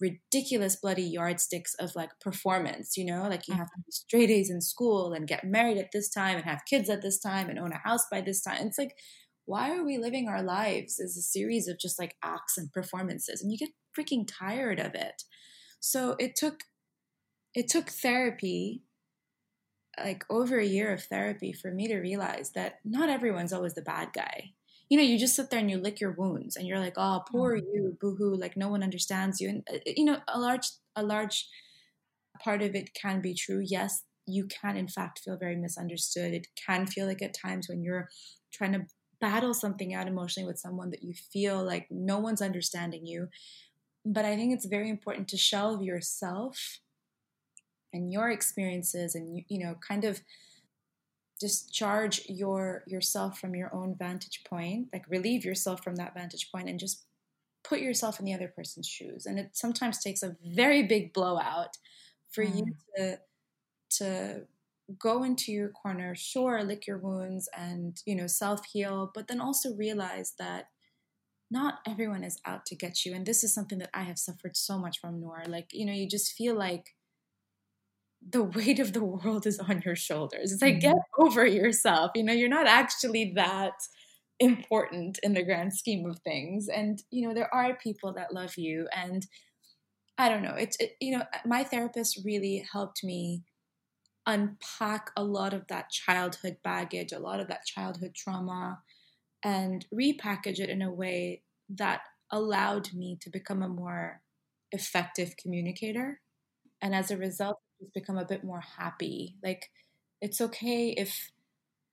ridiculous 0.00 0.76
bloody 0.76 1.04
yardsticks 1.04 1.74
of 1.78 1.94
like 1.94 2.10
performance, 2.20 2.96
you 2.96 3.06
know, 3.06 3.28
like 3.28 3.46
you 3.46 3.54
have 3.54 3.68
to 3.68 3.78
be 3.78 3.92
straight 3.92 4.30
A's 4.30 4.50
in 4.50 4.60
school 4.60 5.12
and 5.12 5.28
get 5.28 5.44
married 5.44 5.78
at 5.78 5.90
this 5.92 6.10
time 6.10 6.36
and 6.36 6.44
have 6.44 6.62
kids 6.68 6.90
at 6.90 7.00
this 7.00 7.20
time 7.20 7.48
and 7.48 7.58
own 7.58 7.72
a 7.72 7.78
house 7.78 8.04
by 8.10 8.20
this 8.20 8.42
time. 8.42 8.66
It's 8.66 8.78
like, 8.78 8.96
why 9.46 9.76
are 9.76 9.84
we 9.84 9.98
living 9.98 10.28
our 10.28 10.42
lives 10.42 11.00
as 11.00 11.16
a 11.16 11.22
series 11.22 11.68
of 11.68 11.78
just 11.78 11.98
like 11.98 12.16
acts 12.22 12.56
and 12.56 12.72
performances? 12.72 13.42
And 13.42 13.52
you 13.52 13.58
get 13.58 13.70
freaking 13.96 14.26
tired 14.26 14.80
of 14.80 14.94
it. 14.94 15.22
So 15.80 16.16
it 16.18 16.36
took 16.36 16.64
it 17.54 17.68
took 17.68 17.88
therapy 17.88 18.82
like 20.02 20.24
over 20.28 20.58
a 20.58 20.66
year 20.66 20.92
of 20.92 21.04
therapy 21.04 21.52
for 21.52 21.70
me 21.70 21.86
to 21.86 21.98
realize 22.00 22.50
that 22.52 22.80
not 22.84 23.08
everyone's 23.08 23.52
always 23.52 23.74
the 23.74 23.82
bad 23.82 24.12
guy 24.12 24.54
you 24.88 24.98
know, 24.98 25.04
you 25.04 25.18
just 25.18 25.36
sit 25.36 25.50
there 25.50 25.60
and 25.60 25.70
you 25.70 25.78
lick 25.78 26.00
your 26.00 26.12
wounds 26.12 26.56
and 26.56 26.66
you're 26.66 26.78
like, 26.78 26.94
oh, 26.96 27.22
poor 27.30 27.56
mm-hmm. 27.56 27.66
you, 27.74 27.96
boohoo, 28.00 28.36
like 28.36 28.56
no 28.56 28.68
one 28.68 28.82
understands 28.82 29.40
you. 29.40 29.48
And, 29.48 29.68
uh, 29.70 29.76
uh, 29.76 29.92
you 29.96 30.04
know, 30.04 30.18
a 30.28 30.38
large, 30.38 30.68
a 30.94 31.02
large 31.02 31.48
part 32.42 32.62
of 32.62 32.74
it 32.74 32.94
can 32.94 33.20
be 33.20 33.34
true. 33.34 33.62
Yes, 33.64 34.02
you 34.26 34.46
can, 34.46 34.76
in 34.76 34.88
fact, 34.88 35.20
feel 35.24 35.36
very 35.38 35.56
misunderstood. 35.56 36.34
It 36.34 36.48
can 36.66 36.86
feel 36.86 37.06
like 37.06 37.22
at 37.22 37.34
times 37.34 37.68
when 37.68 37.82
you're 37.82 38.08
trying 38.52 38.72
to 38.72 38.86
battle 39.24 39.54
something 39.54 39.94
out 39.94 40.06
emotionally 40.06 40.46
with 40.46 40.58
someone 40.58 40.90
that 40.90 41.02
you 41.02 41.14
feel 41.14 41.64
like 41.64 41.86
no 41.90 42.18
one's 42.18 42.42
understanding 42.42 43.06
you. 43.06 43.30
But 44.04 44.26
I 44.26 44.36
think 44.36 44.52
it's 44.52 44.66
very 44.66 44.90
important 44.90 45.28
to 45.28 45.38
shelve 45.38 45.82
yourself 45.82 46.80
and 47.94 48.12
your 48.12 48.30
experiences 48.30 49.14
and, 49.14 49.42
you 49.48 49.58
know, 49.64 49.76
kind 49.76 50.04
of 50.04 50.20
discharge 51.40 52.20
your 52.28 52.84
yourself 52.86 53.40
from 53.40 53.54
your 53.56 53.74
own 53.74 53.96
vantage 53.98 54.44
point 54.48 54.86
like 54.92 55.04
relieve 55.08 55.44
yourself 55.44 55.82
from 55.82 55.96
that 55.96 56.14
vantage 56.14 56.48
point 56.52 56.68
and 56.68 56.78
just 56.78 57.04
put 57.64 57.80
yourself 57.80 58.20
in 58.20 58.24
the 58.24 58.32
other 58.32 58.46
person's 58.46 58.86
shoes 58.86 59.26
and 59.26 59.36
it 59.36 59.50
sometimes 59.52 59.98
takes 59.98 60.22
a 60.22 60.36
very 60.46 60.84
big 60.84 61.12
blowout 61.12 61.76
for 62.30 62.44
mm. 62.44 62.56
you 62.56 62.64
to 62.96 63.18
to 63.90 64.46
go 64.98 65.22
into 65.22 65.50
your 65.50 65.70
corner 65.70 66.14
sure 66.14 66.62
lick 66.62 66.86
your 66.86 66.98
wounds 66.98 67.48
and 67.56 68.02
you 68.04 68.14
know 68.14 68.26
self 68.26 68.64
heal 68.72 69.10
but 69.14 69.28
then 69.28 69.40
also 69.40 69.74
realize 69.74 70.34
that 70.38 70.66
not 71.50 71.78
everyone 71.86 72.24
is 72.24 72.38
out 72.44 72.66
to 72.66 72.76
get 72.76 73.04
you 73.04 73.14
and 73.14 73.24
this 73.24 73.42
is 73.42 73.54
something 73.54 73.78
that 73.78 73.90
i 73.94 74.02
have 74.02 74.18
suffered 74.18 74.56
so 74.56 74.78
much 74.78 75.00
from 75.00 75.20
noor 75.20 75.42
like 75.46 75.68
you 75.72 75.86
know 75.86 75.92
you 75.92 76.08
just 76.08 76.32
feel 76.32 76.54
like 76.54 76.94
the 78.30 78.42
weight 78.56 78.78
of 78.78 78.92
the 78.92 79.04
world 79.04 79.46
is 79.46 79.58
on 79.58 79.82
your 79.84 79.96
shoulders. 79.96 80.52
It's 80.52 80.62
like, 80.62 80.74
mm-hmm. 80.74 80.92
get 80.92 80.96
over 81.18 81.46
yourself. 81.46 82.12
You 82.14 82.24
know, 82.24 82.32
you're 82.32 82.48
not 82.48 82.66
actually 82.66 83.32
that 83.36 83.74
important 84.40 85.18
in 85.22 85.34
the 85.34 85.44
grand 85.44 85.74
scheme 85.74 86.06
of 86.06 86.18
things. 86.20 86.68
And, 86.68 87.02
you 87.10 87.26
know, 87.26 87.34
there 87.34 87.52
are 87.54 87.76
people 87.76 88.12
that 88.14 88.34
love 88.34 88.56
you. 88.56 88.88
And 88.94 89.26
I 90.18 90.28
don't 90.28 90.42
know, 90.42 90.54
it's, 90.54 90.76
it, 90.78 90.92
you 91.00 91.16
know, 91.16 91.24
my 91.44 91.64
therapist 91.64 92.20
really 92.24 92.66
helped 92.72 93.02
me 93.04 93.42
unpack 94.26 95.10
a 95.16 95.24
lot 95.24 95.52
of 95.52 95.66
that 95.68 95.90
childhood 95.90 96.56
baggage, 96.62 97.12
a 97.12 97.18
lot 97.18 97.40
of 97.40 97.48
that 97.48 97.66
childhood 97.66 98.14
trauma, 98.14 98.80
and 99.44 99.86
repackage 99.94 100.58
it 100.58 100.70
in 100.70 100.82
a 100.82 100.92
way 100.92 101.42
that 101.68 102.02
allowed 102.30 102.92
me 102.92 103.18
to 103.20 103.30
become 103.30 103.62
a 103.62 103.68
more 103.68 104.22
effective 104.72 105.36
communicator. 105.36 106.20
And 106.80 106.94
as 106.94 107.10
a 107.10 107.16
result, 107.16 107.60
just 107.80 107.94
become 107.94 108.18
a 108.18 108.24
bit 108.24 108.44
more 108.44 108.62
happy. 108.78 109.36
Like 109.42 109.70
it's 110.20 110.40
okay 110.40 110.90
if 110.90 111.30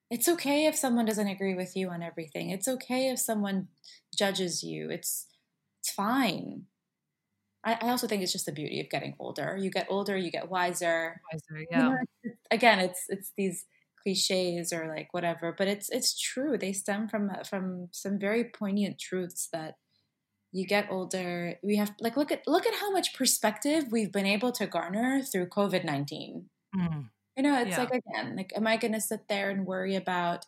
it's 0.10 0.28
okay 0.28 0.66
if 0.66 0.76
someone 0.76 1.06
doesn't 1.06 1.28
agree 1.28 1.56
with 1.56 1.76
you 1.76 1.90
on 1.90 2.04
everything. 2.04 2.50
It's 2.50 2.68
okay 2.68 3.10
if 3.10 3.20
someone 3.20 3.68
judges 4.16 4.64
you. 4.64 4.90
It's 4.90 5.28
it's 5.80 5.92
fine. 5.92 6.66
I, 7.64 7.78
I 7.82 7.90
also 7.90 8.08
think 8.08 8.24
it's 8.24 8.32
just 8.32 8.46
the 8.46 8.52
beauty 8.52 8.80
of 8.80 8.90
getting 8.90 9.16
older. 9.20 9.58
You 9.60 9.70
get 9.70 9.88
older, 9.90 10.18
you 10.18 10.32
get 10.32 10.50
wiser. 10.50 11.22
Wiser, 11.32 11.66
yeah. 11.70 11.84
You 11.84 11.90
know, 11.90 12.31
again, 12.52 12.80
it's 12.80 13.06
it's 13.10 13.32
these 13.38 13.66
cliches 14.04 14.74
or 14.74 14.88
like 14.88 15.14
whatever, 15.14 15.56
but 15.58 15.68
it's 15.68 15.90
it's 15.90 16.20
true. 16.20 16.58
They 16.58 16.74
stem 16.74 17.08
from 17.08 17.32
from 17.50 17.88
some 17.92 18.20
very 18.20 18.44
poignant 18.44 19.00
truths 19.00 19.48
that 19.54 19.76
you 20.52 20.68
get 20.68 20.88
older. 20.92 21.56
We 21.64 21.78
have 21.78 21.94
like 22.00 22.18
look 22.18 22.32
at 22.32 22.48
look 22.48 22.68
at 22.68 22.76
how 22.76 22.92
much 22.92 23.14
perspective 23.14 23.86
we've 23.92 24.12
been 24.12 24.26
able 24.26 24.52
to 24.54 24.68
garner 24.68 25.22
through 25.22 25.48
COVID 25.48 25.86
nineteen. 25.86 26.50
Mm. 26.76 27.10
You 27.38 27.44
know, 27.44 27.62
it's 27.62 27.72
yeah. 27.72 27.80
like 27.80 27.94
again, 27.94 28.36
like, 28.36 28.52
am 28.58 28.68
I 28.68 28.76
going 28.76 28.94
to 28.94 29.00
sit 29.00 29.30
there 29.30 29.50
and 29.50 29.66
worry 29.66 29.96
about, 29.96 30.46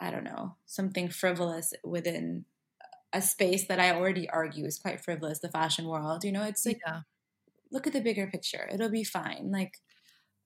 I 0.00 0.10
don't 0.10 0.24
know, 0.24 0.56
something 0.66 1.08
frivolous 1.08 1.72
within 1.84 2.46
a 3.12 3.22
space 3.22 3.68
that 3.68 3.78
I 3.78 3.92
already 3.92 4.28
argue 4.28 4.66
is 4.66 4.76
quite 4.76 5.04
frivolous, 5.04 5.38
the 5.38 5.48
fashion 5.48 5.86
world? 5.86 6.24
You 6.24 6.32
know, 6.32 6.42
it's 6.42 6.66
like, 6.66 6.80
yeah. 6.84 7.02
look 7.70 7.86
at 7.86 7.92
the 7.92 8.00
bigger 8.00 8.26
picture. 8.26 8.68
It'll 8.72 8.90
be 8.90 9.04
fine. 9.04 9.52
Like, 9.52 9.78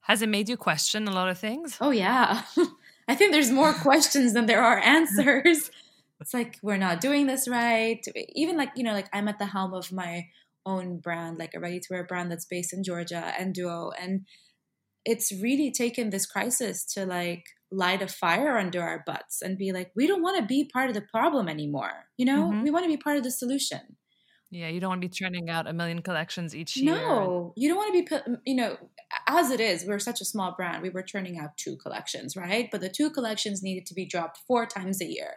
has 0.04 0.20
it 0.20 0.28
made 0.28 0.48
you 0.48 0.56
question 0.56 1.08
a 1.08 1.12
lot 1.12 1.30
of 1.30 1.38
things? 1.38 1.78
Oh 1.80 1.90
yeah, 1.90 2.42
I 3.08 3.14
think 3.14 3.32
there's 3.32 3.50
more 3.50 3.72
questions 3.88 4.34
than 4.34 4.46
there 4.46 4.62
are 4.62 4.78
answers. 4.78 5.70
it's 6.20 6.34
like 6.34 6.58
we're 6.62 6.76
not 6.76 7.00
doing 7.00 7.26
this 7.26 7.48
right. 7.48 8.04
Even 8.34 8.56
like 8.56 8.70
you 8.76 8.84
know, 8.84 8.92
like 8.92 9.08
I'm 9.12 9.28
at 9.28 9.38
the 9.38 9.46
helm 9.46 9.72
of 9.72 9.90
my 9.92 10.28
own 10.66 10.98
brand, 10.98 11.38
like 11.38 11.54
a 11.54 11.60
ready 11.60 11.80
to 11.80 11.88
wear 11.90 12.04
brand 12.04 12.30
that's 12.30 12.44
based 12.44 12.72
in 12.72 12.84
Georgia 12.84 13.34
N-Duo, 13.38 13.92
and 13.98 14.26
it's 15.06 15.32
really 15.32 15.70
taken 15.70 16.10
this 16.10 16.26
crisis 16.26 16.84
to 16.94 17.06
like 17.06 17.44
light 17.70 18.02
a 18.02 18.08
fire 18.08 18.58
under 18.58 18.82
our 18.82 19.02
butts 19.06 19.42
and 19.42 19.58
be 19.58 19.72
like, 19.72 19.90
we 19.96 20.06
don't 20.06 20.22
want 20.22 20.38
to 20.38 20.46
be 20.46 20.64
part 20.64 20.88
of 20.88 20.94
the 20.94 21.00
problem 21.00 21.48
anymore. 21.48 22.06
You 22.16 22.26
know, 22.26 22.50
mm-hmm. 22.50 22.62
we 22.62 22.70
want 22.70 22.84
to 22.84 22.90
be 22.90 22.96
part 22.96 23.16
of 23.16 23.24
the 23.24 23.30
solution. 23.30 23.96
Yeah, 24.54 24.68
you 24.68 24.80
don't 24.80 24.88
want 24.88 25.02
to 25.02 25.08
be 25.08 25.12
churning 25.12 25.50
out 25.50 25.66
a 25.66 25.72
million 25.72 26.00
collections 26.00 26.54
each 26.54 26.76
year. 26.76 26.94
No, 26.94 27.52
you 27.56 27.68
don't 27.68 27.76
want 27.76 27.92
to 27.92 28.02
be 28.04 28.50
you 28.50 28.54
know, 28.54 28.76
as 29.26 29.50
it 29.50 29.60
is, 29.60 29.84
we're 29.84 29.98
such 29.98 30.20
a 30.20 30.24
small 30.24 30.54
brand. 30.56 30.82
We 30.82 30.90
were 30.90 31.02
churning 31.02 31.38
out 31.38 31.56
two 31.56 31.76
collections, 31.76 32.36
right? 32.36 32.68
But 32.70 32.80
the 32.80 32.88
two 32.88 33.10
collections 33.10 33.62
needed 33.62 33.84
to 33.86 33.94
be 33.94 34.06
dropped 34.06 34.38
four 34.46 34.64
times 34.64 35.00
a 35.00 35.06
year. 35.06 35.34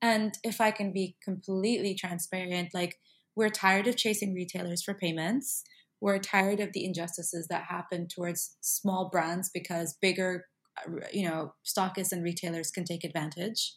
And 0.00 0.38
if 0.44 0.60
I 0.60 0.70
can 0.70 0.92
be 0.92 1.16
completely 1.22 1.94
transparent, 1.94 2.72
like 2.72 2.98
we're 3.34 3.48
tired 3.48 3.86
of 3.86 3.96
chasing 3.96 4.34
retailers 4.34 4.82
for 4.82 4.94
payments 4.94 5.64
we're 6.00 6.18
tired 6.18 6.60
of 6.60 6.72
the 6.72 6.84
injustices 6.84 7.46
that 7.48 7.64
happen 7.64 8.08
towards 8.08 8.56
small 8.60 9.08
brands 9.10 9.50
because 9.52 9.98
bigger 10.00 10.46
uh, 10.78 11.06
you 11.12 11.28
know 11.28 11.54
stockists 11.64 12.12
and 12.12 12.24
retailers 12.24 12.70
can 12.70 12.84
take 12.84 13.04
advantage 13.04 13.74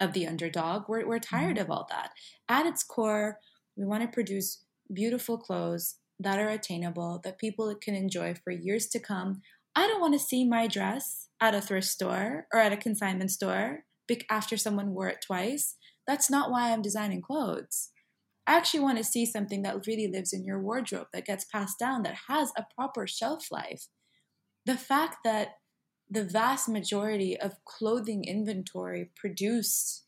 of 0.00 0.12
the 0.12 0.26
underdog 0.26 0.84
we're, 0.88 1.06
we're 1.06 1.18
tired 1.18 1.56
mm-hmm. 1.56 1.64
of 1.64 1.70
all 1.70 1.86
that 1.90 2.10
at 2.48 2.66
its 2.66 2.82
core 2.82 3.38
we 3.76 3.84
want 3.84 4.02
to 4.02 4.08
produce 4.08 4.64
beautiful 4.92 5.38
clothes 5.38 5.96
that 6.18 6.38
are 6.38 6.48
attainable 6.48 7.20
that 7.24 7.38
people 7.38 7.74
can 7.80 7.94
enjoy 7.94 8.34
for 8.42 8.50
years 8.50 8.86
to 8.86 8.98
come. 8.98 9.42
I 9.74 9.86
don't 9.86 10.00
want 10.00 10.14
to 10.14 10.18
see 10.18 10.48
my 10.48 10.66
dress 10.66 11.28
at 11.40 11.54
a 11.54 11.60
thrift 11.60 11.86
store 11.86 12.46
or 12.52 12.60
at 12.60 12.72
a 12.72 12.76
consignment 12.76 13.30
store 13.30 13.84
after 14.30 14.56
someone 14.56 14.94
wore 14.94 15.08
it 15.08 15.18
twice. 15.26 15.76
That's 16.06 16.30
not 16.30 16.50
why 16.50 16.72
i'm 16.72 16.80
designing 16.80 17.20
clothes. 17.20 17.90
I 18.46 18.54
actually 18.56 18.80
want 18.80 18.98
to 18.98 19.04
see 19.04 19.26
something 19.26 19.62
that 19.62 19.86
really 19.86 20.06
lives 20.06 20.32
in 20.32 20.44
your 20.44 20.62
wardrobe, 20.62 21.08
that 21.12 21.26
gets 21.26 21.44
passed 21.44 21.78
down, 21.78 22.04
that 22.04 22.16
has 22.28 22.52
a 22.56 22.64
proper 22.76 23.06
shelf 23.06 23.48
life. 23.50 23.88
The 24.64 24.76
fact 24.76 25.16
that 25.24 25.56
the 26.08 26.24
vast 26.24 26.68
majority 26.68 27.38
of 27.38 27.64
clothing 27.64 28.24
inventory 28.24 29.10
produced 29.16 30.04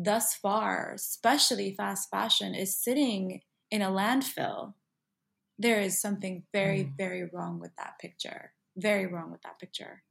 thus 0.00 0.34
far, 0.34 0.92
especially 0.94 1.74
fast 1.74 2.08
fashion, 2.10 2.54
is 2.54 2.76
sitting 2.76 3.42
in 3.70 3.82
a 3.82 3.90
landfill. 3.90 4.74
There 5.58 5.80
is 5.80 6.00
something 6.00 6.44
very, 6.52 6.84
mm. 6.84 6.96
very 6.96 7.28
wrong 7.32 7.60
with 7.60 7.76
that 7.76 7.98
picture. 8.00 8.52
Very 8.76 9.06
wrong 9.06 9.30
with 9.30 9.42
that 9.42 9.58
picture. 9.58 10.02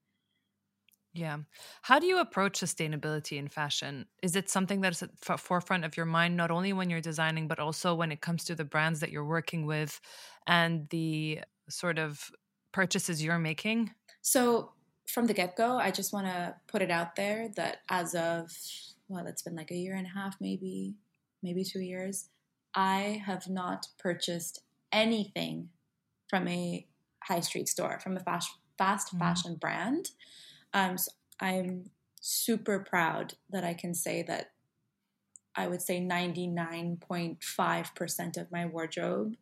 Yeah. 1.11 1.37
How 1.81 1.97
do 1.97 2.05
you 2.05 2.19
approach 2.19 2.59
sustainability 2.59 3.37
in 3.37 3.47
fashion? 3.47 4.05
Is 4.21 4.35
it 4.35 4.47
something 4.47 4.79
that's 4.79 5.01
at 5.01 5.09
the 5.21 5.37
forefront 5.37 5.83
of 5.83 5.97
your 5.97 6.05
mind, 6.05 6.37
not 6.37 6.51
only 6.51 6.71
when 6.71 6.91
you're 6.91 7.01
designing, 7.01 7.47
but 7.47 7.57
also 7.57 7.95
when 7.95 8.11
it 8.11 8.21
comes 8.21 8.43
to 8.45 8.55
the 8.55 8.63
brands 8.63 8.99
that 8.99 9.11
you're 9.11 9.25
working 9.25 9.65
with 9.65 9.99
and 10.45 10.87
the 10.89 11.39
sort 11.67 11.97
of 11.97 12.29
purchases 12.71 13.23
you're 13.23 13.39
making? 13.39 13.91
So, 14.21 14.73
from 15.07 15.25
the 15.25 15.33
get 15.33 15.55
go, 15.55 15.77
I 15.77 15.89
just 15.89 16.13
want 16.13 16.27
to 16.27 16.53
put 16.67 16.83
it 16.83 16.91
out 16.91 17.15
there 17.15 17.49
that 17.55 17.77
as 17.89 18.13
of, 18.13 18.55
well, 19.09 19.27
it's 19.27 19.41
been 19.41 19.55
like 19.55 19.71
a 19.71 19.75
year 19.75 19.95
and 19.95 20.07
a 20.07 20.11
half, 20.11 20.37
maybe, 20.39 20.95
maybe 21.43 21.63
two 21.63 21.81
years, 21.81 22.29
I 22.73 23.21
have 23.25 23.49
not 23.49 23.87
purchased 23.97 24.61
anything 24.91 25.69
from 26.29 26.47
a 26.47 26.87
high 27.23 27.39
street 27.41 27.67
store, 27.67 27.99
from 27.99 28.15
a 28.15 28.19
fast, 28.19 28.51
fast 28.77 29.07
mm-hmm. 29.07 29.17
fashion 29.19 29.55
brand. 29.59 30.11
Um, 30.73 30.97
so 30.97 31.11
I'm 31.39 31.89
super 32.21 32.79
proud 32.79 33.33
that 33.49 33.63
I 33.63 33.73
can 33.73 33.95
say 33.95 34.21
that 34.23 34.51
I 35.55 35.67
would 35.67 35.81
say 35.81 35.99
99.5% 35.99 38.37
of 38.37 38.51
my 38.51 38.67
wardrobe 38.67 39.35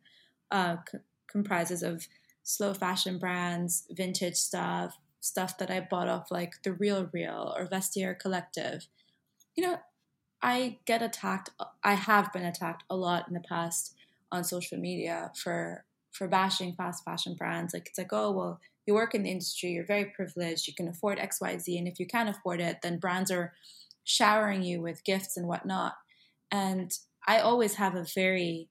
uh, 0.50 0.76
c- 0.90 0.98
comprises 1.30 1.82
of 1.82 2.08
slow 2.42 2.72
fashion 2.72 3.18
brands, 3.18 3.84
vintage 3.90 4.36
stuff, 4.36 4.96
stuff 5.20 5.58
that 5.58 5.70
I 5.70 5.80
bought 5.80 6.08
off 6.08 6.30
like 6.30 6.62
The 6.62 6.72
Real 6.72 7.10
Real 7.12 7.54
or 7.56 7.66
Vestiaire 7.66 8.18
Collective. 8.18 8.88
You 9.58 9.64
know, 9.64 9.78
I 10.40 10.78
get 10.86 11.02
attacked, 11.02 11.50
I 11.82 11.94
have 11.94 12.32
been 12.32 12.44
attacked 12.44 12.84
a 12.88 12.94
lot 12.94 13.26
in 13.26 13.34
the 13.34 13.40
past 13.40 13.96
on 14.30 14.44
social 14.44 14.78
media 14.78 15.32
for 15.34 15.84
for 16.12 16.28
bashing 16.28 16.74
fast 16.76 17.02
fashion 17.02 17.34
brands. 17.34 17.74
Like 17.74 17.88
it's 17.88 17.98
like, 17.98 18.12
oh 18.12 18.30
well, 18.30 18.60
you 18.86 18.94
work 18.94 19.16
in 19.16 19.24
the 19.24 19.32
industry, 19.32 19.70
you're 19.70 19.84
very 19.84 20.04
privileged, 20.04 20.68
you 20.68 20.74
can 20.74 20.86
afford 20.86 21.18
XYZ. 21.18 21.76
And 21.76 21.88
if 21.88 21.98
you 21.98 22.06
can't 22.06 22.28
afford 22.28 22.60
it, 22.60 22.82
then 22.84 23.00
brands 23.00 23.32
are 23.32 23.52
showering 24.04 24.62
you 24.62 24.80
with 24.80 25.02
gifts 25.02 25.36
and 25.36 25.48
whatnot. 25.48 25.94
And 26.52 26.92
I 27.26 27.40
always 27.40 27.74
have 27.74 27.96
a 27.96 28.06
very 28.14 28.68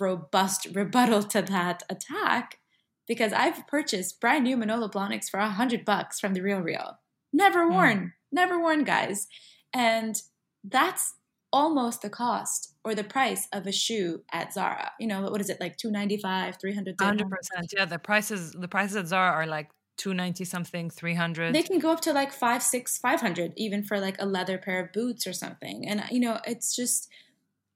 robust 0.00 0.68
rebuttal 0.72 1.24
to 1.24 1.42
that 1.42 1.82
attack 1.90 2.60
because 3.08 3.32
I've 3.32 3.66
purchased 3.66 4.20
brand 4.20 4.44
new 4.44 4.56
Manolo 4.56 4.88
Blahniks 4.88 5.28
for 5.28 5.40
a 5.40 5.50
hundred 5.50 5.84
bucks 5.84 6.20
from 6.20 6.34
the 6.34 6.40
Real 6.40 6.60
Real. 6.60 7.00
Never 7.32 7.66
hmm. 7.66 7.72
worn, 7.72 7.98
mm. 7.98 8.10
never 8.30 8.60
worn, 8.60 8.84
guys. 8.84 9.26
And 9.74 10.20
that's 10.64 11.14
almost 11.52 12.02
the 12.02 12.10
cost 12.10 12.74
or 12.84 12.94
the 12.94 13.04
price 13.04 13.48
of 13.52 13.66
a 13.66 13.72
shoe 13.72 14.22
at 14.32 14.52
Zara. 14.52 14.92
You 14.98 15.06
know, 15.06 15.22
what 15.22 15.40
is 15.40 15.50
it 15.50 15.60
like 15.60 15.76
295, 15.76 16.58
300 16.60 16.98
100%. 16.98 17.72
Yeah, 17.72 17.84
the 17.84 17.98
prices 17.98 18.52
the 18.52 18.68
prices 18.68 18.96
at 18.96 19.06
Zara 19.06 19.32
are 19.32 19.46
like 19.46 19.70
290 19.96 20.44
something, 20.44 20.90
300. 20.90 21.54
They 21.54 21.62
can 21.62 21.78
go 21.78 21.92
up 21.92 22.00
to 22.02 22.12
like 22.12 22.32
5, 22.32 22.62
6, 22.62 22.98
500 22.98 23.52
even 23.56 23.82
for 23.84 23.98
like 23.98 24.16
a 24.20 24.26
leather 24.26 24.58
pair 24.58 24.84
of 24.84 24.92
boots 24.92 25.26
or 25.26 25.32
something. 25.32 25.86
And 25.88 26.04
you 26.10 26.20
know, 26.20 26.40
it's 26.46 26.74
just 26.74 27.08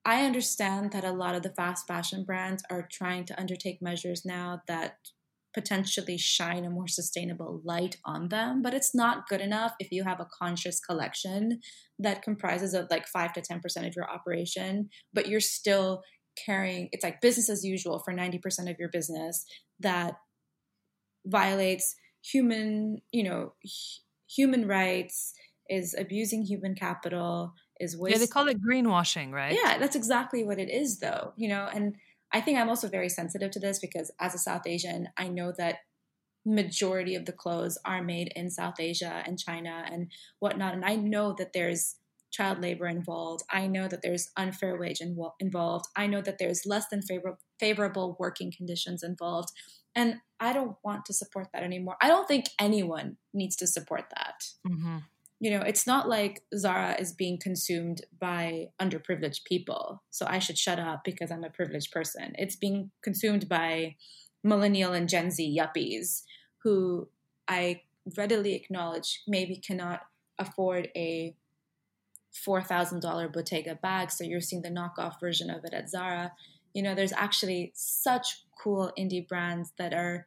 I 0.05 0.25
understand 0.25 0.93
that 0.93 1.05
a 1.05 1.13
lot 1.13 1.35
of 1.35 1.43
the 1.43 1.51
fast 1.51 1.87
fashion 1.87 2.25
brands 2.25 2.63
are 2.71 2.87
trying 2.91 3.25
to 3.27 3.41
undertake 3.41 3.83
measures 3.83 4.25
now 4.25 4.63
that 4.69 4.99
potentially 5.57 6.19
shine 6.19 6.67
a 6.67 6.71
more 6.71 6.87
sustainable 6.87 7.63
light 7.65 7.97
on 8.05 8.29
them 8.29 8.61
but 8.61 8.75
it's 8.75 8.95
not 8.95 9.27
good 9.27 9.41
enough 9.41 9.73
if 9.81 9.89
you 9.91 10.05
have 10.05 10.21
a 10.21 10.29
conscious 10.39 10.79
collection 10.79 11.59
that 11.99 12.21
comprises 12.21 12.75
of 12.75 12.87
like 12.91 13.09
5 13.09 13.33
to 13.33 13.41
10% 13.41 13.89
of 13.89 13.97
your 13.97 14.09
operation 14.11 14.91
but 15.15 15.29
you're 15.29 15.41
still 15.41 16.03
carrying 16.45 16.91
it's 16.93 17.03
like 17.03 17.23
business 17.23 17.49
as 17.49 17.65
usual 17.65 18.03
for 18.05 18.13
90% 18.13 18.71
of 18.71 18.77
your 18.79 18.91
business 18.91 19.47
that 19.81 20.17
violates 21.25 21.95
human 22.23 22.99
you 23.11 23.25
know 23.25 23.55
human 24.29 24.69
rights 24.69 25.33
is 25.71 25.95
abusing 25.99 26.43
human 26.45 26.75
capital 26.75 27.55
is 27.81 27.97
waste- 27.97 28.13
yeah 28.15 28.19
they 28.19 28.27
call 28.27 28.49
it 28.49 28.59
greenwashing 28.63 29.33
right? 29.33 29.57
Yeah 29.61 29.79
that's 29.79 29.97
exactly 29.97 30.45
what 30.45 30.59
it 30.59 30.71
is 30.71 30.99
though 30.99 31.33
you 31.37 31.49
know 31.49 31.67
and 31.73 31.97
I 32.33 32.41
think 32.41 32.59
I'm 32.59 32.69
also 32.69 32.89
very 32.89 33.09
sensitive 33.09 33.51
to 33.53 33.61
this 33.61 33.79
because 33.79 34.11
as 34.21 34.35
a 34.35 34.39
South 34.39 34.67
Asian, 34.67 35.09
I 35.17 35.29
know 35.29 35.53
that 35.59 35.77
majority 36.45 37.15
of 37.15 37.25
the 37.25 37.33
clothes 37.33 37.79
are 37.85 38.03
made 38.03 38.33
in 38.37 38.51
South 38.51 38.79
Asia 38.79 39.23
and 39.27 39.39
China 39.39 39.85
and 39.91 40.11
whatnot. 40.39 40.75
And 40.75 40.85
I 40.85 40.97
know 40.97 41.35
that 41.39 41.53
there's 41.53 41.97
child 42.31 42.61
labor 42.61 42.87
involved. 42.87 43.43
I 43.51 43.67
know 43.67 43.89
that 43.89 44.03
there's 44.03 44.31
unfair 44.37 44.79
wage 44.79 45.01
involved. 45.41 45.87
I 45.97 46.07
know 46.07 46.21
that 46.21 46.39
there's 46.39 46.63
less 46.67 46.87
than 46.89 47.03
favor- 47.03 47.39
favorable 47.59 48.17
working 48.21 48.53
conditions 48.57 49.03
involved. 49.03 49.49
And 49.95 50.17
I 50.39 50.53
don't 50.53 50.77
want 50.85 51.07
to 51.07 51.15
support 51.15 51.49
that 51.53 51.63
anymore. 51.63 51.97
I 52.03 52.09
don't 52.09 52.29
think 52.29 52.47
anyone 52.61 53.17
needs 53.33 53.57
to 53.57 53.67
support 53.67 54.05
that. 54.15 54.35
Mm-hmm 54.69 54.99
you 55.39 55.51
know, 55.51 55.61
it's 55.61 55.87
not 55.87 56.09
like 56.09 56.43
Zara 56.57 56.97
is 56.99 57.13
being 57.13 57.39
consumed 57.39 58.03
by 58.19 58.69
underprivileged 58.81 59.45
people. 59.45 60.03
So 60.11 60.27
I 60.29 60.39
should 60.39 60.57
shut 60.57 60.79
up 60.79 61.03
because 61.05 61.31
I'm 61.31 61.45
a 61.45 61.51
privileged 61.51 61.93
person. 61.93 62.33
It's 62.39 62.57
being 62.57 62.91
consumed 63.03 63.49
by 63.49 63.97
millennial 64.43 64.93
and 64.93 65.09
Gen 65.09 65.31
Z 65.31 65.59
yuppies 65.59 66.23
who 66.63 67.09
I 67.49 67.83
readily 68.17 68.55
acknowledge 68.55 69.23
maybe 69.27 69.57
cannot 69.57 70.01
afford 70.39 70.89
a 70.97 71.35
$4,000 72.47 73.33
Bottega 73.33 73.79
bag. 73.81 74.11
So 74.11 74.25
you're 74.25 74.41
seeing 74.41 74.63
the 74.63 74.71
knockoff 74.71 75.21
version 75.21 75.51
of 75.51 75.65
it 75.65 75.73
at 75.73 75.91
Zara. 75.91 76.33
You 76.75 76.83
know, 76.83 76.95
there's 76.95 77.13
actually 77.13 77.73
such 77.75 78.45
cool 78.63 78.93
indie 78.99 79.27
brands 79.27 79.73
that 79.79 79.93
are 79.93 80.27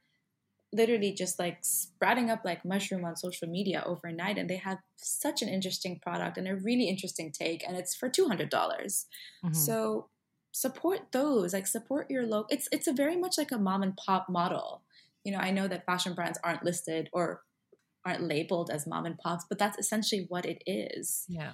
literally 0.71 1.11
just 1.11 1.39
like 1.39 1.57
sprouting 1.61 2.29
up 2.29 2.41
like 2.45 2.63
mushroom 2.63 3.03
on 3.03 3.15
social 3.15 3.47
media 3.47 3.83
overnight 3.85 4.37
and 4.37 4.49
they 4.49 4.57
have 4.57 4.77
such 4.97 5.41
an 5.41 5.49
interesting 5.49 5.99
product 5.99 6.37
and 6.37 6.47
a 6.47 6.55
really 6.55 6.87
interesting 6.87 7.31
take 7.31 7.67
and 7.67 7.75
it's 7.75 7.95
for 7.95 8.09
$200. 8.09 8.49
Mm-hmm. 8.49 9.53
so 9.53 10.07
support 10.51 10.99
those 11.11 11.53
like 11.53 11.67
support 11.67 12.09
your 12.09 12.25
local 12.25 12.47
it's 12.49 12.67
it's 12.71 12.87
a 12.87 12.93
very 12.93 13.15
much 13.15 13.37
like 13.37 13.51
a 13.51 13.57
mom 13.57 13.83
and 13.83 13.95
pop 13.97 14.27
model. 14.29 14.81
You 15.23 15.31
know 15.33 15.39
i 15.39 15.51
know 15.51 15.67
that 15.67 15.85
fashion 15.85 16.13
brands 16.13 16.39
aren't 16.43 16.63
listed 16.63 17.09
or 17.13 17.41
aren't 18.05 18.23
labeled 18.23 18.69
as 18.71 18.87
mom 18.87 19.05
and 19.05 19.17
pops 19.17 19.45
but 19.49 19.59
that's 19.59 19.77
essentially 19.77 20.25
what 20.29 20.45
it 20.45 20.63
is. 20.65 21.25
Yeah. 21.27 21.51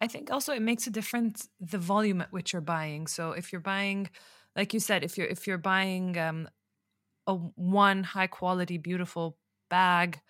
I 0.00 0.06
think 0.06 0.30
also 0.30 0.52
it 0.52 0.62
makes 0.62 0.86
a 0.86 0.90
difference 0.90 1.48
the 1.58 1.78
volume 1.78 2.20
at 2.20 2.32
which 2.32 2.52
you're 2.52 2.62
buying. 2.62 3.06
So 3.06 3.32
if 3.32 3.52
you're 3.52 3.60
buying 3.60 4.10
like 4.54 4.74
you 4.74 4.80
said 4.80 5.02
if 5.04 5.16
you're 5.16 5.26
if 5.26 5.46
you're 5.46 5.58
buying 5.58 6.18
um 6.18 6.48
a 7.26 7.34
one 7.34 8.02
high 8.04 8.26
quality 8.26 8.78
beautiful 8.78 9.38
bag 9.68 10.20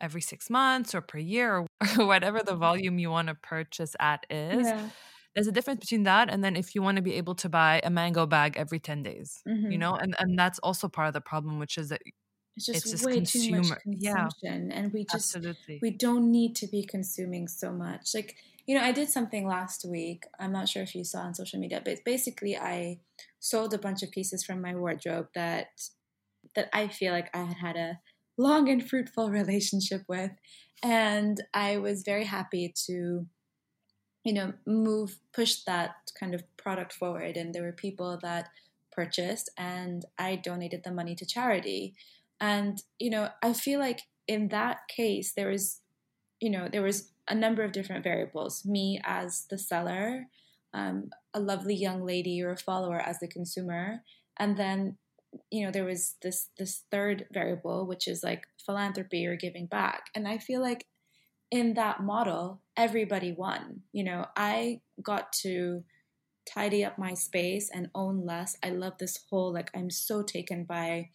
every 0.00 0.20
six 0.20 0.48
months 0.48 0.94
or 0.94 1.00
per 1.00 1.18
year 1.18 1.58
or 1.58 1.66
whatever 2.06 2.42
the 2.42 2.54
volume 2.54 2.98
you 2.98 3.10
want 3.10 3.28
to 3.28 3.34
purchase 3.34 3.94
at 4.00 4.24
is 4.30 4.66
yeah 4.66 4.88
there's 5.34 5.46
a 5.46 5.52
difference 5.52 5.80
between 5.80 6.04
that 6.04 6.30
and 6.30 6.42
then 6.42 6.56
if 6.56 6.74
you 6.74 6.82
want 6.82 6.96
to 6.96 7.02
be 7.02 7.14
able 7.14 7.34
to 7.34 7.48
buy 7.48 7.80
a 7.84 7.90
mango 7.90 8.26
bag 8.26 8.56
every 8.56 8.78
10 8.78 9.02
days 9.02 9.42
mm-hmm. 9.48 9.70
you 9.70 9.78
know 9.78 9.94
and 9.94 10.14
and 10.18 10.38
that's 10.38 10.58
also 10.60 10.88
part 10.88 11.08
of 11.08 11.14
the 11.14 11.20
problem 11.20 11.58
which 11.58 11.78
is 11.78 11.90
that 11.90 12.00
it's 12.56 12.66
just, 12.66 12.82
it's 12.82 12.90
just 12.90 13.06
way 13.06 13.14
consumer. 13.14 13.62
too 13.62 13.68
much 13.68 13.78
consumption 13.82 14.70
yeah. 14.70 14.76
and 14.76 14.92
we 14.92 15.04
just 15.04 15.34
Absolutely. 15.34 15.78
we 15.80 15.90
don't 15.90 16.30
need 16.30 16.56
to 16.56 16.66
be 16.66 16.82
consuming 16.82 17.46
so 17.46 17.72
much 17.72 18.14
like 18.14 18.36
you 18.66 18.76
know 18.76 18.82
i 18.82 18.92
did 18.92 19.08
something 19.08 19.46
last 19.46 19.84
week 19.84 20.24
i'm 20.38 20.52
not 20.52 20.68
sure 20.68 20.82
if 20.82 20.94
you 20.94 21.04
saw 21.04 21.20
on 21.20 21.34
social 21.34 21.60
media 21.60 21.80
but 21.84 22.04
basically 22.04 22.56
i 22.56 22.98
sold 23.38 23.72
a 23.72 23.78
bunch 23.78 24.02
of 24.02 24.10
pieces 24.10 24.44
from 24.44 24.60
my 24.60 24.74
wardrobe 24.74 25.28
that 25.34 25.68
that 26.54 26.68
i 26.72 26.88
feel 26.88 27.12
like 27.12 27.28
i 27.34 27.38
had 27.38 27.56
had 27.56 27.76
a 27.76 27.98
long 28.36 28.68
and 28.68 28.88
fruitful 28.88 29.30
relationship 29.40 30.02
with 30.08 30.32
and 30.82 31.42
i 31.54 31.76
was 31.76 32.02
very 32.02 32.24
happy 32.24 32.72
to 32.86 33.26
you 34.24 34.32
know, 34.34 34.52
move, 34.66 35.18
push 35.32 35.62
that 35.66 35.94
kind 36.18 36.34
of 36.34 36.42
product 36.56 36.92
forward. 36.92 37.36
And 37.36 37.54
there 37.54 37.62
were 37.62 37.72
people 37.72 38.18
that 38.22 38.48
purchased, 38.92 39.50
and 39.56 40.04
I 40.18 40.36
donated 40.36 40.82
the 40.84 40.92
money 40.92 41.14
to 41.16 41.26
charity. 41.26 41.94
And, 42.40 42.82
you 42.98 43.10
know, 43.10 43.28
I 43.42 43.52
feel 43.52 43.80
like 43.80 44.02
in 44.26 44.48
that 44.48 44.88
case, 44.88 45.32
there 45.32 45.48
was, 45.48 45.80
you 46.40 46.50
know, 46.50 46.68
there 46.70 46.82
was 46.82 47.10
a 47.28 47.34
number 47.34 47.62
of 47.62 47.72
different 47.72 48.04
variables. 48.04 48.64
Me 48.64 49.00
as 49.04 49.46
the 49.48 49.58
seller, 49.58 50.26
um, 50.74 51.10
a 51.32 51.40
lovely 51.40 51.74
young 51.74 52.04
lady 52.04 52.42
or 52.42 52.50
a 52.50 52.56
follower 52.56 52.98
as 52.98 53.18
the 53.20 53.28
consumer, 53.28 54.02
and 54.38 54.56
then 54.56 54.96
you 55.50 55.64
know 55.64 55.70
there 55.70 55.84
was 55.84 56.16
this 56.22 56.48
this 56.58 56.82
third 56.90 57.26
variable 57.32 57.86
which 57.86 58.08
is 58.08 58.22
like 58.22 58.46
philanthropy 58.64 59.26
or 59.26 59.36
giving 59.36 59.66
back 59.66 60.06
and 60.14 60.26
i 60.26 60.38
feel 60.38 60.60
like 60.60 60.86
in 61.50 61.74
that 61.74 62.02
model, 62.02 62.62
everybody 62.76 63.32
won. 63.32 63.82
You 63.92 64.04
know, 64.04 64.26
I 64.36 64.80
got 65.02 65.32
to 65.44 65.84
tidy 66.52 66.84
up 66.84 66.98
my 66.98 67.14
space 67.14 67.70
and 67.72 67.90
own 67.94 68.24
less. 68.24 68.56
I 68.62 68.70
love 68.70 68.94
this 68.98 69.18
whole, 69.28 69.52
like, 69.52 69.70
I'm 69.74 69.90
so 69.90 70.22
taken 70.22 70.64
by 70.64 71.10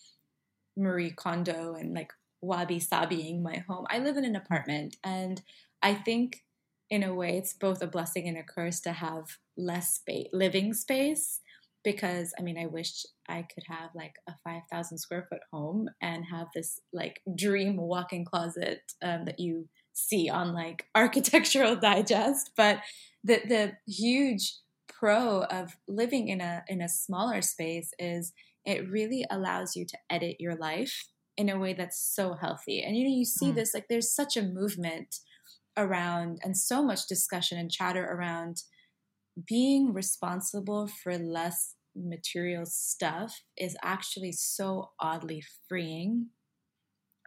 Marie 0.78 1.11
Kondo 1.11 1.76
and 1.76 1.93
like 1.93 2.11
wabi 2.41 2.80
sabiing 2.80 3.41
my 3.41 3.63
home. 3.68 3.86
I 3.89 3.99
live 3.99 4.18
in 4.18 4.26
an 4.26 4.36
apartment, 4.36 4.97
and 5.03 5.41
I 5.82 5.93
think 5.93 6.43
in 6.89 7.01
a 7.01 7.13
way 7.13 7.38
it's 7.38 7.53
both 7.53 7.82
a 7.82 7.88
blessing 7.88 8.28
and 8.28 8.38
a 8.38 8.43
curse 8.43 8.82
to 8.82 8.91
have 8.91 9.38
less 9.57 9.95
space, 9.95 10.28
living 10.34 10.74
space. 10.74 11.39
Because 11.86 12.34
I 12.38 12.42
mean, 12.42 12.58
I 12.58 12.66
wish 12.66 13.06
I 13.30 13.44
could 13.44 13.64
have 13.70 13.92
like 13.96 14.16
a 14.28 14.34
5,000 14.44 14.98
square 14.98 15.26
foot 15.30 15.42
home 15.54 15.88
and 16.02 16.26
have 16.30 16.48
this 16.54 16.80
like 16.92 17.22
dream 17.38 17.78
walk 17.78 18.12
in 18.12 18.26
closet 18.26 18.82
um, 19.02 19.26
that 19.26 19.40
you 19.40 19.70
see 19.94 20.30
on 20.30 20.54
like 20.54 20.86
architectural 20.96 21.76
digest 21.76 22.52
but 22.58 22.80
the 23.24 23.40
the 23.48 23.72
huge 23.88 24.56
pro 24.88 25.44
of 25.44 25.76
living 25.88 26.28
in 26.28 26.42
a 26.42 26.64
in 26.68 26.82
a 26.82 26.90
smaller 26.90 27.42
space 27.42 27.92
is 27.98 28.34
it 28.66 28.90
really 28.90 29.26
allows 29.30 29.76
you 29.76 29.86
to 29.86 29.98
edit 30.10 30.36
your 30.40 30.56
life 30.56 31.08
in 31.38 31.50
a 31.50 31.58
way 31.58 31.74
that's 31.74 32.14
so 32.14 32.34
healthy 32.34 32.82
and 32.82 32.96
you 32.96 33.04
know 33.04 33.16
you 33.16 33.26
see 33.26 33.52
mm. 33.52 33.56
this 33.56 33.74
like 33.74 33.86
there's 33.90 34.14
such 34.14 34.38
a 34.38 34.42
movement 34.42 35.16
around 35.78 36.40
and 36.44 36.56
so 36.56 36.84
much 36.84 37.08
discussion 37.08 37.58
and 37.58 37.72
chatter 37.72 38.06
around 38.06 38.64
being 39.48 39.94
responsible 39.94 40.88
for 40.88 41.18
less 41.18 41.75
material 41.96 42.66
stuff 42.66 43.41
is 43.58 43.76
actually 43.84 44.32
so 44.32 44.91
oddly 45.00 45.43
freeing 45.68 46.28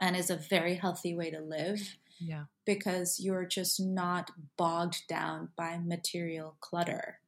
and 0.00 0.16
is 0.16 0.30
a 0.30 0.36
very 0.36 0.74
healthy 0.74 1.14
way 1.14 1.30
to 1.30 1.40
live 1.40 1.96
yeah. 2.20 2.44
Because 2.66 3.20
you're 3.20 3.46
just 3.46 3.80
not 3.80 4.30
bogged 4.56 5.06
down 5.08 5.48
by 5.56 5.78
material 5.78 6.56
clutter. 6.60 7.20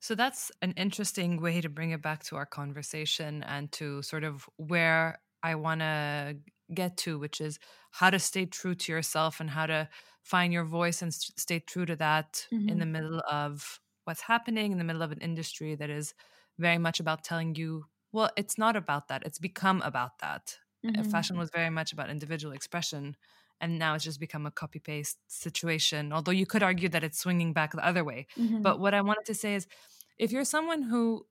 So 0.00 0.14
that's 0.14 0.50
an 0.62 0.72
interesting 0.76 1.40
way 1.40 1.60
to 1.60 1.68
bring 1.68 1.90
it 1.90 2.02
back 2.02 2.24
to 2.24 2.36
our 2.36 2.46
conversation 2.46 3.42
and 3.42 3.70
to 3.72 4.02
sort 4.02 4.24
of 4.24 4.48
where 4.56 5.20
I 5.42 5.54
want 5.56 5.80
to 5.80 6.36
get 6.72 6.96
to, 6.98 7.18
which 7.18 7.40
is 7.40 7.58
how 7.90 8.10
to 8.10 8.18
stay 8.18 8.46
true 8.46 8.74
to 8.74 8.92
yourself 8.92 9.40
and 9.40 9.50
how 9.50 9.66
to 9.66 9.88
find 10.22 10.52
your 10.52 10.64
voice 10.64 11.02
and 11.02 11.12
st- 11.12 11.38
stay 11.38 11.58
true 11.58 11.84
to 11.86 11.96
that 11.96 12.46
mm-hmm. 12.52 12.68
in 12.68 12.78
the 12.78 12.86
middle 12.86 13.20
of 13.30 13.80
what's 14.04 14.22
happening, 14.22 14.72
in 14.72 14.78
the 14.78 14.84
middle 14.84 15.02
of 15.02 15.12
an 15.12 15.20
industry 15.20 15.74
that 15.74 15.90
is 15.90 16.14
very 16.60 16.78
much 16.78 17.00
about 17.00 17.24
telling 17.24 17.54
you, 17.54 17.86
well, 18.12 18.30
it's 18.36 18.58
not 18.58 18.76
about 18.76 19.08
that. 19.08 19.24
It's 19.24 19.38
become 19.38 19.82
about 19.82 20.18
that. 20.20 20.56
Mm-hmm. 20.84 21.10
Fashion 21.10 21.38
was 21.38 21.50
very 21.50 21.70
much 21.70 21.92
about 21.92 22.10
individual 22.10 22.54
expression 22.54 23.16
and 23.60 23.78
now 23.78 23.94
it's 23.94 24.04
just 24.04 24.20
become 24.20 24.46
a 24.46 24.50
copy 24.50 24.78
paste 24.78 25.18
situation 25.28 26.12
although 26.12 26.32
you 26.32 26.46
could 26.46 26.62
argue 26.62 26.88
that 26.88 27.04
it's 27.04 27.18
swinging 27.18 27.52
back 27.52 27.72
the 27.72 27.86
other 27.86 28.04
way 28.04 28.26
mm-hmm. 28.38 28.62
but 28.62 28.80
what 28.80 28.94
i 28.94 29.00
wanted 29.00 29.24
to 29.24 29.34
say 29.34 29.54
is 29.54 29.66
if 30.18 30.32
you're 30.32 30.44
someone 30.44 30.82
who 30.82 31.26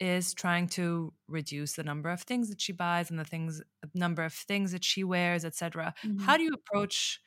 is 0.00 0.34
trying 0.34 0.66
to 0.66 1.12
reduce 1.28 1.74
the 1.74 1.84
number 1.84 2.10
of 2.10 2.20
things 2.22 2.48
that 2.50 2.60
she 2.60 2.72
buys 2.72 3.10
and 3.10 3.18
the 3.18 3.24
things 3.24 3.62
number 3.94 4.24
of 4.24 4.32
things 4.32 4.72
that 4.72 4.84
she 4.84 5.04
wears 5.04 5.44
etc 5.44 5.94
mm-hmm. 6.04 6.22
how 6.24 6.36
do 6.36 6.42
you 6.42 6.52
approach 6.52 7.20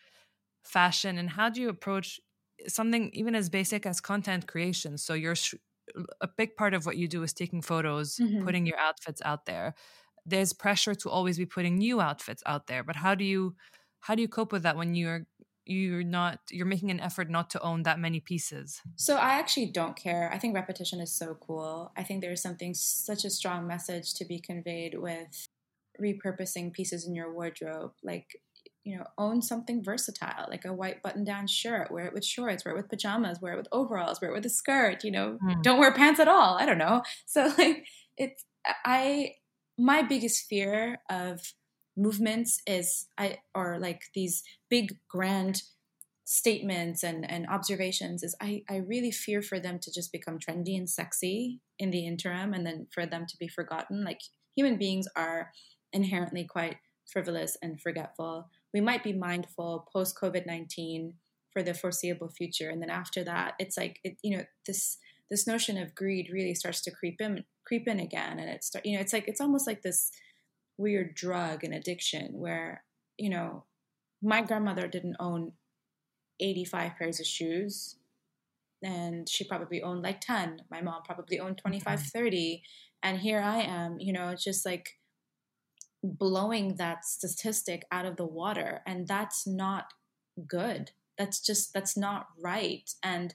fashion 0.64 1.18
and 1.18 1.30
how 1.30 1.50
do 1.50 1.62
you 1.62 1.70
approach 1.70 2.20
something 2.68 3.10
even 3.14 3.36
as 3.36 3.50
basic 3.50 3.86
as 3.86 4.02
content 4.02 4.48
creation 4.48 4.98
so 4.98 5.14
you're 5.14 5.36
a 6.22 6.28
big 6.28 6.56
part 6.56 6.74
of 6.74 6.86
what 6.86 6.98
you 6.98 7.08
do 7.08 7.24
is 7.24 7.34
taking 7.34 7.62
photos 7.62 8.18
mm-hmm. 8.18 8.44
putting 8.46 8.66
your 8.66 8.78
outfits 8.78 9.22
out 9.24 9.46
there. 9.46 9.74
There's 10.26 10.54
pressure 10.54 10.96
to 10.96 11.10
always 11.10 11.38
be 11.38 11.46
putting 11.46 11.78
new 11.78 12.02
outfits 12.02 12.44
out 12.46 12.68
there 12.68 12.84
but 12.84 12.98
how 12.98 13.16
do 13.16 13.24
you 13.24 13.56
how 14.02 14.16
do 14.16 14.22
you 14.22 14.28
cope 14.28 14.52
with 14.52 14.64
that 14.64 14.78
when 14.78 14.96
you're 14.96 15.26
you're 15.66 16.04
not 16.04 16.40
you're 16.50 16.66
making 16.66 16.92
an 16.92 17.00
effort 17.00 17.30
not 17.30 17.50
to 17.52 17.62
own 17.62 17.84
that 17.84 18.00
many 18.00 18.20
pieces? 18.20 18.82
So 18.96 19.16
i 19.16 19.34
actually 19.34 19.68
don't 19.68 19.96
care. 19.96 20.30
I 20.34 20.38
think 20.38 20.56
repetition 20.56 21.00
is 21.02 21.14
so 21.14 21.38
cool. 21.40 21.92
I 21.98 22.04
think 22.04 22.22
there's 22.22 22.42
something 22.42 22.74
such 22.74 23.26
a 23.26 23.30
strong 23.30 23.68
message 23.68 24.14
to 24.16 24.26
be 24.26 24.40
conveyed 24.40 24.98
with 24.98 25.48
repurposing 26.02 26.72
pieces 26.72 27.08
in 27.08 27.16
your 27.16 27.34
wardrobe 27.34 27.92
like 28.04 28.40
you 28.88 28.98
know 28.98 29.06
own 29.18 29.42
something 29.42 29.84
versatile 29.84 30.48
like 30.50 30.66
a 30.66 30.74
white 30.74 31.02
button 31.04 31.24
down 31.24 31.46
shirt 31.46 31.92
wear 31.92 32.06
it 32.06 32.14
with 32.14 32.26
shorts 32.26 32.64
wear 32.64 32.74
it 32.74 32.78
with 32.78 32.90
pajamas 32.90 33.42
wear 33.42 33.54
it 33.54 33.58
with 33.58 33.68
overalls 33.72 34.22
wear 34.22 34.32
it 34.32 34.34
with 34.34 34.46
a 34.46 34.50
skirt 34.50 35.04
you 35.04 35.12
know 35.12 35.38
mm. 35.44 35.62
don't 35.64 35.80
wear 35.80 35.94
pants 35.94 36.20
at 36.20 36.28
all 36.28 36.58
i 36.58 36.66
don't 36.66 36.78
know 36.78 37.02
so 37.26 37.52
like 37.58 37.86
it's 38.18 38.46
i 38.86 39.32
my 39.78 40.02
biggest 40.02 40.46
fear 40.48 41.00
of 41.10 41.54
movements 41.98 42.62
is 42.68 43.08
I 43.18 43.40
or 43.54 43.80
like 43.80 44.04
these 44.14 44.44
big 44.70 44.98
grand 45.10 45.64
statements 46.26 47.04
and, 47.04 47.30
and 47.30 47.48
observations 47.48 48.22
is 48.22 48.36
I, 48.42 48.64
I 48.70 48.78
really 48.78 49.12
fear 49.12 49.42
for 49.42 49.60
them 49.60 49.80
to 49.80 49.92
just 49.92 50.12
become 50.12 50.40
trendy 50.40 50.78
and 50.78 50.90
sexy 50.90 51.62
in 51.80 51.92
the 51.92 52.06
interim 52.06 52.54
and 52.54 52.66
then 52.66 52.88
for 52.94 53.06
them 53.06 53.26
to 53.28 53.38
be 53.38 53.48
forgotten. 53.48 54.04
Like 54.04 54.20
human 54.56 54.78
beings 54.78 55.08
are 55.16 55.52
inherently 55.94 56.44
quite 56.44 56.78
frivolous 57.12 57.58
and 57.62 57.82
forgetful. 57.82 58.50
We 58.74 58.82
might 58.82 59.04
be 59.04 59.14
mindful 59.14 59.88
post 59.92 60.16
COVID 60.22 60.46
19 60.46 61.14
for 61.52 61.64
the 61.64 61.74
foreseeable 61.74 62.30
future. 62.30 62.70
And 62.70 62.82
then 62.82 62.90
after 62.90 63.24
that, 63.24 63.54
it's 63.60 63.78
like, 63.78 64.00
it, 64.04 64.18
you 64.22 64.38
know, 64.38 64.44
this 64.66 64.98
this 65.30 65.48
notion 65.48 65.78
of 65.78 65.96
greed 65.96 66.30
really 66.32 66.56
starts 66.56 66.82
to 66.82 66.92
creep 66.92 67.20
in 67.20 67.44
creep 67.66 67.86
in 67.86 68.00
again 68.00 68.40
and 68.40 68.50
it's 68.50 68.72
you 68.86 68.96
know 68.96 69.02
it's 69.02 69.12
like 69.12 69.28
it's 69.28 69.42
almost 69.42 69.68
like 69.68 69.82
this 69.82 70.10
weird 70.78 71.16
drug 71.16 71.64
and 71.64 71.74
addiction 71.74 72.34
where, 72.34 72.84
you 73.18 73.30
know, 73.30 73.66
my 74.22 74.42
grandmother 74.42 74.88
didn't 74.88 75.18
own 75.20 75.54
85 76.40 76.92
pairs 76.98 77.20
of 77.20 77.26
shoes 77.26 77.96
and 78.84 79.28
she 79.28 79.44
probably 79.44 79.82
owned 79.82 80.04
like 80.04 80.22
10. 80.22 80.62
My 80.70 80.82
mom 80.82 81.02
probably 81.04 81.40
owned 81.40 81.58
25, 81.58 82.00
mm-hmm. 82.00 82.08
30. 82.18 82.64
And 83.04 83.20
here 83.20 83.40
I 83.40 83.62
am, 83.62 83.98
you 84.00 84.14
know, 84.14 84.30
it's 84.30 84.44
just 84.44 84.66
like 84.66 84.97
blowing 86.04 86.76
that 86.76 87.06
statistic 87.06 87.86
out 87.92 88.06
of 88.06 88.18
the 88.18 88.26
water. 88.26 88.82
And 88.86 89.08
that's 89.08 89.48
not 89.48 89.94
good. 90.48 90.92
That's 91.18 91.40
just, 91.40 91.74
that's 91.74 91.98
not 91.98 92.28
right. 92.40 92.90
And, 93.02 93.34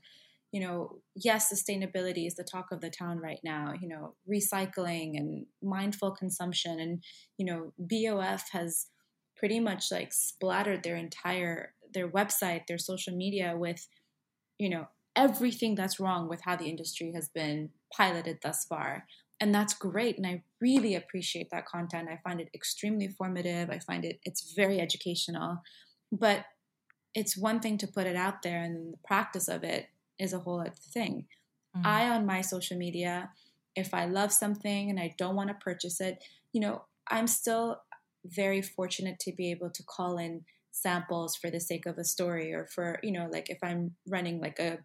you 0.52 0.60
know, 0.60 0.98
yes, 1.16 1.52
sustainability 1.52 2.26
is 2.26 2.36
the 2.36 2.44
talk 2.44 2.66
of 2.70 2.80
the 2.80 2.90
town 2.90 3.18
right 3.18 3.40
now, 3.42 3.72
you 3.80 3.88
know, 3.88 4.14
recycling 4.30 5.16
and 5.16 5.46
mindful 5.62 6.12
consumption. 6.12 6.78
And, 6.78 7.02
you 7.38 7.46
know, 7.46 7.72
BOF 7.78 8.50
has 8.52 8.86
pretty 9.36 9.58
much 9.58 9.90
like 9.90 10.12
splattered 10.12 10.82
their 10.82 10.96
entire, 10.96 11.74
their 11.92 12.08
website, 12.08 12.66
their 12.68 12.78
social 12.78 13.16
media 13.16 13.56
with, 13.56 13.88
you 14.58 14.68
know, 14.68 14.86
everything 15.16 15.74
that's 15.74 15.98
wrong 15.98 16.28
with 16.28 16.42
how 16.42 16.56
the 16.56 16.68
industry 16.68 17.12
has 17.14 17.28
been 17.28 17.70
piloted 17.92 18.38
thus 18.42 18.64
far. 18.64 19.06
And 19.43 19.53
that's 19.53 19.74
great. 19.74 20.18
And 20.18 20.24
I 20.24 20.45
really 20.61 20.95
appreciate 20.95 21.51
that 21.51 21.66
content. 21.66 22.09
I 22.09 22.20
find 22.22 22.40
it 22.40 22.49
extremely 22.55 23.09
formative. 23.09 23.70
I 23.70 23.80
find 23.80 24.05
it 24.05 24.20
it's 24.24 24.53
very 24.53 24.80
educational. 24.80 25.62
But 26.12 26.45
it's 27.12 27.36
one 27.36 27.59
thing 27.59 27.76
to 27.78 27.88
put 27.88 28.07
it 28.07 28.14
out 28.14 28.43
there 28.43 28.62
and 28.62 28.93
the 28.93 28.99
practice 29.05 29.49
of 29.49 29.64
it 29.64 29.88
is 30.16 30.32
a 30.32 30.38
whole 30.38 30.61
other 30.61 30.70
thing. 30.70 31.26
Mm-hmm. 31.76 31.84
I 31.84 32.09
on 32.11 32.24
my 32.24 32.40
social 32.40 32.78
media, 32.78 33.30
if 33.74 33.93
I 33.93 34.05
love 34.05 34.32
something 34.32 34.88
and 34.88 35.01
I 35.01 35.12
don't 35.18 35.34
want 35.34 35.49
to 35.49 35.55
purchase 35.55 36.01
it, 36.01 36.22
you 36.53 36.61
know, 36.61 36.84
I'm 37.11 37.26
still 37.26 37.82
very 38.24 38.62
fortunate 38.62 39.18
to 39.22 39.32
be 39.32 39.51
able 39.51 39.70
to 39.70 39.82
call 39.82 40.18
in 40.18 40.45
samples 40.70 41.34
for 41.34 41.51
the 41.51 41.59
sake 41.59 41.86
of 41.86 41.99
a 41.99 42.05
story 42.05 42.55
or 42.55 42.68
for, 42.68 43.01
you 43.03 43.11
know, 43.11 43.28
like 43.28 43.51
if 43.51 43.59
I'm 43.61 43.97
running 44.07 44.40
like 44.40 44.61
a 44.61 44.78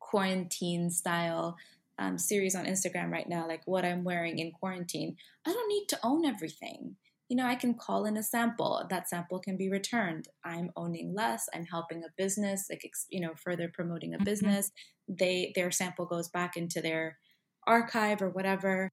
quarantine 0.00 0.90
style 0.90 1.56
um, 1.98 2.18
series 2.18 2.54
on 2.54 2.66
Instagram 2.66 3.10
right 3.10 3.28
now, 3.28 3.46
like 3.46 3.62
what 3.66 3.84
I'm 3.84 4.04
wearing 4.04 4.38
in 4.38 4.52
quarantine, 4.52 5.16
I 5.46 5.52
don't 5.52 5.68
need 5.68 5.86
to 5.90 5.98
own 6.02 6.24
everything. 6.24 6.96
You 7.28 7.36
know, 7.36 7.46
I 7.46 7.54
can 7.54 7.74
call 7.74 8.04
in 8.04 8.16
a 8.16 8.22
sample. 8.22 8.84
That 8.90 9.08
sample 9.08 9.38
can 9.38 9.56
be 9.56 9.70
returned. 9.70 10.28
I'm 10.44 10.70
owning 10.76 11.14
less. 11.14 11.48
I'm 11.54 11.64
helping 11.64 12.04
a 12.04 12.12
business, 12.18 12.66
like 12.68 12.82
you 13.10 13.20
know, 13.20 13.32
further 13.42 13.70
promoting 13.72 14.12
a 14.12 14.16
mm-hmm. 14.16 14.24
business. 14.24 14.70
They 15.08 15.52
their 15.54 15.70
sample 15.70 16.06
goes 16.06 16.28
back 16.28 16.56
into 16.56 16.80
their 16.80 17.18
archive 17.66 18.20
or 18.20 18.28
whatever. 18.28 18.90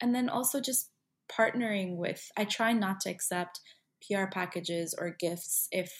And 0.00 0.14
then 0.14 0.28
also 0.28 0.60
just 0.60 0.90
partnering 1.30 1.96
with. 1.96 2.30
I 2.36 2.44
try 2.44 2.72
not 2.72 3.00
to 3.00 3.10
accept 3.10 3.60
PR 4.06 4.26
packages 4.26 4.94
or 4.98 5.16
gifts 5.18 5.68
if 5.70 5.92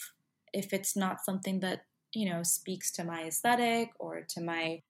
if 0.53 0.73
it's 0.73 0.97
not 0.97 1.25
something 1.25 1.61
that 1.61 1.83
you 2.15 2.31
know 2.31 2.43
speaks 2.43 2.93
to 2.93 3.05
my 3.05 3.23
aesthetic 3.23 3.91
or 3.99 4.25
to 4.29 4.41
my 4.41 4.83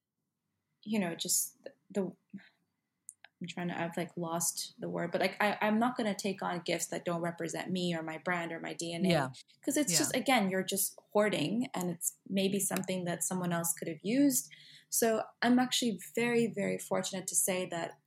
you 0.83 0.99
know 0.99 1.15
just 1.15 1.55
the 1.91 2.01
i'm 2.01 3.47
trying 3.47 3.67
to 3.67 3.79
i've 3.79 3.95
like 3.97 4.11
lost 4.15 4.73
the 4.79 4.89
word 4.89 5.11
but 5.11 5.21
like 5.21 5.35
I, 5.41 5.57
i'm 5.61 5.79
not 5.79 5.97
going 5.97 6.13
to 6.13 6.19
take 6.19 6.41
on 6.41 6.61
gifts 6.65 6.87
that 6.87 7.05
don't 7.05 7.21
represent 7.21 7.71
me 7.71 7.95
or 7.95 8.03
my 8.03 8.19
brand 8.23 8.51
or 8.51 8.59
my 8.59 8.73
dna 8.73 9.31
because 9.59 9.77
it's 9.77 9.93
yeah. 9.93 9.99
just 9.99 10.15
again 10.15 10.49
you're 10.49 10.63
just 10.63 10.99
hoarding 11.11 11.67
and 11.73 11.89
it's 11.89 12.13
maybe 12.29 12.59
something 12.59 13.05
that 13.05 13.23
someone 13.23 13.53
else 13.53 13.73
could 13.73 13.87
have 13.87 14.01
used 14.03 14.49
so 14.89 15.21
i'm 15.41 15.59
actually 15.59 15.99
very 16.15 16.47
very 16.47 16.77
fortunate 16.77 17.27
to 17.27 17.35
say 17.35 17.67
that 17.69 17.97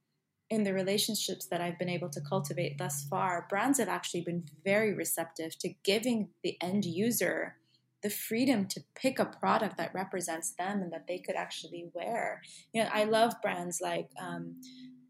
in 0.49 0.63
the 0.63 0.73
relationships 0.73 1.47
that 1.47 1.61
I've 1.61 1.79
been 1.79 1.89
able 1.89 2.09
to 2.11 2.21
cultivate 2.21 2.79
thus 2.79 3.05
far, 3.05 3.47
brands 3.49 3.79
have 3.79 3.89
actually 3.89 4.21
been 4.21 4.45
very 4.65 4.95
receptive 4.95 5.59
to 5.59 5.75
giving 5.83 6.29
the 6.43 6.57
end 6.61 6.85
user 6.85 7.57
the 8.03 8.11
freedom 8.11 8.67
to 8.67 8.81
pick 8.95 9.19
a 9.19 9.25
product 9.25 9.77
that 9.79 9.95
represents 9.95 10.53
them 10.53 10.83
and 10.83 10.93
that 10.93 11.07
they 11.07 11.19
could 11.19 11.35
actually 11.35 11.87
wear. 11.95 12.43
You 12.73 12.83
know, 12.83 12.91
I 12.93 13.05
love 13.05 13.35
brands 13.43 13.81
like 13.81 14.11
um, 14.21 14.57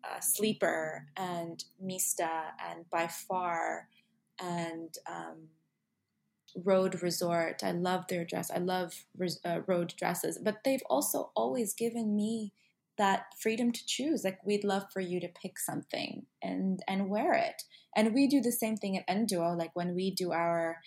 uh, 0.05 0.21
Sleeper 0.21 1.07
and 1.17 1.63
Mista 1.81 2.53
and 2.65 2.89
By 2.91 3.09
Far 3.09 3.89
and 4.41 4.95
um, 5.09 5.49
Rhode 6.65 7.03
Resort. 7.03 7.63
I 7.65 7.73
love 7.73 8.05
their 8.09 8.25
dress. 8.25 8.51
I 8.51 8.59
love 8.59 9.05
uh, 9.45 9.61
Rhode 9.67 9.95
dresses, 9.97 10.39
but 10.43 10.59
they've 10.65 10.85
also 10.89 11.31
always 11.35 11.75
given 11.75 12.15
me 12.15 12.53
that 12.99 13.27
freedom 13.39 13.73
to 13.73 13.87
choose 13.87 14.25
like 14.25 14.39
we'd 14.45 14.65
love 14.65 14.85
for 14.93 15.01
you 15.01 15.21
to 15.21 15.29
pick 15.29 15.59
something 15.59 16.25
and 16.43 16.81
and 16.89 17.11
wear 17.11 17.35
it 17.35 17.63
and 17.95 18.15
we 18.15 18.27
do 18.27 18.41
the 18.41 18.53
same 18.53 18.77
thing 18.77 18.97
at 18.97 19.05
N-Duo 19.07 19.55
like 19.55 19.75
when 19.75 19.95
we 19.95 20.11
do 20.11 20.33
our 20.33 20.79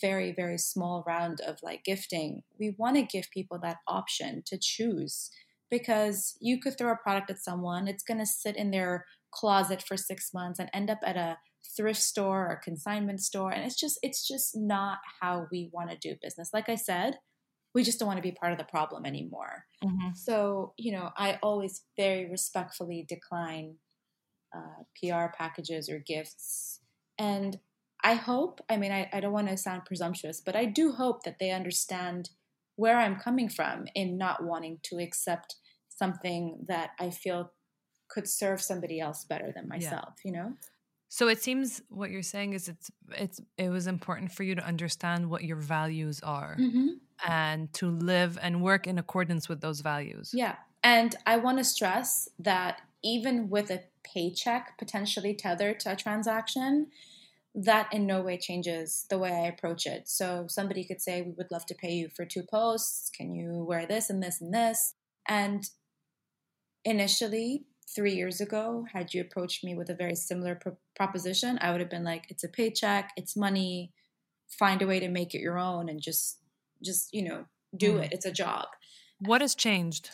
very 0.00 0.32
very 0.32 0.58
small 0.58 1.04
round 1.06 1.40
of 1.40 1.58
like 1.62 1.84
gifting 1.84 2.42
we 2.58 2.74
want 2.78 2.96
to 2.96 3.02
give 3.02 3.30
people 3.32 3.58
that 3.62 3.78
option 3.86 4.42
to 4.46 4.58
choose 4.60 5.30
because 5.70 6.36
you 6.40 6.60
could 6.60 6.76
throw 6.76 6.92
a 6.92 6.96
product 6.96 7.30
at 7.30 7.38
someone 7.38 7.88
it's 7.88 8.04
going 8.04 8.20
to 8.20 8.26
sit 8.26 8.56
in 8.56 8.70
their 8.70 9.06
closet 9.30 9.82
for 9.82 9.96
6 9.96 10.30
months 10.34 10.58
and 10.58 10.70
end 10.72 10.90
up 10.90 11.00
at 11.02 11.16
a 11.16 11.38
thrift 11.76 12.00
store 12.00 12.46
or 12.46 12.60
consignment 12.62 13.20
store 13.20 13.50
and 13.50 13.64
it's 13.64 13.78
just 13.78 13.98
it's 14.02 14.26
just 14.26 14.54
not 14.54 14.98
how 15.20 15.46
we 15.50 15.70
want 15.72 15.90
to 15.90 15.96
do 15.96 16.14
business 16.22 16.50
like 16.52 16.68
i 16.68 16.74
said 16.74 17.18
we 17.74 17.82
just 17.82 17.98
don't 17.98 18.06
want 18.06 18.18
to 18.18 18.22
be 18.22 18.32
part 18.32 18.52
of 18.52 18.58
the 18.58 18.64
problem 18.64 19.04
anymore. 19.04 19.66
Mm-hmm. 19.84 20.10
So, 20.14 20.74
you 20.78 20.92
know, 20.92 21.10
I 21.16 21.38
always 21.42 21.82
very 21.96 22.30
respectfully 22.30 23.04
decline 23.06 23.74
uh, 24.56 24.84
PR 24.96 25.26
packages 25.36 25.88
or 25.88 25.98
gifts. 25.98 26.80
And 27.18 27.58
I 28.04 28.14
hope, 28.14 28.60
I 28.68 28.76
mean, 28.76 28.92
I, 28.92 29.08
I 29.12 29.20
don't 29.20 29.32
want 29.32 29.48
to 29.48 29.56
sound 29.56 29.86
presumptuous, 29.86 30.40
but 30.40 30.54
I 30.54 30.66
do 30.66 30.92
hope 30.92 31.24
that 31.24 31.38
they 31.40 31.50
understand 31.50 32.30
where 32.76 32.98
I'm 32.98 33.16
coming 33.16 33.48
from 33.48 33.86
in 33.94 34.18
not 34.18 34.44
wanting 34.44 34.78
to 34.84 34.98
accept 34.98 35.56
something 35.88 36.58
that 36.68 36.90
I 37.00 37.08
feel 37.10 37.52
could 38.08 38.28
serve 38.28 38.60
somebody 38.60 39.00
else 39.00 39.24
better 39.24 39.52
than 39.54 39.68
myself, 39.68 40.14
yeah. 40.22 40.30
you 40.30 40.32
know? 40.32 40.52
So 41.08 41.28
it 41.28 41.42
seems 41.42 41.80
what 41.88 42.10
you're 42.10 42.22
saying 42.22 42.54
is 42.54 42.68
it's 42.68 42.90
it's 43.16 43.40
it 43.56 43.68
was 43.68 43.86
important 43.86 44.32
for 44.32 44.42
you 44.42 44.56
to 44.56 44.66
understand 44.66 45.30
what 45.30 45.44
your 45.44 45.56
values 45.56 46.20
are 46.24 46.56
mm-hmm. 46.58 46.88
and 47.26 47.72
to 47.74 47.88
live 47.88 48.36
and 48.42 48.62
work 48.62 48.86
in 48.86 48.98
accordance 48.98 49.48
with 49.48 49.60
those 49.60 49.80
values. 49.80 50.32
Yeah. 50.34 50.56
And 50.82 51.14
I 51.24 51.36
want 51.36 51.58
to 51.58 51.64
stress 51.64 52.28
that 52.40 52.80
even 53.04 53.48
with 53.48 53.70
a 53.70 53.84
paycheck 54.02 54.76
potentially 54.76 55.34
tethered 55.34 55.78
to 55.80 55.92
a 55.92 55.96
transaction, 55.96 56.88
that 57.54 57.92
in 57.92 58.06
no 58.06 58.20
way 58.20 58.36
changes 58.36 59.06
the 59.10 59.18
way 59.18 59.30
I 59.30 59.46
approach 59.46 59.86
it. 59.86 60.08
So 60.08 60.46
somebody 60.48 60.84
could 60.84 61.00
say, 61.00 61.22
We 61.22 61.32
would 61.32 61.50
love 61.50 61.66
to 61.66 61.74
pay 61.74 61.92
you 61.92 62.08
for 62.14 62.24
two 62.24 62.42
posts. 62.42 63.10
Can 63.10 63.34
you 63.34 63.64
wear 63.66 63.86
this 63.86 64.10
and 64.10 64.22
this 64.22 64.40
and 64.40 64.52
this? 64.52 64.94
And 65.28 65.68
initially, 66.84 67.64
three 67.94 68.14
years 68.14 68.40
ago, 68.40 68.86
had 68.92 69.14
you 69.14 69.20
approached 69.20 69.62
me 69.64 69.74
with 69.74 69.88
a 69.88 69.94
very 69.94 70.14
similar 70.14 70.54
pro- 70.56 70.76
proposition, 70.96 71.58
I 71.60 71.70
would 71.70 71.80
have 71.80 71.90
been 71.90 72.04
like, 72.04 72.26
it's 72.28 72.44
a 72.44 72.48
paycheck, 72.48 73.12
it's 73.16 73.36
money, 73.36 73.92
find 74.48 74.82
a 74.82 74.86
way 74.86 75.00
to 75.00 75.08
make 75.08 75.34
it 75.34 75.40
your 75.40 75.58
own 75.58 75.88
and 75.88 76.00
just, 76.00 76.38
just, 76.82 77.12
you 77.12 77.22
know, 77.22 77.44
do 77.76 77.94
mm. 77.94 78.04
it. 78.04 78.12
It's 78.12 78.26
a 78.26 78.32
job. 78.32 78.66
What 79.20 79.40
has 79.40 79.54
changed? 79.54 80.10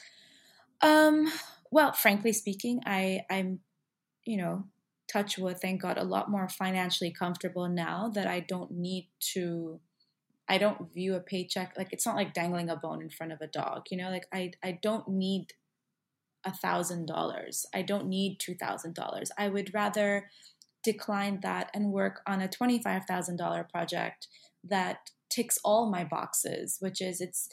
Um, 0.82 1.32
well, 1.70 1.93
frankly 1.93 2.32
speaking, 2.32 2.80
I, 2.86 3.22
I'm, 3.30 3.61
you 4.24 4.36
know, 4.36 4.64
touch 5.11 5.39
wood, 5.39 5.61
thank 5.61 5.83
God, 5.83 5.99
a 5.99 6.05
lot 6.05 6.31
more 6.31 6.49
financially 6.49 7.11
comfortable 7.11 7.69
now 7.69 8.11
that 8.15 8.27
I 8.27 8.41
don't 8.41 8.71
need 8.71 9.09
to 9.33 9.81
I 10.49 10.59
don't 10.59 10.93
view 10.93 11.15
a 11.15 11.21
paycheck 11.21 11.75
like 11.79 11.93
it's 11.93 12.05
not 12.05 12.17
like 12.17 12.35
dangling 12.35 12.71
a 12.71 12.77
bone 12.77 13.01
in 13.01 13.11
front 13.11 13.33
of 13.33 13.41
a 13.41 13.47
dog, 13.47 13.85
you 13.91 13.97
know, 13.97 14.11
like 14.11 14.27
I 14.33 14.53
I 14.63 14.79
don't 14.83 15.09
need 15.09 15.53
a 16.45 16.53
thousand 16.53 17.07
dollars. 17.07 17.67
I 17.75 17.83
don't 17.83 18.09
need 18.09 18.39
two 18.41 18.55
thousand 18.55 18.95
dollars. 18.95 19.31
I 19.39 19.49
would 19.49 19.73
rather 19.73 20.29
decline 20.83 21.41
that 21.43 21.71
and 21.75 21.93
work 21.93 22.21
on 22.27 22.41
a 22.41 22.49
twenty-five 22.49 23.05
thousand 23.05 23.37
dollar 23.37 23.65
project 23.65 24.27
that 24.65 25.11
ticks 25.31 25.59
all 25.65 25.91
my 25.91 26.05
boxes, 26.05 26.79
which 26.81 27.01
is 27.01 27.21
it's 27.21 27.49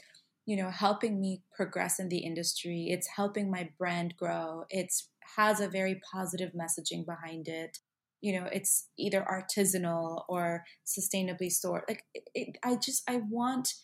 you 0.45 0.57
know 0.57 0.71
helping 0.71 1.21
me 1.21 1.41
progress 1.55 1.99
in 1.99 2.09
the 2.09 2.19
industry. 2.19 2.87
It's 2.89 3.07
helping 3.15 3.51
my 3.51 3.69
brand 3.77 4.15
grow. 4.17 4.65
It's 4.69 5.09
has 5.35 5.59
a 5.59 5.67
very 5.67 5.99
positive 6.11 6.51
messaging 6.53 7.05
behind 7.05 7.47
it. 7.47 7.79
You 8.21 8.39
know, 8.39 8.47
it's 8.51 8.87
either 8.97 9.25
artisanal 9.29 10.23
or 10.27 10.63
sustainably 10.85 11.51
sourced. 11.51 11.83
Like 11.87 12.03
it, 12.13 12.29
it, 12.33 12.57
I 12.63 12.75
just 12.75 13.03
I 13.09 13.21
want 13.29 13.75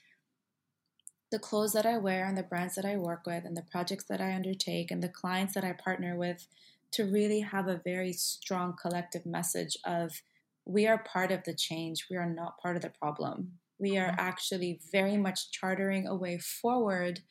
the 1.32 1.40
clothes 1.40 1.74
that 1.74 1.86
I 1.86 1.98
wear 1.98 2.26
and 2.26 2.38
the 2.38 2.44
brands 2.44 2.76
that 2.76 2.86
I 2.86 2.96
work 2.96 3.26
with 3.26 3.44
and 3.46 3.58
the 3.58 3.66
projects 3.72 4.06
that 4.06 4.22
I 4.22 4.34
undertake 4.36 4.92
and 4.92 5.02
the 5.02 5.10
clients 5.10 5.56
that 5.56 5.64
I 5.64 5.74
partner 5.74 6.16
with 6.16 6.48
to 6.92 7.06
really 7.06 7.40
have 7.40 7.68
a 7.68 7.82
very 7.84 8.14
strong 8.14 8.76
collective 8.80 9.26
message 9.26 9.76
of 9.84 10.22
we 10.66 10.88
are 10.88 11.04
part 11.04 11.32
of 11.32 11.44
the 11.44 11.54
change, 11.54 12.06
we 12.10 12.18
are 12.18 12.30
not 12.30 12.60
part 12.62 12.76
of 12.76 12.84
the 12.84 12.92
problem. 12.92 13.54
We 13.80 13.98
are 13.98 14.10
mm-hmm. 14.12 14.20
actually 14.20 14.80
very 14.92 15.18
much 15.18 15.52
chartering 15.52 16.08
a 16.08 16.16
way 16.16 16.38
forward 16.38 17.22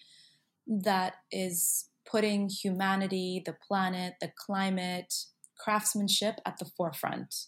that 0.67 1.15
is 1.31 1.87
putting 2.05 2.49
humanity, 2.49 3.43
the 3.45 3.57
planet, 3.67 4.15
the 4.21 4.33
climate, 4.37 5.15
craftsmanship 5.59 6.41
at 6.45 6.59
the 6.59 6.65
forefront. 6.65 7.47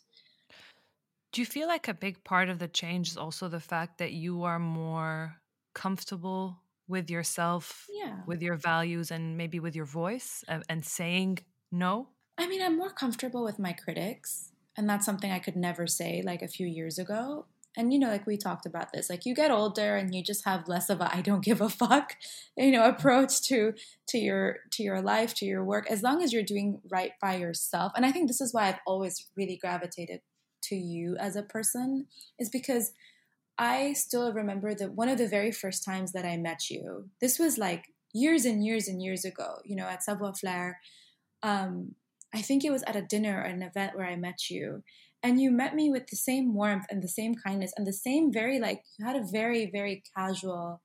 Do 1.33 1.41
you 1.41 1.47
feel 1.47 1.67
like 1.67 1.89
a 1.89 1.95
big 1.95 2.23
part 2.23 2.49
of 2.49 2.59
the 2.59 2.69
change 2.69 3.09
is 3.11 3.17
also 3.17 3.49
the 3.49 3.61
fact 3.61 3.99
that 3.99 4.13
you 4.13 4.45
are 4.45 4.61
more 4.61 5.37
comfortable 5.75 6.61
with 6.87 7.11
yourself, 7.11 7.87
yeah. 7.93 8.21
with 8.27 8.41
your 8.41 8.57
values, 8.57 9.11
and 9.11 9.37
maybe 9.37 9.59
with 9.59 9.75
your 9.75 9.87
voice 9.87 10.45
and, 10.47 10.63
and 10.69 10.85
saying 10.85 11.39
no? 11.73 12.09
I 12.39 12.47
mean, 12.47 12.63
I'm 12.63 12.79
more 12.79 12.91
comfortable 12.91 13.43
with 13.43 13.59
my 13.59 13.73
critics. 13.73 14.51
And 14.77 14.89
that's 14.89 15.07
something 15.07 15.31
I 15.31 15.39
could 15.39 15.57
never 15.57 15.87
say 15.87 16.23
like 16.25 16.43
a 16.43 16.49
few 16.49 16.67
years 16.67 16.99
ago. 16.99 17.47
And 17.77 17.93
you 17.93 17.99
know, 17.99 18.09
like 18.09 18.27
we 18.27 18.37
talked 18.37 18.67
about 18.67 18.93
this, 18.93 19.11
like 19.11 19.27
you 19.27 19.35
get 19.35 19.51
older 19.51 19.97
and 19.97 20.15
you 20.15 20.23
just 20.23 20.45
have 20.45 20.69
less 20.69 20.91
of 20.91 21.01
a 21.01 21.15
I 21.15 21.21
don't 21.23 21.45
give 21.45 21.61
a 21.61 21.69
fuck, 21.69 22.17
you 22.57 22.71
know, 22.71 22.85
approach 22.87 23.43
to 23.43 23.75
to 24.09 24.19
your 24.19 24.59
to 24.73 24.83
your 24.83 25.01
life, 25.01 25.35
to 25.37 25.45
your 25.47 25.65
work, 25.65 25.91
as 25.91 26.03
long 26.03 26.23
as 26.23 26.33
you're 26.33 26.43
doing 26.43 26.81
right 26.91 27.13
by 27.21 27.37
yourself. 27.37 27.93
And 27.97 28.07
I 28.07 28.13
think 28.13 28.29
this 28.29 28.41
is 28.41 28.55
why 28.55 28.69
I've 28.69 28.81
always 28.87 29.29
really 29.37 29.57
gravitated 29.61 30.21
to 30.65 30.77
you 30.77 31.17
as 31.19 31.37
a 31.37 31.43
person, 31.43 32.07
is 32.39 32.49
because 32.49 32.93
I 33.59 33.93
still 33.93 34.33
remember 34.33 34.75
that 34.75 34.95
one 34.95 35.09
of 35.09 35.19
the 35.19 35.29
very 35.29 35.53
first 35.53 35.85
times 35.85 36.13
that 36.13 36.25
I 36.25 36.37
met 36.37 36.71
you, 36.71 37.11
this 37.21 37.39
was 37.39 37.59
like 37.59 37.85
years 38.13 38.45
and 38.45 38.65
years 38.65 38.89
and 38.89 39.03
years 39.03 39.25
ago, 39.25 39.59
you 39.65 39.77
know, 39.77 39.87
at 39.87 40.03
Savoir 40.03 40.35
flair 40.35 40.81
Um, 41.43 41.95
I 42.35 42.43
think 42.43 42.65
it 42.65 42.73
was 42.73 42.83
at 42.85 42.97
a 42.97 43.03
dinner 43.03 43.39
or 43.39 43.43
an 43.45 43.63
event 43.63 43.97
where 43.97 44.07
I 44.07 44.17
met 44.17 44.51
you. 44.51 44.83
And 45.25 45.41
you 45.41 45.51
met 45.51 45.75
me 45.75 45.91
with 45.91 46.09
the 46.09 46.17
same 46.17 46.55
warmth 46.55 46.85
and 46.91 47.03
the 47.03 47.09
same 47.09 47.35
kindness 47.35 47.73
and 47.79 47.87
the 47.87 47.95
same 47.95 48.31
very, 48.31 48.61
like, 48.61 48.83
you 48.99 49.07
had 49.07 49.17
a 49.17 49.25
very, 49.33 49.71
very 49.73 50.03
casual 50.15 50.83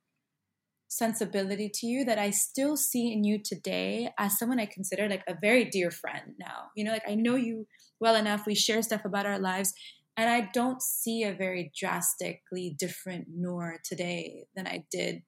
sensibility 0.87 1.69
to 1.71 1.85
you 1.85 2.05
that 2.05 2.17
I 2.17 2.29
still 2.31 2.77
see 2.77 3.11
in 3.11 3.25
you 3.25 3.37
today 3.37 4.11
as 4.17 4.39
someone 4.39 4.59
I 4.59 4.65
consider 4.65 5.07
like 5.09 5.23
a 5.27 5.35
very 5.39 5.65
dear 5.65 5.91
friend 5.91 6.35
now. 6.39 6.71
You 6.75 6.85
know, 6.85 6.91
like 6.91 7.07
I 7.07 7.15
know 7.15 7.35
you 7.35 7.67
well 7.99 8.15
enough, 8.15 8.45
we 8.47 8.55
share 8.55 8.81
stuff 8.81 9.03
about 9.03 9.25
our 9.25 9.39
lives, 9.39 9.73
and 10.15 10.29
I 10.29 10.49
don't 10.53 10.81
see 10.81 11.23
a 11.23 11.33
very 11.33 11.71
drastically 11.77 12.75
different 12.79 13.27
Noor 13.29 13.79
today 13.83 14.45
than 14.55 14.67
I 14.67 14.85
did 14.89 15.23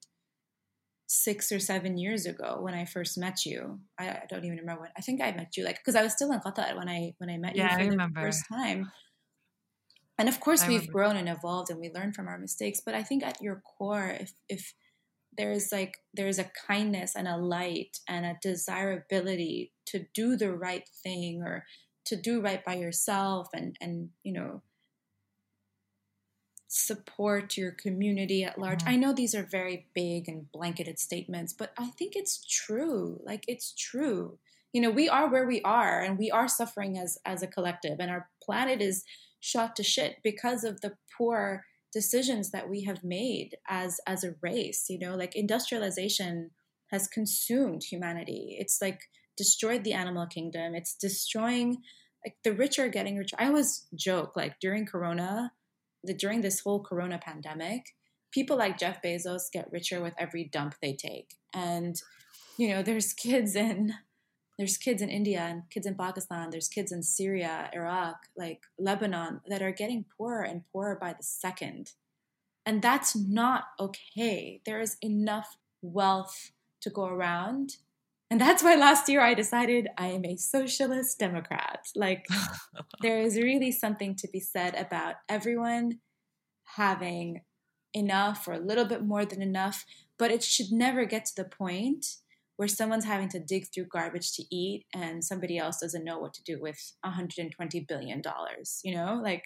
six 1.14 1.52
or 1.52 1.60
seven 1.60 1.98
years 1.98 2.26
ago 2.26 2.60
when 2.62 2.74
I 2.74 2.86
first 2.86 3.18
met 3.18 3.46
you. 3.46 3.82
I, 4.00 4.10
I 4.10 4.24
don't 4.30 4.46
even 4.46 4.60
remember 4.60 4.84
when. 4.84 4.92
I 4.98 5.02
think 5.02 5.22
I 5.22 5.32
met 5.34 5.58
you 5.58 5.66
like 5.66 5.78
because 5.78 5.96
I 5.96 6.04
was 6.04 6.14
still 6.14 6.32
in 6.32 6.40
Qatar 6.40 6.76
when 6.78 6.88
I 6.88 7.14
when 7.18 7.30
I 7.30 7.38
met 7.38 7.56
yeah, 7.56 7.72
you 7.72 7.76
for 7.76 7.82
I 7.82 7.88
remember. 7.88 8.22
the 8.22 8.28
first 8.28 8.46
time. 8.48 8.92
And 10.18 10.30
of 10.30 10.40
course, 10.40 10.64
I 10.64 10.70
we've 10.70 10.88
remember. 10.88 10.94
grown 10.94 11.18
and 11.18 11.28
evolved, 11.28 11.70
and 11.70 11.80
we 11.82 11.92
learn 11.94 12.14
from 12.14 12.30
our 12.30 12.38
mistakes. 12.38 12.80
But 12.86 12.96
I 12.96 13.04
think 13.04 13.26
at 13.26 13.42
your 13.42 13.62
core, 13.78 14.16
if 14.20 14.34
if 14.48 14.74
there's 15.38 15.70
like 15.72 15.98
there's 16.14 16.40
a 16.40 16.52
kindness 16.68 17.14
and 17.16 17.28
a 17.28 17.38
light 17.38 17.98
and 18.08 18.26
a 18.26 18.38
desirability 18.42 19.74
to 19.88 20.06
do 20.14 20.38
the 20.38 20.54
right 20.54 20.88
thing 21.04 21.42
or 21.44 21.66
to 22.06 22.16
do 22.16 22.42
right 22.42 22.64
by 22.64 22.76
yourself 22.76 23.50
and 23.54 23.76
and 23.82 24.10
you 24.24 24.32
know 24.32 24.62
support 26.74 27.58
your 27.58 27.72
community 27.72 28.46
at 28.46 28.58
large. 28.58 28.80
Mm-hmm. 28.80 28.90
I 28.90 28.96
know 28.96 29.12
these 29.12 29.36
are 29.36 29.44
very 29.44 29.88
big 29.94 30.30
and 30.30 30.50
blanketed 30.54 31.00
statements, 31.00 31.52
but 31.52 31.74
I 31.78 31.88
think 31.88 32.16
it's 32.16 32.46
true. 32.50 33.20
Like 33.26 33.44
it's 33.46 33.74
true. 33.74 34.38
You 34.72 34.82
know, 34.82 34.90
we 34.90 35.10
are 35.10 35.30
where 35.30 35.46
we 35.46 35.62
are 35.64 36.00
and 36.00 36.18
we 36.18 36.32
are 36.32 36.48
suffering 36.48 36.98
as 36.98 37.18
as 37.26 37.44
a 37.44 37.48
collective 37.48 38.00
and 38.00 38.10
our 38.10 38.30
planet 38.42 38.82
is 38.82 39.04
shot 39.42 39.76
to 39.76 39.84
shit 39.84 40.20
because 40.24 40.64
of 40.64 40.80
the 40.80 40.94
poor 41.18 41.66
decisions 41.92 42.52
that 42.52 42.70
we 42.70 42.84
have 42.84 43.04
made 43.04 43.58
as 43.68 44.00
as 44.08 44.24
a 44.24 44.36
race, 44.42 44.86
you 44.90 44.98
know, 44.98 45.18
like 45.18 45.36
industrialization 45.36 46.52
has 46.88 47.10
consumed 47.10 47.84
humanity. 47.84 48.56
It's 48.58 48.82
like 48.82 49.02
destroyed 49.36 49.84
the 49.84 49.92
animal 49.92 50.26
kingdom. 50.26 50.74
It's 50.74 50.96
destroying 50.96 51.82
like 52.26 52.38
the 52.46 52.54
rich 52.54 52.80
are 52.80 52.88
getting 52.88 53.18
richer. 53.18 53.36
I 53.38 53.48
always 53.48 53.88
joke 53.94 54.38
like 54.38 54.62
during 54.62 54.86
corona 54.86 55.52
the, 56.04 56.14
during 56.14 56.42
this 56.42 56.60
whole 56.62 56.82
corona 56.82 57.20
pandemic, 57.20 57.96
people 58.32 58.58
like 58.58 58.80
Jeff 58.80 59.02
Bezos 59.02 59.52
get 59.52 59.72
richer 59.72 60.02
with 60.02 60.14
every 60.18 60.44
dump 60.44 60.76
they 60.82 60.94
take. 60.94 61.36
And, 61.54 62.02
you 62.58 62.70
know, 62.70 62.82
there's 62.82 63.14
kids 63.14 63.56
in 63.56 63.94
there's 64.58 64.78
kids 64.78 65.02
in 65.02 65.10
India 65.10 65.40
and 65.40 65.64
kids 65.72 65.88
in 65.88 65.96
Pakistan, 65.96 66.52
there's 66.52 66.68
kids 66.68 66.92
in 66.92 67.02
Syria, 67.02 67.72
Iraq, 67.74 68.28
like 68.38 68.62
Lebanon 68.78 69.42
that 69.48 69.64
are 69.64 69.72
getting 69.72 70.06
poorer 70.16 70.44
and 70.44 70.62
poorer 70.72 71.00
by 71.02 71.14
the 71.14 71.24
second. 71.24 71.94
And 72.64 72.80
that's 72.80 73.16
not 73.16 73.64
okay. 73.80 74.62
There 74.64 74.80
is 74.80 74.98
enough 75.02 75.58
wealth 75.82 76.52
to 76.82 76.92
go 76.92 77.06
around. 77.06 77.78
And 78.32 78.40
that's 78.40 78.64
why 78.64 78.76
last 78.76 79.10
year 79.10 79.20
I 79.22 79.34
decided 79.34 79.90
I 79.98 80.08
am 80.08 80.26
a 80.26 80.38
socialist 80.38 81.20
Democrat. 81.20 81.86
Like, 81.96 82.26
there 83.02 83.22
is 83.22 83.36
really 83.36 83.74
something 83.74 84.16
to 84.16 84.28
be 84.32 84.40
said 84.40 84.74
about 84.74 85.16
everyone 85.28 86.00
having 86.78 87.42
enough 87.94 88.48
or 88.48 88.54
a 88.54 88.60
little 88.60 88.86
bit 88.86 89.04
more 89.04 89.26
than 89.26 89.42
enough, 89.42 89.84
but 90.18 90.32
it 90.32 90.44
should 90.44 90.72
never 90.72 91.04
get 91.04 91.26
to 91.26 91.44
the 91.44 91.50
point 91.50 92.06
where 92.56 92.68
someone's 92.68 93.06
having 93.06 93.28
to 93.28 93.40
dig 93.40 93.66
through 93.74 93.88
garbage 93.92 94.34
to 94.34 94.44
eat 94.50 94.86
and 94.94 95.24
somebody 95.24 95.58
else 95.58 95.80
doesn't 95.82 96.04
know 96.06 96.20
what 96.20 96.34
to 96.36 96.44
do 96.44 96.62
with 96.62 96.94
120 97.02 97.80
billion 97.88 98.22
dollars 98.22 98.80
you 98.84 98.94
know 98.94 99.20
like 99.24 99.46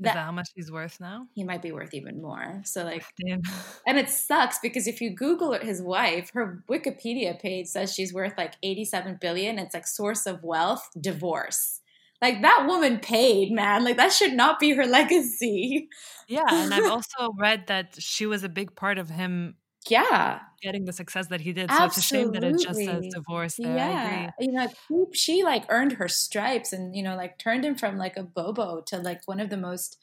that, 0.00 0.14
that 0.14 0.24
how 0.24 0.32
much 0.32 0.48
he's 0.54 0.70
worth 0.70 0.98
now? 1.00 1.26
He 1.34 1.44
might 1.44 1.62
be 1.62 1.72
worth 1.72 1.94
even 1.94 2.20
more. 2.20 2.62
So 2.64 2.84
like, 2.84 3.04
Damn. 3.24 3.42
and 3.86 3.98
it 3.98 4.08
sucks 4.08 4.58
because 4.58 4.86
if 4.86 5.00
you 5.00 5.14
Google 5.14 5.52
his 5.54 5.82
wife, 5.82 6.30
her 6.34 6.64
Wikipedia 6.68 7.38
page 7.40 7.66
says 7.66 7.94
she's 7.94 8.12
worth 8.12 8.34
like 8.36 8.54
87 8.62 9.18
billion. 9.20 9.58
It's 9.58 9.74
like 9.74 9.86
source 9.86 10.26
of 10.26 10.42
wealth, 10.42 10.88
divorce. 11.00 11.80
Like 12.22 12.42
that 12.42 12.66
woman 12.66 12.98
paid, 12.98 13.52
man. 13.52 13.84
Like 13.84 13.96
that 13.96 14.12
should 14.12 14.34
not 14.34 14.58
be 14.58 14.72
her 14.72 14.86
legacy. 14.98 15.88
Yeah, 16.28 16.44
and 16.50 16.72
I've 16.72 16.84
also 16.90 17.32
read 17.38 17.66
that 17.68 17.96
she 17.98 18.26
was 18.26 18.44
a 18.44 18.48
big 18.48 18.74
part 18.74 18.98
of 18.98 19.10
him 19.10 19.54
yeah 19.88 20.40
getting 20.60 20.84
the 20.84 20.92
success 20.92 21.26
that 21.28 21.40
he 21.40 21.52
did 21.52 21.70
so 21.70 21.76
Absolutely. 21.76 21.86
it's 21.86 21.98
a 21.98 22.02
shame 22.02 22.32
that 22.32 22.44
it 22.44 22.58
just 22.60 22.84
says 22.84 23.06
divorce 23.12 23.56
there. 23.56 23.76
yeah 23.76 24.30
you 24.38 24.52
know 24.52 24.68
she 25.12 25.42
like 25.42 25.64
earned 25.68 25.92
her 25.92 26.08
stripes 26.08 26.72
and 26.72 26.94
you 26.94 27.02
know 27.02 27.16
like 27.16 27.38
turned 27.38 27.64
him 27.64 27.74
from 27.74 27.96
like 27.96 28.16
a 28.16 28.22
bobo 28.22 28.80
to 28.86 28.98
like 28.98 29.26
one 29.26 29.40
of 29.40 29.50
the 29.50 29.56
most 29.56 29.98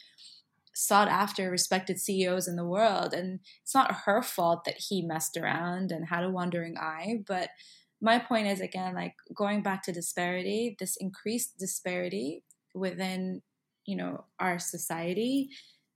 sought 0.74 1.08
after 1.08 1.50
respected 1.50 2.00
ceos 2.00 2.48
in 2.48 2.56
the 2.56 2.66
world 2.66 3.14
and 3.14 3.40
it's 3.64 3.74
not 3.74 4.02
her 4.06 4.22
fault 4.22 4.64
that 4.66 4.78
he 4.78 5.02
messed 5.02 5.36
around 5.36 5.92
and 5.92 6.08
had 6.08 6.24
a 6.24 6.30
wandering 6.30 6.78
eye 6.78 7.20
but 7.26 7.50
my 8.00 8.20
point 8.20 8.48
is 8.48 8.62
again 8.62 8.94
like 8.94 9.16
going 9.34 9.64
back 9.64 9.82
to 9.82 9.92
disparity 9.92 10.76
this 10.80 10.96
increased 10.98 11.58
disparity 11.58 12.44
within 12.76 13.42
you 13.86 13.96
know 13.96 14.26
our 14.40 14.60
society 14.60 15.50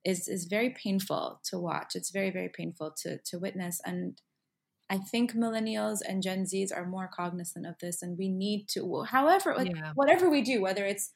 is 0.04 0.28
is 0.28 0.46
very 0.46 0.72
painful 0.72 1.40
to 1.46 1.60
watch. 1.60 1.96
It's 1.96 2.12
very 2.12 2.32
very 2.32 2.50
painful 2.50 2.92
to 3.04 3.18
to 3.20 3.40
witness 3.40 3.82
and 3.86 4.20
I 4.92 4.98
think 4.98 5.34
millennials 5.34 6.00
and 6.06 6.22
Gen 6.22 6.44
Zs 6.44 6.76
are 6.76 6.86
more 6.86 7.10
cognizant 7.12 7.66
of 7.66 7.80
this 7.80 8.02
and 8.02 8.18
we 8.18 8.28
need 8.28 8.68
to 8.74 9.04
however 9.04 9.56
like 9.56 9.74
yeah. 9.74 9.94
whatever 9.96 10.30
we 10.30 10.42
do 10.42 10.62
whether 10.62 10.86
it's 10.86 11.14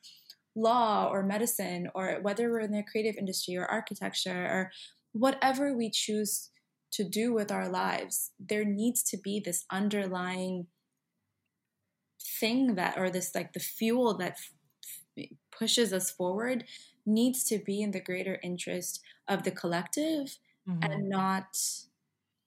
law 0.56 1.10
or 1.12 1.22
medicine 1.24 1.90
or 1.94 2.20
whether 2.22 2.50
we're 2.50 2.62
in 2.62 2.72
the 2.72 2.84
creative 2.90 3.18
industry 3.18 3.58
or 3.58 3.66
architecture 3.66 4.46
or 4.46 4.72
whatever 5.12 5.76
we 5.76 5.90
choose 5.90 6.52
to 6.92 7.04
do 7.04 7.34
with 7.34 7.52
our 7.52 7.68
lives 7.68 8.32
there 8.40 8.64
needs 8.64 9.04
to 9.04 9.18
be 9.18 9.42
this 9.42 9.66
underlying 9.70 10.68
thing 12.40 12.76
that 12.76 12.98
or 12.98 13.10
this 13.10 13.36
like 13.36 13.52
the 13.52 13.60
fuel 13.60 14.18
that 14.18 14.38
f- 15.18 15.26
pushes 15.52 15.92
us 15.92 16.10
forward 16.10 16.64
needs 17.06 17.44
to 17.44 17.60
be 17.60 17.82
in 17.82 17.92
the 17.92 18.00
greater 18.00 18.40
interest 18.42 19.02
of 19.28 19.44
the 19.44 19.52
collective 19.52 20.38
mm-hmm. 20.68 20.80
and 20.82 21.10
not 21.10 21.58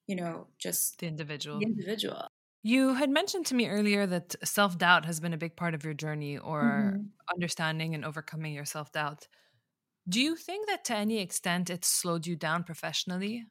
you 0.09 0.17
know 0.17 0.49
just 0.59 0.99
the 0.99 1.07
individual. 1.07 1.61
the 1.61 1.67
individual. 1.67 2.27
You 2.65 2.95
had 2.95 3.09
mentioned 3.09 3.47
to 3.47 3.55
me 3.55 3.69
earlier 3.69 4.05
that 4.07 4.35
self-doubt 4.43 5.05
has 5.05 5.21
been 5.21 5.33
a 5.33 5.39
big 5.39 5.55
part 5.55 5.75
of 5.75 5.85
your 5.85 5.95
journey 5.95 6.39
or 6.39 6.95
mm-hmm. 6.97 7.03
understanding 7.33 7.95
and 7.95 8.05
overcoming 8.05 8.53
your 8.53 8.65
self-doubt. 8.65 9.29
Do 10.09 10.21
you 10.21 10.35
think 10.35 10.67
that 10.67 10.85
to 10.87 10.97
any 10.97 11.21
extent 11.21 11.71
it 11.71 11.85
slowed 11.85 12.27
you 12.27 12.35
down 12.35 12.65
professionally? 12.65 13.47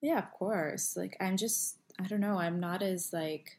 Yeah 0.00 0.18
of 0.18 0.30
course. 0.30 0.96
Like 0.96 1.16
i'm 1.20 1.36
just 1.36 1.76
i 2.00 2.06
don't 2.06 2.20
know 2.20 2.38
i'm 2.38 2.60
not 2.60 2.82
as 2.82 3.12
like 3.12 3.58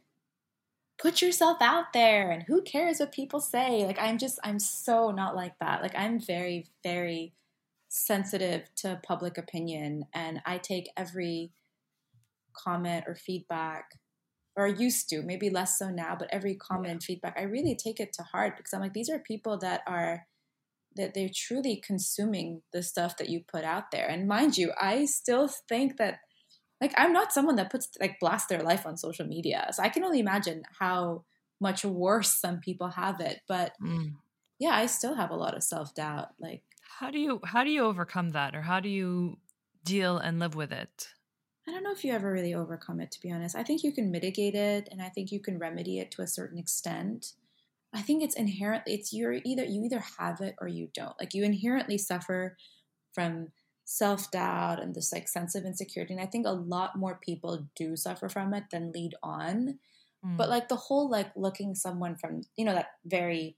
put 0.98 1.22
yourself 1.22 1.58
out 1.62 1.94
there 1.94 2.32
and 2.32 2.44
who 2.44 2.62
cares 2.62 3.00
what 3.00 3.12
people 3.12 3.42
say? 3.42 3.86
Like 3.86 4.00
i'm 4.00 4.18
just 4.18 4.40
i'm 4.44 4.60
so 4.60 5.12
not 5.12 5.36
like 5.36 5.60
that. 5.60 5.82
Like 5.82 5.96
i'm 5.96 6.20
very 6.20 6.66
very 6.82 7.34
sensitive 7.90 8.70
to 8.76 9.00
public 9.02 9.38
opinion 9.38 10.06
and 10.14 10.42
i 10.46 10.58
take 10.58 10.90
every 10.98 11.52
comment 12.64 13.06
or 13.08 13.16
feedback 13.16 13.92
or 14.56 14.68
used 14.68 15.08
to 15.10 15.22
maybe 15.22 15.50
less 15.50 15.78
so 15.78 15.90
now 15.90 16.16
but 16.18 16.30
every 16.32 16.56
comment 16.56 16.92
and 16.92 17.04
feedback 17.04 17.36
i 17.38 17.44
really 17.44 17.76
take 17.76 18.00
it 18.00 18.14
to 18.14 18.24
heart 18.24 18.58
because 18.58 18.74
i'm 18.74 18.82
like 18.82 18.94
these 18.94 19.10
are 19.10 19.20
people 19.20 19.58
that 19.58 19.82
are 19.88 20.26
that 20.96 21.14
they're 21.14 21.30
truly 21.34 21.82
consuming 21.86 22.62
the 22.74 22.82
stuff 22.82 23.18
that 23.18 23.30
you 23.30 23.42
put 23.52 23.64
out 23.64 23.92
there 23.92 24.08
and 24.08 24.28
mind 24.28 24.58
you 24.58 24.72
i 24.80 25.06
still 25.06 25.48
think 25.48 25.98
that 25.98 26.20
like 26.82 26.94
I'm 26.98 27.14
not 27.14 27.34
someone 27.34 27.56
that 27.56 27.72
puts 27.72 27.90
like 28.00 28.20
blast 28.20 28.50
their 28.50 28.62
life 28.62 28.86
on 28.86 28.98
social 28.98 29.26
media. 29.26 29.68
So 29.72 29.84
I 29.84 29.90
can 29.90 30.04
only 30.04 30.20
imagine 30.20 30.64
how 30.80 31.24
much 31.60 31.84
worse 31.84 32.40
some 32.40 32.60
people 32.60 32.90
have 32.90 33.20
it. 33.20 33.42
But 33.48 33.74
mm. 33.84 34.14
yeah, 34.60 34.72
I 34.72 34.86
still 34.86 35.16
have 35.16 35.32
a 35.32 35.36
lot 35.36 35.56
of 35.56 35.64
self-doubt. 35.64 36.30
Like 36.40 36.62
how 37.00 37.12
do 37.12 37.20
you 37.20 37.40
how 37.44 37.64
do 37.64 37.72
you 37.72 37.84
overcome 37.84 38.30
that 38.30 38.56
or 38.56 38.62
how 38.62 38.80
do 38.80 38.90
you 38.90 39.38
deal 39.84 40.18
and 40.18 40.40
live 40.40 40.56
with 40.56 40.72
it? 40.72 41.10
I 41.68 41.72
don't 41.72 41.84
know 41.84 41.92
if 41.92 42.04
you 42.04 42.14
ever 42.14 42.32
really 42.32 42.54
overcome 42.54 43.02
it 43.02 43.12
to 43.12 43.22
be 43.22 43.32
honest. 43.32 43.56
I 43.56 43.64
think 43.64 43.84
you 43.84 43.92
can 43.92 44.12
mitigate 44.12 44.56
it 44.56 44.88
and 44.92 45.02
I 45.02 45.10
think 45.10 45.32
you 45.32 45.40
can 45.40 45.60
remedy 45.60 46.00
it 46.00 46.12
to 46.12 46.22
a 46.22 46.28
certain 46.28 46.58
extent. 46.58 47.34
I 47.94 48.02
think 48.02 48.24
it's 48.24 48.36
inherently 48.36 48.94
it's 48.94 49.12
you're 49.12 49.40
either 49.44 49.66
you 49.66 49.84
either 49.84 50.04
have 50.20 50.42
it 50.42 50.56
or 50.62 50.68
you 50.68 50.90
don't. 50.94 51.20
Like 51.20 51.34
you 51.34 51.44
inherently 51.44 51.98
suffer 51.98 52.58
from 53.14 53.50
self 53.88 54.30
doubt 54.32 54.82
and 54.82 54.94
this 54.94 55.14
like 55.14 55.28
sense 55.28 55.56
of 55.56 55.66
insecurity. 55.66 56.14
And 56.14 56.22
I 56.22 56.26
think 56.26 56.46
a 56.46 56.52
lot 56.52 56.98
more 56.98 57.20
people 57.24 57.68
do 57.76 57.96
suffer 57.96 58.28
from 58.28 58.54
it 58.54 58.66
than 58.72 58.92
lead 58.92 59.16
on. 59.24 59.80
Mm. 60.26 60.38
But 60.38 60.50
like 60.50 60.68
the 60.68 60.76
whole 60.76 61.10
like 61.10 61.32
looking 61.36 61.74
someone 61.74 62.16
from, 62.18 62.42
you 62.58 62.66
know, 62.66 62.74
that 62.74 62.92
very 63.06 63.56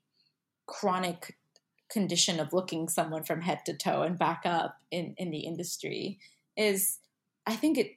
chronic 0.68 1.36
condition 1.90 2.40
of 2.40 2.54
looking 2.54 2.88
someone 2.88 3.24
from 3.24 3.42
head 3.42 3.62
to 3.66 3.74
toe 3.74 4.04
and 4.04 4.20
back 4.20 4.42
up 4.46 4.78
in, 4.92 5.16
in 5.18 5.32
the 5.32 5.40
industry 5.40 6.20
is, 6.56 7.00
I 7.48 7.56
think 7.56 7.80
it, 7.80 7.94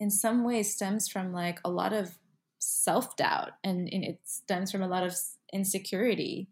in 0.00 0.10
some 0.10 0.44
ways 0.44 0.74
stems 0.74 1.08
from 1.08 1.32
like 1.32 1.60
a 1.64 1.70
lot 1.70 1.92
of 1.92 2.18
self 2.58 3.16
doubt 3.16 3.52
and, 3.62 3.88
and 3.92 4.04
it 4.04 4.20
stems 4.24 4.72
from 4.72 4.82
a 4.82 4.88
lot 4.88 5.04
of 5.04 5.14
insecurity. 5.52 6.48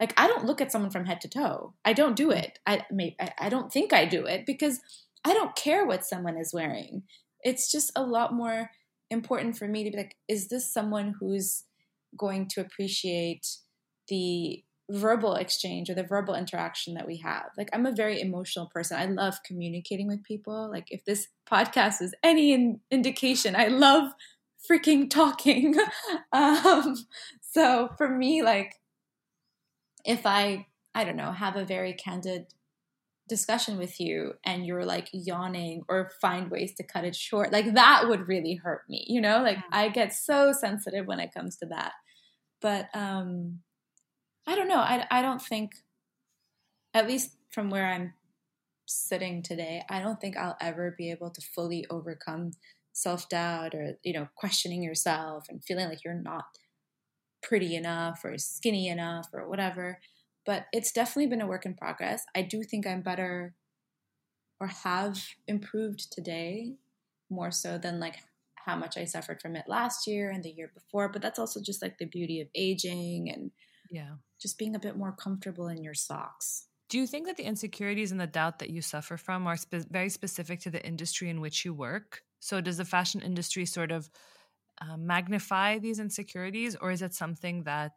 Like 0.00 0.12
I 0.16 0.26
don't 0.26 0.44
look 0.44 0.60
at 0.60 0.72
someone 0.72 0.90
from 0.90 1.06
head 1.06 1.20
to 1.22 1.28
toe. 1.28 1.74
I 1.84 1.92
don't 1.92 2.16
do 2.16 2.30
it. 2.30 2.58
I 2.66 2.82
may 2.90 3.16
I 3.38 3.48
don't 3.48 3.72
think 3.72 3.92
I 3.92 4.04
do 4.04 4.26
it 4.26 4.44
because 4.46 4.80
I 5.24 5.32
don't 5.32 5.56
care 5.56 5.86
what 5.86 6.04
someone 6.04 6.36
is 6.36 6.52
wearing. 6.52 7.04
It's 7.42 7.70
just 7.70 7.92
a 7.96 8.02
lot 8.02 8.32
more 8.32 8.70
important 9.10 9.56
for 9.56 9.68
me 9.68 9.84
to 9.84 9.90
be 9.90 9.96
like, 9.96 10.16
is 10.28 10.48
this 10.48 10.72
someone 10.72 11.14
who's 11.20 11.64
going 12.16 12.48
to 12.48 12.60
appreciate 12.60 13.46
the 14.08 14.62
verbal 14.90 15.34
exchange 15.34 15.88
or 15.88 15.94
the 15.94 16.02
verbal 16.02 16.34
interaction 16.34 16.94
that 16.94 17.06
we 17.06 17.16
have. 17.18 17.46
Like 17.56 17.70
I'm 17.72 17.86
a 17.86 17.92
very 17.92 18.20
emotional 18.20 18.66
person. 18.66 18.98
I 18.98 19.06
love 19.06 19.42
communicating 19.44 20.06
with 20.06 20.22
people. 20.22 20.70
Like 20.70 20.88
if 20.90 21.04
this 21.04 21.28
podcast 21.50 22.02
is 22.02 22.14
any 22.22 22.52
in- 22.52 22.80
indication, 22.90 23.56
I 23.56 23.68
love 23.68 24.12
freaking 24.70 25.08
talking. 25.08 25.76
um, 26.32 26.96
so 27.40 27.90
for 27.96 28.08
me, 28.08 28.42
like 28.42 28.74
if 30.04 30.26
I 30.26 30.66
I 30.94 31.04
don't 31.04 31.16
know 31.16 31.32
have 31.32 31.56
a 31.56 31.64
very 31.64 31.94
candid 31.94 32.46
discussion 33.26 33.78
with 33.78 34.00
you 34.00 34.34
and 34.44 34.66
you're 34.66 34.84
like 34.84 35.08
yawning 35.12 35.82
or 35.88 36.10
find 36.20 36.50
ways 36.50 36.74
to 36.74 36.82
cut 36.82 37.04
it 37.04 37.16
short 37.16 37.50
like 37.50 37.72
that 37.72 38.04
would 38.06 38.28
really 38.28 38.54
hurt 38.54 38.82
me 38.86 39.02
you 39.08 39.18
know 39.18 39.42
like 39.42 39.56
i 39.72 39.88
get 39.88 40.12
so 40.12 40.52
sensitive 40.52 41.06
when 41.06 41.18
it 41.18 41.32
comes 41.32 41.56
to 41.56 41.64
that 41.64 41.92
but 42.60 42.86
um 42.92 43.60
I 44.46 44.54
don't 44.54 44.68
know. 44.68 44.78
I, 44.78 45.06
I 45.10 45.22
don't 45.22 45.40
think, 45.40 45.72
at 46.92 47.06
least 47.06 47.36
from 47.50 47.70
where 47.70 47.86
I'm 47.86 48.14
sitting 48.86 49.42
today, 49.42 49.82
I 49.88 50.00
don't 50.00 50.20
think 50.20 50.36
I'll 50.36 50.56
ever 50.60 50.94
be 50.96 51.10
able 51.10 51.30
to 51.30 51.40
fully 51.40 51.86
overcome 51.90 52.52
self 52.92 53.28
doubt 53.28 53.74
or, 53.74 53.98
you 54.04 54.12
know, 54.12 54.28
questioning 54.36 54.82
yourself 54.82 55.46
and 55.48 55.64
feeling 55.64 55.88
like 55.88 56.04
you're 56.04 56.14
not 56.14 56.44
pretty 57.42 57.74
enough 57.74 58.20
or 58.24 58.38
skinny 58.38 58.88
enough 58.88 59.28
or 59.32 59.48
whatever. 59.48 59.98
But 60.46 60.66
it's 60.72 60.92
definitely 60.92 61.28
been 61.28 61.40
a 61.40 61.46
work 61.46 61.64
in 61.64 61.74
progress. 61.74 62.22
I 62.34 62.42
do 62.42 62.62
think 62.62 62.86
I'm 62.86 63.02
better 63.02 63.54
or 64.60 64.68
have 64.68 65.18
improved 65.48 66.12
today 66.12 66.74
more 67.30 67.50
so 67.50 67.78
than 67.78 67.98
like 67.98 68.16
how 68.66 68.76
much 68.76 68.96
I 68.96 69.04
suffered 69.04 69.40
from 69.40 69.56
it 69.56 69.64
last 69.66 70.06
year 70.06 70.30
and 70.30 70.42
the 70.42 70.50
year 70.50 70.70
before. 70.72 71.08
But 71.08 71.22
that's 71.22 71.38
also 71.38 71.60
just 71.62 71.82
like 71.82 71.98
the 71.98 72.06
beauty 72.06 72.40
of 72.40 72.48
aging 72.54 73.30
and 73.30 73.50
yeah 73.94 74.14
just 74.44 74.58
being 74.58 74.76
a 74.76 74.78
bit 74.78 74.94
more 74.94 75.12
comfortable 75.12 75.68
in 75.68 75.82
your 75.82 75.94
socks. 75.94 76.66
Do 76.90 76.98
you 76.98 77.06
think 77.06 77.26
that 77.26 77.38
the 77.38 77.44
insecurities 77.44 78.12
and 78.12 78.20
the 78.20 78.26
doubt 78.26 78.58
that 78.58 78.68
you 78.68 78.82
suffer 78.82 79.16
from 79.16 79.46
are 79.46 79.56
spe- 79.56 79.88
very 79.90 80.10
specific 80.10 80.60
to 80.60 80.70
the 80.70 80.84
industry 80.86 81.30
in 81.30 81.40
which 81.40 81.64
you 81.64 81.72
work? 81.72 82.20
So, 82.40 82.60
does 82.60 82.76
the 82.76 82.84
fashion 82.84 83.22
industry 83.22 83.64
sort 83.64 83.90
of 83.90 84.10
uh, 84.82 84.98
magnify 84.98 85.78
these 85.78 85.98
insecurities, 85.98 86.76
or 86.76 86.90
is 86.90 87.00
it 87.00 87.14
something 87.14 87.62
that 87.62 87.92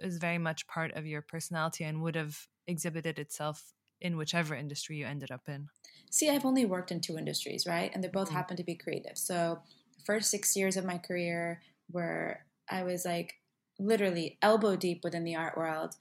is 0.00 0.18
very 0.18 0.38
much 0.38 0.66
part 0.66 0.92
of 0.94 1.06
your 1.06 1.22
personality 1.22 1.84
and 1.84 2.02
would 2.02 2.16
have 2.16 2.36
exhibited 2.66 3.20
itself 3.20 3.72
in 4.00 4.16
whichever 4.16 4.56
industry 4.56 4.96
you 4.96 5.06
ended 5.06 5.30
up 5.30 5.42
in? 5.46 5.68
See, 6.10 6.28
I've 6.28 6.44
only 6.44 6.64
worked 6.64 6.90
in 6.90 7.00
two 7.00 7.16
industries, 7.16 7.64
right? 7.64 7.92
And 7.94 8.02
they 8.02 8.08
both 8.08 8.26
mm-hmm. 8.26 8.38
happen 8.38 8.56
to 8.56 8.64
be 8.64 8.74
creative. 8.74 9.16
So, 9.16 9.60
the 9.96 10.04
first 10.04 10.32
six 10.32 10.56
years 10.56 10.76
of 10.76 10.84
my 10.84 10.98
career 10.98 11.62
were 11.92 12.40
I 12.68 12.82
was 12.82 13.04
like 13.04 13.34
literally 13.82 14.38
elbow 14.42 14.76
deep 14.76 15.02
within 15.02 15.24
the 15.24 15.36
art 15.36 15.56
world. 15.56 15.94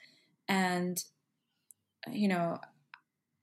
And, 0.47 1.03
you 2.11 2.27
know, 2.27 2.59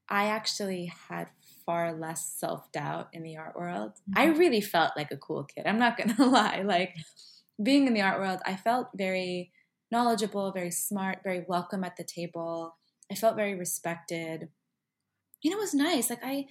I 0.08 0.26
actually 0.26 0.92
had 1.08 1.28
far 1.66 1.92
less 1.92 2.32
self 2.36 2.70
doubt 2.72 3.08
in 3.12 3.22
the 3.22 3.36
art 3.36 3.56
world. 3.56 3.92
Mm-hmm. 3.92 4.18
I 4.18 4.24
really 4.26 4.60
felt 4.60 4.92
like 4.96 5.10
a 5.10 5.16
cool 5.16 5.44
kid. 5.44 5.66
I'm 5.66 5.78
not 5.78 5.96
going 5.98 6.14
to 6.14 6.26
lie. 6.26 6.62
Like, 6.62 6.94
being 7.62 7.86
in 7.86 7.94
the 7.94 8.02
art 8.02 8.20
world, 8.20 8.40
I 8.46 8.56
felt 8.56 8.88
very 8.94 9.52
knowledgeable, 9.90 10.52
very 10.52 10.70
smart, 10.70 11.18
very 11.24 11.44
welcome 11.48 11.84
at 11.84 11.96
the 11.96 12.04
table. 12.04 12.76
I 13.10 13.14
felt 13.14 13.36
very 13.36 13.54
respected. 13.54 14.48
You 15.42 15.50
know, 15.50 15.56
it 15.58 15.60
was 15.60 15.74
nice. 15.74 16.10
Like, 16.10 16.22
I, 16.22 16.46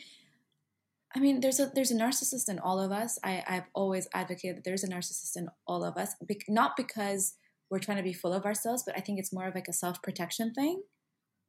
I 1.15 1.19
mean, 1.19 1.39
there's 1.39 1.59
a 1.59 1.71
there's 1.73 1.91
a 1.91 1.95
narcissist 1.95 2.49
in 2.49 2.59
all 2.59 2.79
of 2.79 2.91
us. 2.91 3.17
I, 3.23 3.43
I've 3.47 3.69
always 3.73 4.07
advocated 4.13 4.57
that 4.57 4.63
there's 4.63 4.83
a 4.83 4.89
narcissist 4.89 5.35
in 5.35 5.49
all 5.65 5.83
of 5.83 5.97
us, 5.97 6.15
Be- 6.25 6.41
not 6.47 6.75
because 6.75 7.35
we're 7.70 7.80
trying 7.80 7.97
to 7.97 8.03
be 8.03 8.13
full 8.13 8.34
of 8.34 8.45
ourselves, 8.45 8.84
but 8.86 8.97
I 8.97 9.01
think 9.01 9.20
it's 9.20 9.34
more 9.34 9.47
of 9.47 9.55
like 9.55 9.68
a 9.68 9.74
self 9.74 10.01
protection 10.01 10.53
thing. 10.53 10.82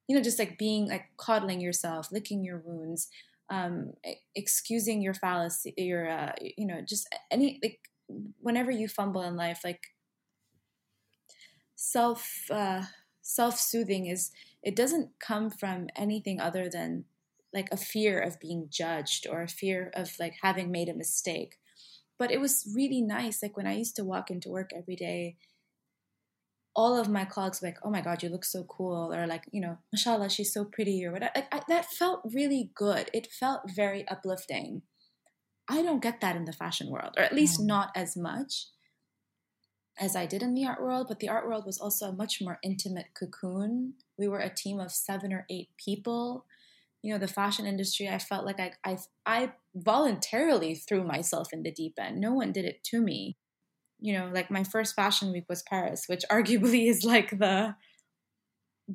You 0.09 0.17
know, 0.17 0.23
just 0.23 0.39
like 0.39 0.59
being 0.59 0.89
like 0.89 1.07
coddling 1.17 1.61
yourself, 1.61 2.11
licking 2.11 2.45
your 2.45 2.59
wounds, 2.59 3.09
um, 3.51 3.93
excusing 4.35 5.03
your 5.03 5.15
fallacy, 5.15 5.75
your 5.77 6.09
uh, 6.09 6.33
you 6.41 6.67
know, 6.67 6.81
just 6.81 7.09
any 7.31 7.61
like 7.63 7.81
whenever 8.41 8.71
you 8.71 8.89
fumble 8.89 9.23
in 9.23 9.37
life, 9.37 9.61
like 9.65 9.83
self 11.77 12.51
uh, 12.51 12.83
self 13.23 13.59
soothing 13.59 14.07
is 14.07 14.31
it 14.63 14.75
doesn't 14.75 15.11
come 15.21 15.51
from 15.51 15.89
anything 15.97 16.41
other 16.41 16.69
than 16.69 17.05
like 17.55 17.69
a 17.73 17.77
fear 17.77 18.19
of 18.21 18.41
being 18.41 18.69
judged 18.71 19.27
or 19.27 19.43
a 19.43 19.49
fear 19.49 19.91
of 19.95 20.13
like 20.19 20.35
having 20.43 20.71
made 20.71 20.89
a 20.89 20.95
mistake. 20.95 21.57
But 22.19 22.31
it 22.33 22.41
was 22.41 22.71
really 22.75 23.01
nice. 23.01 23.43
Like 23.43 23.57
when 23.57 23.67
I 23.67 23.77
used 23.77 23.97
to 23.97 24.05
walk 24.05 24.31
into 24.31 24.51
work 24.51 24.71
every 24.77 24.97
day 24.97 25.37
all 26.79 26.97
of 26.97 27.09
my 27.09 27.25
colleagues 27.25 27.61
were 27.61 27.67
like, 27.67 27.81
"Oh 27.83 27.91
my 27.91 28.01
God, 28.01 28.23
you 28.23 28.29
look 28.29 28.45
so 28.45 28.63
cool," 28.63 29.13
or 29.13 29.27
like, 29.27 29.49
you 29.51 29.61
know, 29.61 29.79
"Mashallah, 29.93 30.31
she's 30.31 30.53
so 30.53 30.65
pretty," 30.65 31.05
or 31.05 31.11
whatever. 31.11 31.33
I, 31.35 31.45
I, 31.51 31.63
that 31.67 31.87
felt 31.87 32.21
really 32.33 32.71
good. 32.73 33.11
It 33.13 33.33
felt 33.33 33.63
very 33.69 34.07
uplifting. 34.07 34.83
I 35.69 35.83
don't 35.83 36.01
get 36.01 36.21
that 36.21 36.37
in 36.37 36.45
the 36.45 36.53
fashion 36.53 36.89
world, 36.89 37.15
or 37.17 37.25
at 37.25 37.35
least 37.35 37.61
mm. 37.61 37.67
not 37.67 37.91
as 37.97 38.17
much 38.17 38.69
as 39.99 40.15
I 40.15 40.25
did 40.25 40.41
in 40.41 40.55
the 40.55 40.67
art 40.67 40.81
world. 40.81 41.09
But 41.09 41.19
the 41.19 41.29
art 41.29 41.49
world 41.49 41.67
was 41.67 41.81
also 41.81 42.07
a 42.07 42.13
much 42.13 42.41
more 42.41 42.61
intimate 42.63 43.09
cocoon. 43.13 43.95
We 44.17 44.29
were 44.29 44.39
a 44.39 44.55
team 44.55 44.79
of 44.79 44.93
seven 44.93 45.33
or 45.33 45.47
eight 45.51 45.71
people. 45.85 46.47
You 47.03 47.13
know, 47.13 47.19
the 47.19 47.27
fashion 47.27 47.67
industry. 47.67 48.09
I 48.09 48.21
felt 48.21 48.47
like 48.47 48.61
I, 48.61 48.71
I, 48.85 48.99
I 49.27 49.53
voluntarily 49.75 50.77
threw 50.77 51.03
myself 51.03 51.53
in 51.53 51.65
the 51.65 51.73
deep 51.73 51.95
end. 51.99 52.21
No 52.21 52.35
one 52.35 52.53
did 52.53 52.65
it 52.65 52.85
to 52.85 53.01
me 53.01 53.37
you 54.01 54.17
know, 54.17 54.31
like 54.33 54.51
my 54.51 54.65
first 54.65 54.95
fashion 54.95 55.33
week 55.33 55.45
was 55.49 55.63
Paris, 55.63 56.05
which 56.07 56.25
arguably 56.31 56.89
is 56.89 57.05
like 57.05 57.31
the 57.31 57.75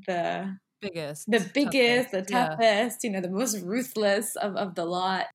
the 0.07 0.57
biggest, 0.81 1.29
the 1.29 1.39
biggest, 1.53 2.11
toughest, 2.11 2.11
the 2.11 2.21
toughest, 2.21 2.99
yeah. 3.03 3.09
you 3.09 3.15
know, 3.15 3.21
the 3.21 3.29
most 3.29 3.59
ruthless 3.61 4.35
of, 4.35 4.55
of 4.55 4.75
the 4.75 4.85
lot. 4.85 5.27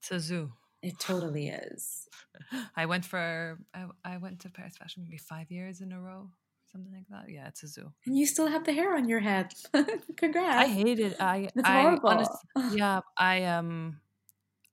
It's 0.00 0.10
a 0.10 0.20
zoo. 0.20 0.52
It 0.82 0.98
totally 0.98 1.48
is. 1.48 2.08
I 2.76 2.86
went 2.86 3.04
for 3.04 3.58
I, 3.74 3.86
I 4.04 4.16
went 4.18 4.40
to 4.40 4.50
Paris 4.50 4.76
Fashion 4.76 5.02
maybe 5.04 5.18
five 5.18 5.50
years 5.50 5.80
in 5.80 5.92
a 5.92 6.00
row, 6.00 6.30
something 6.70 6.92
like 6.92 7.08
that. 7.10 7.32
Yeah, 7.32 7.48
it's 7.48 7.62
a 7.62 7.68
zoo. 7.68 7.92
And 8.06 8.16
you 8.16 8.26
still 8.26 8.46
have 8.46 8.64
the 8.64 8.72
hair 8.72 8.94
on 8.94 9.08
your 9.08 9.20
head. 9.20 9.52
Congrats. 10.16 10.64
I 10.64 10.66
hate 10.66 11.00
it. 11.00 11.16
I 11.20 11.48
it's 11.54 11.68
I, 11.68 11.82
horrible. 11.82 12.08
Honestly, 12.08 12.78
yeah, 12.78 13.00
I 13.16 13.44
um 13.44 14.00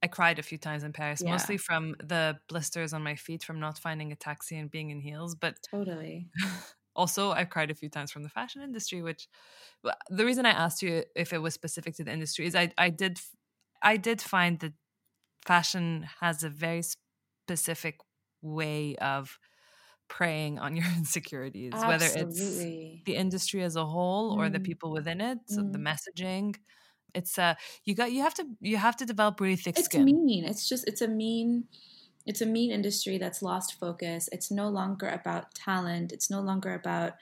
I 0.04 0.08
cried 0.08 0.38
a 0.38 0.44
few 0.44 0.58
times 0.58 0.84
in 0.84 0.92
Paris, 0.92 1.22
yeah. 1.24 1.32
mostly 1.32 1.58
from 1.58 1.96
the 2.04 2.38
blisters 2.50 2.92
on 2.92 3.02
my 3.02 3.16
feet 3.16 3.42
from 3.42 3.62
not 3.62 3.78
finding 3.78 4.12
a 4.12 4.16
taxi 4.18 4.58
and 4.58 4.70
being 4.70 4.90
in 4.90 5.00
heels. 5.00 5.34
But 5.34 5.56
totally. 5.72 6.28
also, 6.96 7.32
I've 7.32 7.50
cried 7.50 7.72
a 7.72 7.74
few 7.74 7.90
times 7.90 8.12
from 8.12 8.24
the 8.24 8.30
fashion 8.30 8.62
industry, 8.62 9.02
which 9.02 9.30
the 10.10 10.26
reason 10.26 10.46
I 10.46 10.52
asked 10.52 10.82
you 10.82 11.04
if 11.16 11.32
it 11.32 11.42
was 11.42 11.54
specific 11.54 11.96
to 11.96 12.04
the 12.04 12.12
industry 12.12 12.46
is 12.46 12.54
I, 12.54 12.74
I 12.78 12.90
did 12.90 13.18
I 13.82 13.96
did 13.96 14.22
find 14.22 14.60
that 14.60 14.74
fashion 15.46 16.06
has 16.20 16.44
a 16.44 16.50
very 16.50 16.84
specific 17.48 18.00
way 18.42 18.98
of 18.98 19.40
preying 20.10 20.60
on 20.60 20.76
your 20.80 20.88
insecurities, 20.98 21.72
Absolutely. 21.74 21.98
whether 21.98 22.28
it's 22.28 23.04
the 23.06 23.16
industry 23.16 23.64
as 23.64 23.78
a 23.78 23.86
whole 23.86 24.36
mm. 24.36 24.40
or 24.40 24.50
the 24.50 24.60
mm. 24.60 24.66
people 24.66 24.92
within 24.92 25.22
it, 25.22 25.40
so 25.48 25.62
mm. 25.62 25.72
the 25.72 25.80
messaging 25.80 26.56
it's 27.14 27.38
uh 27.38 27.56
you 27.86 27.96
got 27.96 28.12
you 28.12 28.22
have 28.22 28.34
to 28.36 28.46
you 28.60 28.78
have 28.78 28.96
to 28.98 29.06
develop 29.06 29.40
really 29.40 29.56
thick 29.56 29.78
it's 29.78 29.86
skin. 29.86 30.06
mean. 30.06 30.46
It's 30.46 30.68
just 30.68 30.88
it's 30.88 31.02
a 31.02 31.08
mean 31.08 31.66
it's 32.26 32.42
a 32.42 32.46
mean 32.46 32.72
industry 32.72 33.18
that's 33.18 33.42
lost 33.42 33.80
focus. 33.80 34.30
It's 34.32 34.50
no 34.50 34.70
longer 34.70 35.08
about 35.10 35.54
talent. 35.54 36.12
It's 36.12 36.30
no 36.30 36.42
longer 36.42 36.74
about 36.74 37.14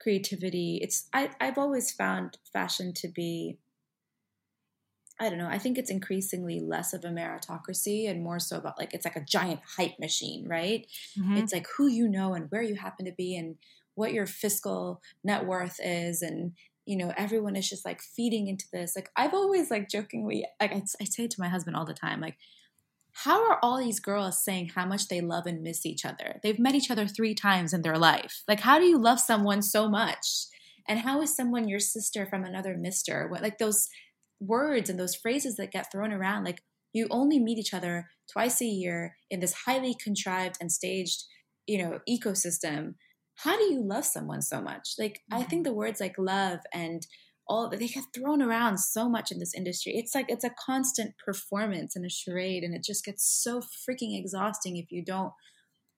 creativity. 0.00 0.78
It's 0.82 1.08
I, 1.12 1.30
I've 1.40 1.58
always 1.58 1.90
found 1.90 2.38
fashion 2.52 2.92
to 2.94 3.08
be 3.08 3.58
I 5.22 5.28
don't 5.28 5.38
know. 5.38 5.48
I 5.48 5.58
think 5.58 5.76
it's 5.76 5.90
increasingly 5.90 6.60
less 6.60 6.94
of 6.94 7.04
a 7.04 7.08
meritocracy 7.08 8.08
and 8.08 8.22
more 8.22 8.38
so 8.38 8.56
about 8.56 8.78
like 8.78 8.94
it's 8.94 9.04
like 9.04 9.16
a 9.16 9.24
giant 9.24 9.60
hype 9.76 9.98
machine, 10.00 10.48
right? 10.48 10.86
Mm-hmm. 11.18 11.36
It's 11.36 11.52
like 11.52 11.66
who 11.76 11.88
you 11.88 12.08
know 12.08 12.32
and 12.32 12.50
where 12.50 12.62
you 12.62 12.76
happen 12.76 13.04
to 13.04 13.12
be 13.12 13.36
and 13.36 13.56
what 13.94 14.14
your 14.14 14.24
fiscal 14.24 15.02
net 15.22 15.46
worth 15.46 15.78
is 15.78 16.22
and 16.22 16.52
you 16.90 16.96
know 16.96 17.12
everyone 17.16 17.54
is 17.54 17.68
just 17.68 17.84
like 17.84 18.02
feeding 18.02 18.48
into 18.48 18.66
this. 18.72 18.96
Like 18.96 19.10
i've 19.16 19.32
always 19.34 19.70
like 19.70 19.88
jokingly 19.88 20.44
like 20.60 20.72
I, 20.72 20.82
I 21.00 21.04
say 21.04 21.28
to 21.28 21.40
my 21.40 21.48
husband 21.48 21.76
all 21.76 21.86
the 21.86 21.94
time 21.94 22.20
like 22.20 22.36
how 23.12 23.48
are 23.48 23.58
all 23.62 23.78
these 23.78 24.00
girls 24.00 24.42
saying 24.44 24.70
how 24.74 24.86
much 24.86 25.08
they 25.08 25.20
love 25.20 25.46
and 25.46 25.62
miss 25.62 25.84
each 25.84 26.04
other? 26.04 26.38
They've 26.42 26.58
met 26.58 26.76
each 26.76 26.90
other 26.90 27.06
three 27.06 27.34
times 27.34 27.72
in 27.72 27.82
their 27.82 27.98
life. 27.98 28.42
Like 28.48 28.60
how 28.60 28.78
do 28.78 28.86
you 28.86 28.98
love 28.98 29.20
someone 29.20 29.62
so 29.62 29.88
much? 29.88 30.46
And 30.88 31.00
how 31.00 31.20
is 31.22 31.36
someone 31.36 31.68
your 31.68 31.80
sister 31.80 32.26
from 32.26 32.44
another 32.44 32.76
mister? 32.76 33.28
What 33.28 33.42
like 33.42 33.58
those 33.58 33.88
words 34.40 34.90
and 34.90 34.98
those 34.98 35.14
phrases 35.14 35.56
that 35.56 35.72
get 35.72 35.92
thrown 35.92 36.12
around 36.12 36.44
like 36.44 36.62
you 36.92 37.06
only 37.10 37.38
meet 37.38 37.58
each 37.58 37.74
other 37.74 38.08
twice 38.32 38.60
a 38.60 38.66
year 38.66 39.16
in 39.30 39.40
this 39.40 39.54
highly 39.66 39.94
contrived 39.94 40.56
and 40.60 40.72
staged, 40.72 41.24
you 41.66 41.78
know, 41.78 42.00
ecosystem. 42.08 42.94
How 43.42 43.56
do 43.56 43.64
you 43.64 43.82
love 43.82 44.04
someone 44.04 44.42
so 44.42 44.60
much? 44.60 44.94
Like. 44.98 45.22
I 45.32 45.42
think 45.42 45.64
the 45.64 45.72
words 45.72 46.00
like 46.00 46.16
love 46.18 46.60
and 46.72 47.06
all 47.50 47.68
they 47.68 47.88
get 47.88 48.04
thrown 48.14 48.40
around 48.40 48.78
so 48.78 49.08
much 49.08 49.32
in 49.32 49.40
this 49.40 49.54
industry. 49.54 49.92
It's 49.96 50.14
like 50.14 50.26
it's 50.28 50.44
a 50.44 50.54
constant 50.64 51.14
performance 51.18 51.96
and 51.96 52.06
a 52.06 52.08
charade, 52.08 52.62
and 52.62 52.74
it 52.74 52.84
just 52.84 53.04
gets 53.04 53.24
so 53.24 53.60
freaking 53.60 54.16
exhausting 54.16 54.76
if 54.76 54.92
you 54.92 55.04
don't 55.04 55.32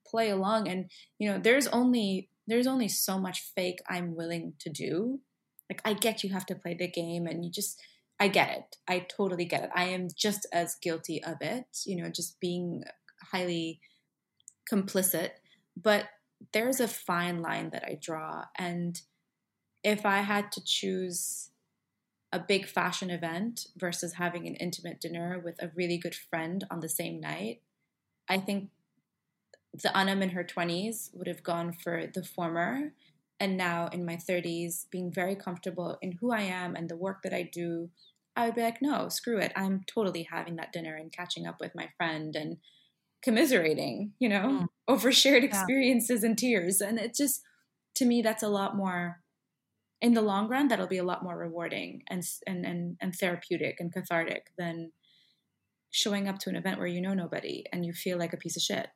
play 0.07 0.31
along. 0.31 0.67
And 0.67 0.91
you 1.19 1.31
know, 1.31 1.39
there's 1.39 1.67
only 1.69 2.31
there's 2.47 2.67
only 2.67 2.89
so 2.89 3.19
much 3.19 3.43
fake 3.55 3.81
I'm 3.89 4.17
willing 4.17 4.55
to 4.61 4.71
do. 4.71 5.21
Like 5.71 5.83
I 5.85 5.93
get 5.93 6.25
you 6.25 6.31
have 6.31 6.47
to 6.47 6.55
play 6.55 6.75
the 6.75 6.89
game, 6.89 7.27
and 7.27 7.45
you 7.45 7.51
just 7.51 7.79
I 8.19 8.29
get 8.29 8.57
it. 8.57 8.77
I 8.89 9.01
totally 9.01 9.45
get 9.45 9.65
it. 9.65 9.71
I 9.75 9.85
am 9.85 10.09
just 10.17 10.47
as 10.55 10.77
guilty 10.77 11.23
of 11.23 11.37
it, 11.43 11.67
you 11.85 12.03
know, 12.03 12.09
just 12.09 12.41
being 12.41 12.83
highly 13.31 13.81
complicit. 14.73 15.31
But 15.77 16.07
there's 16.53 16.81
a 16.81 16.89
fine 16.89 17.41
line 17.41 17.71
that 17.71 17.85
I 17.85 17.99
draw. 18.01 18.45
And 18.57 19.01
if 19.83 20.05
I 20.07 20.19
had 20.19 20.53
to 20.53 20.65
choose 20.65 21.51
a 22.33 22.39
big 22.39 22.67
fashion 22.67 23.11
event 23.11 23.67
versus 23.77 24.15
having 24.15 24.47
an 24.47 24.55
intimate 24.55 25.01
dinner 25.01 25.41
with 25.43 25.63
a 25.63 25.71
really 25.75 25.99
good 25.99 26.15
friend 26.15 26.65
on 26.71 26.81
the 26.81 26.89
same 26.89 27.21
night, 27.21 27.61
I 28.29 28.39
think 28.39 28.71
the 29.73 29.91
Anum 29.91 30.23
in 30.23 30.31
her 30.31 30.45
20s 30.45 31.11
would 31.15 31.27
have 31.27 31.43
gone 31.43 31.73
for 31.73 32.07
the 32.07 32.23
former. 32.23 32.93
And 33.39 33.57
now 33.57 33.89
in 33.89 34.05
my 34.05 34.17
30s, 34.17 34.89
being 34.91 35.13
very 35.13 35.35
comfortable 35.35 35.99
in 36.01 36.13
who 36.13 36.33
I 36.33 36.43
am 36.43 36.77
and 36.77 36.89
the 36.89 36.97
work 36.97 37.23
that 37.23 37.35
I 37.35 37.43
do 37.43 37.91
I 38.35 38.47
would 38.47 38.55
be 38.55 38.63
like, 38.63 38.81
no, 38.81 39.09
screw 39.09 39.39
it. 39.39 39.53
I'm 39.57 39.85
totally 39.87 40.23
having 40.31 40.57
that 40.57 40.73
dinner 40.73 40.97
and 40.97 41.13
catching 41.13 41.47
up 41.47 41.61
with 41.61 41.75
my 41.75 41.89
friend 41.97 42.35
and 42.35 42.57
commiserating, 43.23 44.13
you 44.19 44.29
know, 44.29 44.63
mm. 44.63 44.67
over 44.89 45.13
shared 45.13 45.45
experiences 45.45 46.23
yeah. 46.23 46.29
and 46.29 46.39
tears. 46.39 46.81
And 46.81 46.99
it 46.99 47.15
just, 47.15 47.43
to 47.97 48.05
me, 48.05 48.23
that's 48.23 48.43
a 48.43 48.49
lot 48.49 48.77
more, 48.77 49.21
in 50.01 50.15
the 50.15 50.23
long 50.23 50.49
run, 50.49 50.69
that'll 50.69 50.87
be 50.89 50.99
a 50.99 51.05
lot 51.05 51.23
more 51.23 51.37
rewarding 51.37 52.03
and, 52.11 52.25
and, 52.47 52.67
and, 52.67 52.97
and 53.01 53.15
therapeutic 53.15 53.77
and 53.79 53.93
cathartic 53.93 54.47
than 54.59 54.93
showing 55.91 56.29
up 56.29 56.39
to 56.41 56.51
an 56.51 56.57
event 56.57 56.79
where 56.79 56.89
you 56.89 57.01
know 57.01 57.15
nobody 57.15 57.65
and 57.73 57.87
you 57.87 57.93
feel 57.93 58.19
like 58.19 58.33
a 58.33 58.37
piece 58.37 58.57
of 58.57 58.63
shit. 58.63 58.89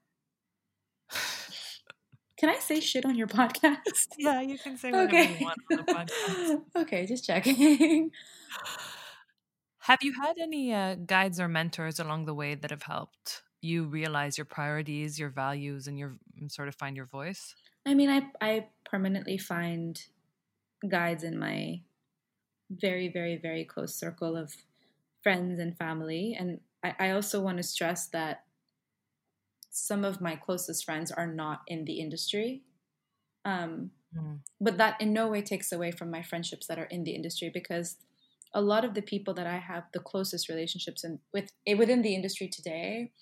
Can 2.39 2.51
I 2.51 2.59
say 2.59 2.81
shit 2.81 3.07
on 3.07 3.14
your 3.14 3.29
podcast? 3.29 3.79
Yeah, 4.18 4.41
you 4.41 4.59
can 4.59 4.77
say 4.77 4.91
whatever 4.91 5.09
okay. 5.09 5.37
you 5.39 5.47
want 5.47 5.59
on 5.70 5.77
the 5.79 5.93
podcast. 5.93 6.62
okay, 6.83 7.07
just 7.07 7.24
checking. 7.24 8.11
Have 9.81 10.01
you 10.03 10.12
had 10.20 10.37
any 10.39 10.72
uh, 10.74 10.97
guides 10.97 11.39
or 11.39 11.49
mentors 11.49 11.99
along 11.99 12.27
the 12.27 12.35
way 12.35 12.55
that 12.55 12.70
have 12.70 12.83
helped 12.83 13.43
you 13.67 13.85
realize 13.85 14.39
your 14.39 14.45
priorities, 14.45 15.19
your 15.19 15.31
values, 15.31 15.87
and 15.87 15.99
your 15.99 16.14
sort 16.49 16.69
of 16.69 16.75
find 16.75 16.97
your 16.97 17.07
voice? 17.07 17.55
I 17.87 17.95
mean, 17.95 18.11
I 18.11 18.23
I 18.41 18.67
permanently 18.85 19.39
find 19.39 20.01
guides 20.89 21.25
in 21.25 21.39
my 21.39 21.81
very, 22.71 23.09
very, 23.09 23.37
very 23.37 23.64
close 23.64 23.95
circle 23.95 24.37
of 24.37 24.53
friends 25.23 25.59
and 25.59 25.77
family, 25.77 26.37
and 26.39 26.61
I, 26.85 26.95
I 26.99 27.11
also 27.11 27.41
want 27.41 27.59
to 27.59 27.62
stress 27.62 28.07
that 28.09 28.45
some 29.71 30.05
of 30.05 30.21
my 30.21 30.37
closest 30.37 30.85
friends 30.85 31.11
are 31.12 31.27
not 31.27 31.61
in 31.67 31.85
the 31.85 32.01
industry. 32.01 32.62
Um, 33.45 33.91
mm. 34.17 34.39
But 34.61 34.79
that 34.79 35.01
in 35.01 35.12
no 35.12 35.29
way 35.29 35.43
takes 35.43 35.71
away 35.71 35.91
from 35.91 36.11
my 36.11 36.23
friendships 36.23 36.67
that 36.67 36.79
are 36.79 36.87
in 36.87 37.05
the 37.05 37.12
industry 37.12 37.51
because 37.53 37.97
a 38.55 38.61
lot 38.61 38.85
of 38.85 38.95
the 38.95 39.03
people 39.03 39.35
that 39.35 39.47
I 39.47 39.59
have 39.59 39.85
the 39.93 40.01
closest 40.01 40.49
relationships 40.49 41.05
in, 41.05 41.19
with 41.33 41.53
eh, 41.67 41.75
within 41.75 42.03
the 42.03 42.14
industry 42.14 42.49
today 42.49 43.12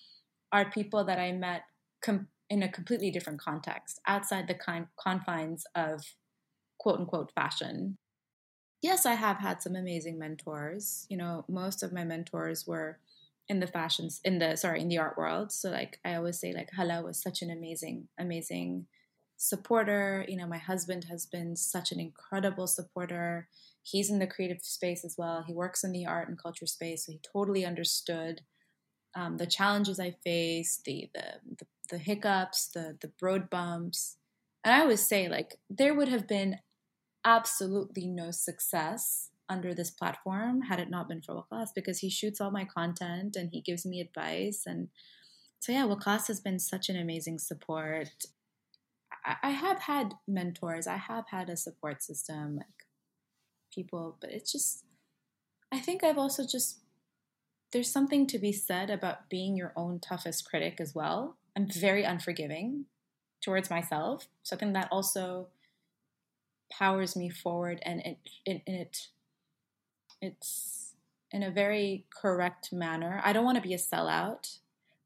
are 0.53 0.71
people 0.71 1.05
that 1.05 1.19
I 1.19 1.33
met 1.33 1.63
com- 2.03 2.29
in 2.51 2.63
a 2.63 2.69
completely 2.69 3.11
different 3.11 3.41
context, 3.41 4.01
outside 4.07 4.49
the 4.49 4.55
con- 4.55 4.89
confines 4.97 5.65
of 5.75 6.03
quote 6.79 7.01
unquote 7.01 7.33
fashion. 7.35 7.97
Yes, 8.83 9.07
I 9.07 9.15
have 9.15 9.39
had 9.39 9.63
some 9.63 9.77
amazing 9.77 10.19
mentors. 10.19 11.07
You 11.09 11.17
know, 11.17 11.45
most 11.49 11.83
of 11.83 11.93
my 11.93 12.05
mentors 12.05 12.67
were 12.67 12.99
in 13.49 13.61
the 13.61 13.67
fashions 13.67 14.21
in 14.25 14.39
the 14.39 14.57
sorry 14.57 14.81
in 14.81 14.89
the 14.89 14.99
art 14.99 15.17
world. 15.17 15.53
So 15.53 15.71
like 15.71 16.01
I 16.05 16.15
always 16.15 16.39
say, 16.39 16.53
like 16.53 16.71
Hala 16.73 17.03
was 17.03 17.21
such 17.21 17.43
an 17.43 17.51
amazing, 17.51 18.09
amazing 18.19 18.87
supporter. 19.37 20.25
You 20.29 20.37
know, 20.37 20.47
my 20.47 20.59
husband 20.59 21.05
has 21.11 21.27
been 21.27 21.57
such 21.57 21.93
an 21.93 22.01
incredible 22.01 22.67
supporter 22.67 23.49
he's 23.85 24.11
in 24.11 24.19
the 24.19 24.27
creative 24.27 24.63
space 24.63 25.05
as 25.05 25.17
well. 25.17 25.45
He 25.47 25.53
works 25.53 25.85
in 25.85 25.93
the 25.93 26.07
art 26.07 26.29
and 26.29 26.39
culture 26.39 26.67
space, 26.67 27.07
so 27.07 27.13
he 27.13 27.21
totally 27.33 27.65
understood 27.65 28.41
um, 29.15 29.37
the 29.37 29.47
challenges 29.47 30.01
I 30.01 30.17
faced, 30.25 30.85
the, 30.85 31.11
the, 31.15 31.25
the 31.59 31.67
the 31.91 31.99
hiccups, 31.99 32.69
the 32.69 32.97
the 33.01 33.13
road 33.21 33.51
bumps. 33.51 34.17
And 34.65 34.75
I 34.75 34.81
always 34.81 35.07
say, 35.07 35.29
like, 35.29 35.59
there 35.69 35.95
would 35.95 36.09
have 36.09 36.27
been 36.27 36.59
absolutely 37.25 38.07
no 38.07 38.31
success 38.31 39.31
under 39.49 39.75
this 39.75 39.91
platform 39.91 40.63
had 40.63 40.81
it 40.81 40.89
not 40.89 41.07
been 41.09 41.21
for 41.21 41.35
Waqas 41.35 41.69
because 41.75 41.99
he 41.99 42.09
shoots 42.09 42.41
all 42.41 42.51
my 42.51 42.65
content 42.65 43.37
and 43.37 43.51
he 43.53 43.61
gives 43.61 43.85
me 43.85 44.01
advice. 44.01 44.63
And 44.65 44.89
so, 45.61 45.73
yeah, 45.73 45.85
Waqas 45.85 46.29
has 46.29 46.41
been 46.41 46.59
such 46.59 46.89
an 46.89 46.97
amazing 46.97 47.39
support. 47.39 48.09
I 49.43 49.51
have 49.51 49.81
had 49.81 50.15
mentors, 50.27 50.87
I 50.87 50.97
have 50.97 51.27
had 51.29 51.51
a 51.51 51.57
support 51.57 52.03
system. 52.03 52.57
Like, 52.57 52.87
people, 53.75 54.17
but 54.21 54.31
it's 54.31 54.53
just, 54.53 54.85
I 55.73 55.81
think 55.81 56.05
I've 56.05 56.19
also 56.19 56.47
just, 56.47 56.81
there's 57.75 57.91
something 57.91 58.27
to 58.29 58.39
be 58.39 58.53
said 58.53 58.89
about 58.89 59.29
being 59.29 59.57
your 59.57 59.73
own 59.75 59.99
toughest 59.99 60.49
critic 60.49 60.77
as 60.81 60.95
well. 60.95 61.37
I'm 61.57 61.69
very 61.69 62.05
unforgiving 62.05 62.87
towards 63.43 63.69
myself, 63.69 64.29
something 64.45 64.73
that 64.75 64.89
also 64.93 65.49
powers 66.73 67.17
me 67.17 67.29
forward 67.29 67.81
and 67.85 68.01
it, 68.01 68.19
it, 68.47 68.63
it 68.67 69.09
it's 70.23 70.95
in 71.33 71.43
a 71.43 71.51
very 71.51 72.07
correct 72.11 72.73
manner. 72.73 73.21
I 73.25 73.33
don't 73.33 73.45
want 73.45 73.57
to 73.57 73.69
be 73.69 73.75
a 73.75 73.79
sellout, 73.79 74.59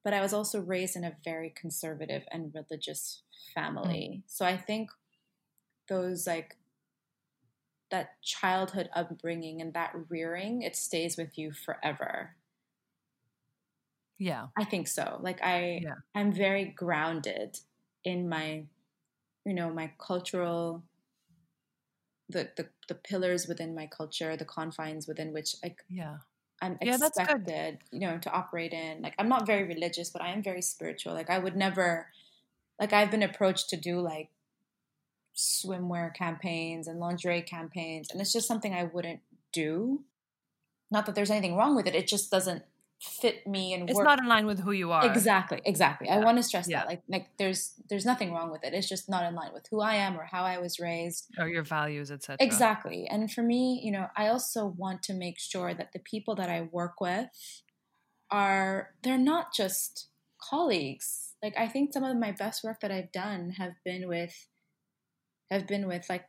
but 0.05 0.13
I 0.13 0.21
was 0.21 0.35
also 0.35 0.61
raised 0.61 0.95
in 0.95 1.05
a 1.05 1.17
very 1.25 1.51
conservative 1.51 2.25
and 2.31 2.55
religious 2.55 3.23
family. 3.55 4.19
Mm. 4.19 4.23
So 4.27 4.45
I 4.45 4.59
think 4.59 4.91
those 5.89 6.27
like 6.27 6.57
that 7.91 8.21
childhood 8.23 8.91
upbringing 8.95 9.63
and 9.63 9.73
that 9.73 9.95
rearing, 10.11 10.61
it 10.61 10.77
stays 10.77 11.17
with 11.17 11.39
you 11.39 11.53
forever. 11.53 12.37
Yeah. 14.19 14.47
I 14.57 14.65
think 14.65 14.89
so. 14.89 15.19
Like 15.23 15.43
I 15.43 15.81
yeah. 15.83 15.95
I'm 16.15 16.33
very 16.33 16.65
grounded 16.65 17.59
in 18.05 18.29
my 18.29 18.65
you 19.45 19.55
know, 19.55 19.71
my 19.71 19.93
cultural 19.99 20.83
the, 22.29 22.51
the 22.57 22.69
the 22.89 22.95
pillars 22.95 23.47
within 23.47 23.75
my 23.75 23.87
culture, 23.87 24.37
the 24.37 24.45
confines 24.45 25.07
within 25.07 25.33
which 25.33 25.55
like 25.63 25.79
yeah. 25.89 26.19
I'm 26.61 26.77
expected, 26.81 27.79
yeah, 27.93 27.99
you 27.99 28.01
know, 28.01 28.19
to 28.19 28.31
operate 28.33 28.73
in. 28.73 29.01
Like 29.01 29.15
I'm 29.19 29.29
not 29.29 29.47
very 29.47 29.65
religious, 29.65 30.11
but 30.11 30.23
I 30.23 30.33
am 30.33 30.43
very 30.43 30.63
spiritual. 30.63 31.15
Like 31.15 31.31
I 31.31 31.39
would 31.39 31.57
never 31.57 32.09
like 32.81 32.93
I've 32.93 33.11
been 33.11 33.23
approached 33.23 33.71
to 33.71 33.77
do 33.77 34.01
like 34.01 34.31
swimwear 35.39 36.13
campaigns 36.13 36.89
and 36.89 36.99
lingerie 36.99 37.43
campaigns. 37.43 38.09
And 38.11 38.21
it's 38.21 38.33
just 38.33 38.49
something 38.49 38.75
I 38.75 38.85
wouldn't 38.85 39.21
do. 39.53 40.03
Not 40.91 41.07
that 41.07 41.15
there's 41.15 41.31
anything 41.31 41.55
wrong 41.55 41.77
with 41.77 41.87
it, 41.87 41.95
it 41.95 42.09
just 42.09 42.31
doesn't 42.31 42.65
fit 43.01 43.47
me 43.47 43.73
and 43.73 43.89
it's 43.89 43.97
work. 43.97 44.05
not 44.05 44.19
in 44.19 44.27
line 44.27 44.45
with 44.45 44.59
who 44.59 44.73
you 44.73 44.91
are 44.91 45.07
exactly 45.07 45.61
exactly 45.65 46.09
yeah. 46.09 46.17
i 46.17 46.25
want 46.25 46.37
to 46.37 46.43
stress 46.43 46.69
yeah. 46.69 46.81
that 46.81 46.89
like 46.89 47.03
like 47.09 47.29
there's 47.39 47.75
there's 47.89 48.05
nothing 48.05 48.33
wrong 48.33 48.51
with 48.51 48.65
it 48.65 48.75
it's 48.75 48.89
just 48.89 49.09
not 49.09 49.25
in 49.25 49.37
line 49.37 49.53
with 49.53 49.65
who 49.71 49.81
i 49.81 49.95
am 49.95 50.19
or 50.19 50.25
how 50.25 50.43
i 50.43 50.59
was 50.59 50.81
raised 50.81 51.29
or 51.39 51.49
your 51.49 51.63
values 51.63 52.11
etc 52.11 52.37
exactly 52.41 53.07
and 53.09 53.31
for 53.31 53.43
me 53.43 53.81
you 53.85 53.93
know 53.93 54.09
i 54.17 54.27
also 54.27 54.67
want 54.67 55.01
to 55.01 55.15
make 55.15 55.39
sure 55.39 55.73
that 55.73 55.93
the 55.93 56.01
people 56.01 56.35
that 56.35 56.51
i 56.51 56.61
work 56.61 57.01
with 57.01 57.29
are 58.33 58.91
they're 59.05 59.17
not 59.17 59.55
just 59.55 60.09
colleagues 60.43 61.35
like 61.41 61.55
i 61.57 61.69
think 61.69 61.93
some 61.93 62.03
of 62.03 62.17
my 62.17 62.33
best 62.33 62.65
work 62.65 62.81
that 62.81 62.91
i've 62.91 63.13
done 63.13 63.51
have 63.51 63.75
been 63.85 64.09
with 64.09 64.49
have 65.53 65.69
been 65.69 65.87
with 65.87 66.05
like 66.09 66.25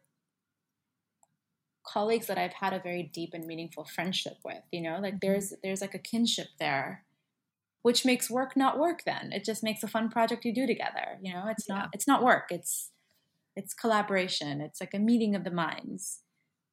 colleagues 1.91 2.27
that 2.27 2.37
I've 2.37 2.53
had 2.53 2.73
a 2.73 2.79
very 2.79 3.09
deep 3.13 3.31
and 3.33 3.45
meaningful 3.45 3.85
friendship 3.85 4.37
with, 4.45 4.61
you 4.71 4.81
know, 4.81 4.99
like 5.01 5.15
mm-hmm. 5.15 5.19
there's 5.21 5.53
there's 5.63 5.81
like 5.81 5.95
a 5.95 5.99
kinship 5.99 6.47
there 6.59 7.05
which 7.81 8.05
makes 8.05 8.29
work 8.29 8.57
not 8.57 8.77
work 8.77 9.03
then. 9.05 9.31
It 9.31 9.45
just 9.45 9.63
makes 9.63 9.83
a 9.83 9.87
fun 9.87 10.09
project 10.09 10.45
you 10.45 10.53
do 10.53 10.67
together, 10.67 11.17
you 11.21 11.33
know? 11.33 11.45
It's 11.49 11.65
yeah. 11.67 11.75
not 11.75 11.89
it's 11.93 12.07
not 12.07 12.23
work. 12.23 12.45
It's 12.49 12.91
it's 13.55 13.73
collaboration. 13.73 14.61
It's 14.61 14.79
like 14.81 14.93
a 14.93 14.99
meeting 14.99 15.35
of 15.35 15.43
the 15.43 15.51
minds. 15.51 16.21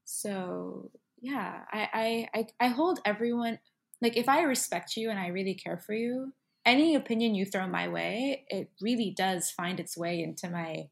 So, 0.04 0.90
yeah, 1.20 1.62
I 1.72 1.88
I 1.92 2.28
I, 2.38 2.66
I 2.66 2.68
hold 2.68 3.00
everyone 3.04 3.58
like 4.02 4.16
if 4.16 4.28
I 4.28 4.42
respect 4.42 4.96
you 4.96 5.10
and 5.10 5.18
I 5.18 5.28
really 5.28 5.54
care 5.54 5.78
for 5.78 5.94
you, 5.94 6.32
any 6.64 6.94
opinion 6.94 7.34
you 7.34 7.46
throw 7.46 7.66
my 7.66 7.88
way, 7.88 8.44
it 8.48 8.70
really 8.80 9.14
does 9.16 9.50
find 9.50 9.80
its 9.80 9.96
way 9.96 10.22
into 10.22 10.50
my 10.50 10.88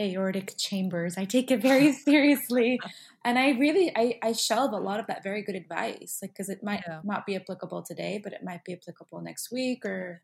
aortic 0.00 0.56
chambers. 0.58 1.16
I 1.16 1.24
take 1.24 1.50
it 1.50 1.60
very 1.60 1.92
seriously. 2.04 2.78
and 3.24 3.38
I 3.38 3.50
really 3.50 3.92
I, 3.96 4.18
I 4.22 4.32
shelve 4.32 4.72
a 4.72 4.78
lot 4.78 5.00
of 5.00 5.06
that 5.06 5.22
very 5.22 5.42
good 5.42 5.54
advice. 5.54 6.18
Like 6.22 6.32
because 6.32 6.48
it 6.48 6.62
might 6.62 6.82
yeah. 6.86 7.00
not 7.04 7.26
be 7.26 7.36
applicable 7.36 7.82
today, 7.82 8.20
but 8.22 8.32
it 8.32 8.42
might 8.42 8.64
be 8.64 8.74
applicable 8.74 9.20
next 9.22 9.50
week 9.52 9.84
or 9.84 10.22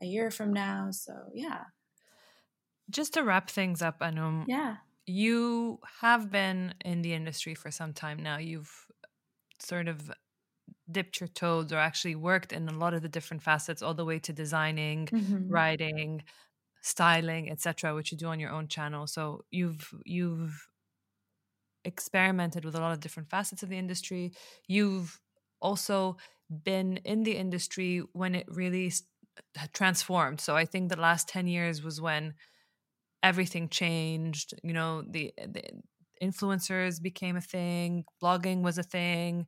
a 0.00 0.06
year 0.06 0.30
from 0.30 0.52
now. 0.52 0.88
So 0.90 1.12
yeah. 1.34 1.64
Just 2.90 3.14
to 3.14 3.22
wrap 3.22 3.50
things 3.50 3.80
up, 3.82 4.00
Anum. 4.00 4.44
Yeah. 4.46 4.76
You 5.06 5.80
have 6.00 6.30
been 6.30 6.74
in 6.84 7.02
the 7.02 7.12
industry 7.12 7.54
for 7.54 7.70
some 7.70 7.92
time 7.92 8.22
now. 8.22 8.38
You've 8.38 8.86
sort 9.58 9.88
of 9.88 10.10
dipped 10.90 11.20
your 11.20 11.28
toes 11.28 11.72
or 11.72 11.78
actually 11.78 12.14
worked 12.14 12.52
in 12.52 12.68
a 12.68 12.76
lot 12.76 12.94
of 12.94 13.02
the 13.02 13.08
different 13.08 13.42
facets 13.42 13.82
all 13.82 13.94
the 13.94 14.04
way 14.04 14.18
to 14.18 14.32
designing 14.32 15.06
mm-hmm. 15.06 15.48
writing 15.48 16.22
styling 16.82 17.50
etc 17.50 17.94
which 17.94 18.12
you 18.12 18.18
do 18.18 18.26
on 18.26 18.40
your 18.40 18.50
own 18.50 18.68
channel. 18.68 19.06
So 19.06 19.44
you've 19.50 19.88
you've 20.04 20.66
experimented 21.84 22.64
with 22.64 22.74
a 22.74 22.80
lot 22.80 22.92
of 22.92 23.00
different 23.00 23.30
facets 23.30 23.62
of 23.62 23.68
the 23.68 23.78
industry. 23.78 24.32
You've 24.68 25.20
also 25.60 26.16
been 26.64 26.98
in 26.98 27.22
the 27.22 27.36
industry 27.36 28.02
when 28.12 28.34
it 28.34 28.46
really 28.48 28.92
transformed. 29.72 30.40
So 30.40 30.56
i 30.56 30.64
think 30.64 30.88
the 30.88 31.00
last 31.00 31.28
10 31.28 31.46
years 31.46 31.82
was 31.82 32.00
when 32.00 32.34
everything 33.22 33.68
changed 33.68 34.54
you 34.62 34.72
know 34.72 35.02
the, 35.08 35.32
the 35.38 35.62
influencers 36.22 37.00
became 37.00 37.36
a 37.36 37.40
thing 37.40 38.04
blogging 38.22 38.62
was 38.62 38.78
a 38.78 38.82
thing 38.82 39.46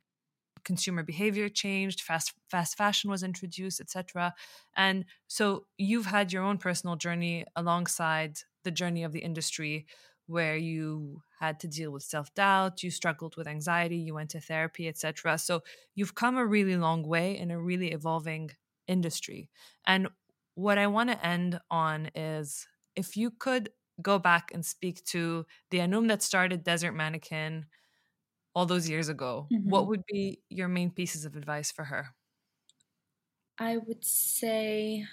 consumer 0.64 1.02
behavior 1.02 1.48
changed, 1.48 2.00
fast 2.00 2.32
fast 2.50 2.76
fashion 2.76 3.10
was 3.10 3.22
introduced, 3.22 3.80
etc. 3.80 4.34
And 4.76 5.04
so 5.26 5.66
you've 5.76 6.06
had 6.06 6.32
your 6.32 6.42
own 6.42 6.58
personal 6.58 6.96
journey 6.96 7.44
alongside 7.54 8.38
the 8.64 8.70
journey 8.70 9.04
of 9.04 9.12
the 9.12 9.20
industry 9.20 9.86
where 10.26 10.56
you 10.56 11.22
had 11.38 11.60
to 11.60 11.68
deal 11.68 11.90
with 11.90 12.02
self-doubt, 12.02 12.82
you 12.82 12.90
struggled 12.90 13.36
with 13.36 13.46
anxiety, 13.46 13.96
you 13.96 14.14
went 14.14 14.30
to 14.30 14.40
therapy, 14.40 14.88
etc. 14.88 15.36
So 15.36 15.62
you've 15.94 16.14
come 16.14 16.38
a 16.38 16.46
really 16.46 16.76
long 16.76 17.06
way 17.06 17.36
in 17.36 17.50
a 17.50 17.60
really 17.60 17.92
evolving 17.92 18.50
industry. 18.88 19.50
And 19.86 20.08
what 20.54 20.78
I 20.78 20.86
want 20.86 21.10
to 21.10 21.26
end 21.26 21.60
on 21.70 22.10
is 22.14 22.66
if 22.96 23.16
you 23.16 23.30
could 23.30 23.70
go 24.00 24.18
back 24.18 24.50
and 24.52 24.64
speak 24.64 25.04
to 25.04 25.46
the 25.70 25.78
Anum 25.78 26.08
that 26.08 26.22
started 26.22 26.64
Desert 26.64 26.92
Mannequin, 26.92 27.66
all 28.54 28.66
those 28.66 28.88
years 28.88 29.08
ago, 29.08 29.48
mm-hmm. 29.52 29.68
what 29.68 29.86
would 29.88 30.04
be 30.06 30.40
your 30.48 30.68
main 30.68 30.90
pieces 30.90 31.24
of 31.24 31.36
advice 31.36 31.72
for 31.72 31.84
her? 31.84 32.14
I 33.58 33.76
would 33.76 34.04
say 34.04 35.06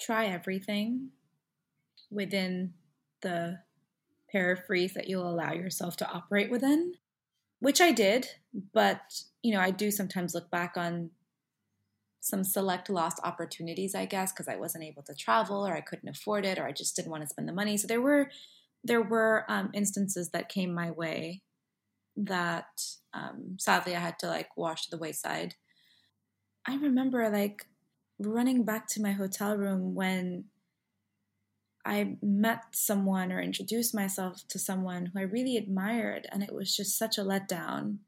try 0.00 0.26
everything 0.26 1.10
within 2.10 2.72
the 3.20 3.58
paraphrase 4.32 4.94
that 4.94 5.08
you'll 5.08 5.28
allow 5.28 5.52
yourself 5.52 5.96
to 5.98 6.08
operate 6.08 6.50
within, 6.50 6.94
which 7.60 7.80
I 7.80 7.92
did, 7.92 8.28
but 8.72 9.22
you 9.42 9.52
know, 9.52 9.60
I 9.60 9.70
do 9.70 9.90
sometimes 9.90 10.34
look 10.34 10.50
back 10.50 10.76
on 10.76 11.10
some 12.20 12.44
select 12.44 12.90
lost 12.90 13.18
opportunities, 13.24 13.94
I 13.94 14.04
guess, 14.04 14.32
because 14.32 14.48
I 14.48 14.56
wasn't 14.56 14.84
able 14.84 15.02
to 15.04 15.14
travel 15.14 15.66
or 15.66 15.74
I 15.74 15.80
couldn't 15.80 16.08
afford 16.08 16.44
it 16.44 16.58
or 16.58 16.66
I 16.66 16.72
just 16.72 16.94
didn't 16.94 17.10
want 17.10 17.22
to 17.22 17.28
spend 17.28 17.48
the 17.48 17.52
money. 17.52 17.76
So 17.76 17.86
there 17.86 18.00
were 18.00 18.30
there 18.84 19.02
were 19.02 19.44
um, 19.48 19.70
instances 19.74 20.30
that 20.30 20.48
came 20.48 20.74
my 20.74 20.90
way 20.90 21.42
that 22.16 22.82
um, 23.14 23.56
sadly 23.58 23.94
I 23.94 24.00
had 24.00 24.18
to 24.20 24.26
like 24.26 24.56
wash 24.56 24.84
to 24.84 24.90
the 24.90 24.98
wayside. 24.98 25.54
I 26.66 26.76
remember 26.76 27.28
like 27.30 27.66
running 28.18 28.64
back 28.64 28.86
to 28.88 29.02
my 29.02 29.12
hotel 29.12 29.56
room 29.56 29.94
when 29.94 30.44
I 31.84 32.16
met 32.22 32.64
someone 32.72 33.32
or 33.32 33.40
introduced 33.40 33.94
myself 33.94 34.44
to 34.48 34.58
someone 34.58 35.06
who 35.06 35.18
I 35.18 35.22
really 35.22 35.56
admired, 35.56 36.28
and 36.30 36.42
it 36.42 36.54
was 36.54 36.76
just 36.76 36.98
such 36.98 37.16
a 37.16 37.22
letdown. 37.22 37.98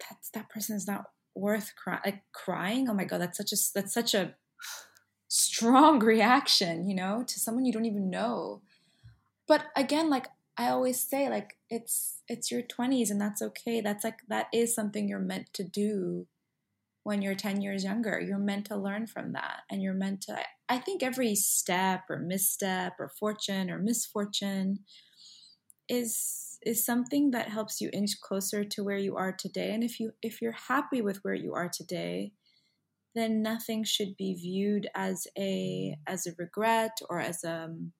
That 0.00 0.16
that 0.34 0.50
person 0.50 0.74
is 0.76 0.86
not 0.88 1.04
worth 1.34 1.74
cry- 1.76 2.00
like 2.04 2.22
crying. 2.32 2.88
Oh 2.88 2.94
my 2.94 3.04
god, 3.04 3.20
that's 3.20 3.38
such 3.38 3.52
a 3.52 3.56
that's 3.74 3.94
such 3.94 4.14
a 4.14 4.34
strong 5.28 6.00
reaction, 6.00 6.88
you 6.88 6.96
know, 6.96 7.22
to 7.26 7.38
someone 7.38 7.64
you 7.64 7.72
don't 7.72 7.84
even 7.84 8.10
know 8.10 8.62
but 9.50 9.64
again 9.74 10.08
like 10.08 10.28
i 10.56 10.68
always 10.68 11.00
say 11.00 11.28
like 11.28 11.56
it's 11.70 12.22
it's 12.28 12.52
your 12.52 12.62
20s 12.62 13.10
and 13.10 13.20
that's 13.20 13.42
okay. 13.42 13.80
That's 13.80 14.04
like 14.04 14.20
that 14.28 14.46
is 14.52 14.72
something 14.72 15.08
you're 15.08 15.18
meant 15.18 15.52
to 15.54 15.64
do 15.64 16.28
when 17.02 17.22
you're 17.22 17.34
10 17.34 17.60
years 17.60 17.82
younger. 17.82 18.20
You're 18.20 18.38
meant 18.38 18.66
to 18.66 18.76
learn 18.76 19.08
from 19.08 19.32
that 19.32 19.62
and 19.68 19.82
you're 19.82 19.94
meant 20.04 20.20
to 20.22 20.38
i 20.68 20.78
think 20.78 21.02
every 21.02 21.34
step 21.34 22.02
or 22.08 22.18
misstep 22.18 22.92
or 23.00 23.10
fortune 23.18 23.70
or 23.70 23.78
misfortune 23.78 24.78
is 25.88 26.58
is 26.64 26.84
something 26.84 27.32
that 27.32 27.48
helps 27.48 27.80
you 27.80 27.90
inch 27.92 28.20
closer 28.20 28.62
to 28.64 28.84
where 28.84 28.98
you 28.98 29.16
are 29.16 29.32
today. 29.32 29.72
And 29.74 29.82
if 29.82 29.98
you 29.98 30.12
if 30.22 30.40
you're 30.40 30.60
happy 30.68 31.02
with 31.02 31.18
where 31.24 31.34
you 31.44 31.54
are 31.54 31.70
today 31.80 32.32
then 33.16 33.42
nothing 33.42 33.82
should 33.82 34.16
be 34.16 34.34
viewed 34.34 34.88
as 34.94 35.26
a 35.36 35.96
as 36.06 36.26
a 36.26 36.34
regret 36.38 36.96
or 37.08 37.18
as 37.18 37.42
a 37.42 37.64
um, 37.64 37.92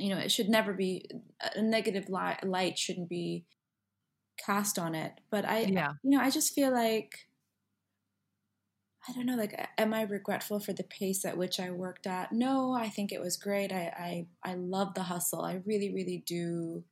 you 0.00 0.14
know 0.14 0.20
it 0.20 0.30
should 0.30 0.48
never 0.48 0.72
be 0.72 1.08
a 1.54 1.62
negative 1.62 2.08
light, 2.08 2.44
light 2.46 2.78
shouldn't 2.78 3.08
be 3.08 3.44
cast 4.44 4.78
on 4.78 4.94
it. 4.94 5.12
But 5.30 5.44
i 5.44 5.60
yeah. 5.60 5.92
you 6.02 6.10
know 6.10 6.20
i 6.20 6.30
just 6.30 6.54
feel 6.54 6.72
like 6.72 7.26
i 9.08 9.12
don't 9.12 9.26
know 9.26 9.36
like 9.36 9.68
am 9.78 9.94
i 9.94 10.02
regretful 10.02 10.60
for 10.60 10.72
the 10.72 10.84
pace 10.84 11.24
at 11.24 11.36
which 11.36 11.60
i 11.60 11.70
worked 11.70 12.06
at? 12.06 12.32
No 12.32 12.72
i 12.72 12.88
think 12.88 13.12
it 13.12 13.20
was 13.20 13.36
great. 13.36 13.72
I 13.72 14.26
i 14.44 14.50
i 14.50 14.54
love 14.54 14.94
the 14.94 15.04
hustle. 15.04 15.42
I 15.42 15.60
really 15.64 15.92
really 15.92 16.22
do. 16.26 16.84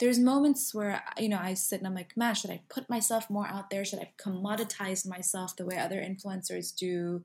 There's 0.00 0.18
moments 0.18 0.74
where 0.74 1.02
you 1.18 1.28
know 1.28 1.38
i 1.40 1.54
sit 1.54 1.78
and 1.78 1.86
i'm 1.86 1.94
like 1.94 2.16
man 2.16 2.34
should 2.34 2.50
i 2.50 2.62
put 2.68 2.90
myself 2.90 3.30
more 3.30 3.46
out 3.46 3.70
there? 3.70 3.84
Should 3.84 4.00
i 4.00 4.12
commoditize 4.20 5.06
myself 5.06 5.56
the 5.56 5.66
way 5.66 5.78
other 5.78 6.00
influencers 6.00 6.74
do? 6.74 7.24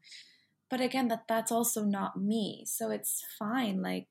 But 0.70 0.82
again 0.82 1.08
that 1.08 1.28
that's 1.28 1.52
also 1.52 1.84
not 1.84 2.22
me. 2.22 2.64
So 2.68 2.92
it's 2.92 3.24
fine 3.40 3.82
like 3.82 4.10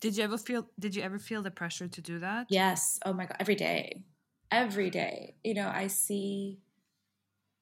did 0.00 0.16
you 0.16 0.24
ever 0.24 0.38
feel 0.38 0.68
did 0.78 0.94
you 0.94 1.02
ever 1.02 1.18
feel 1.18 1.42
the 1.42 1.50
pressure 1.50 1.88
to 1.88 2.00
do 2.00 2.18
that? 2.20 2.46
Yes. 2.50 2.98
Oh 3.04 3.12
my 3.12 3.26
god, 3.26 3.36
every 3.40 3.54
day. 3.54 4.04
Every 4.50 4.90
day. 4.90 5.34
You 5.44 5.54
know, 5.54 5.70
I 5.72 5.86
see 5.86 6.58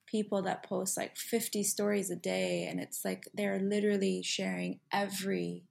people 0.07 0.43
that 0.43 0.64
post 0.64 0.97
like 0.97 1.16
50 1.16 1.62
stories 1.62 2.11
a 2.11 2.16
day 2.16 2.66
and 2.68 2.81
it's 2.81 3.05
like 3.05 3.24
they're 3.33 3.61
literally 3.61 4.22
sharing 4.22 4.81
every 4.93 5.64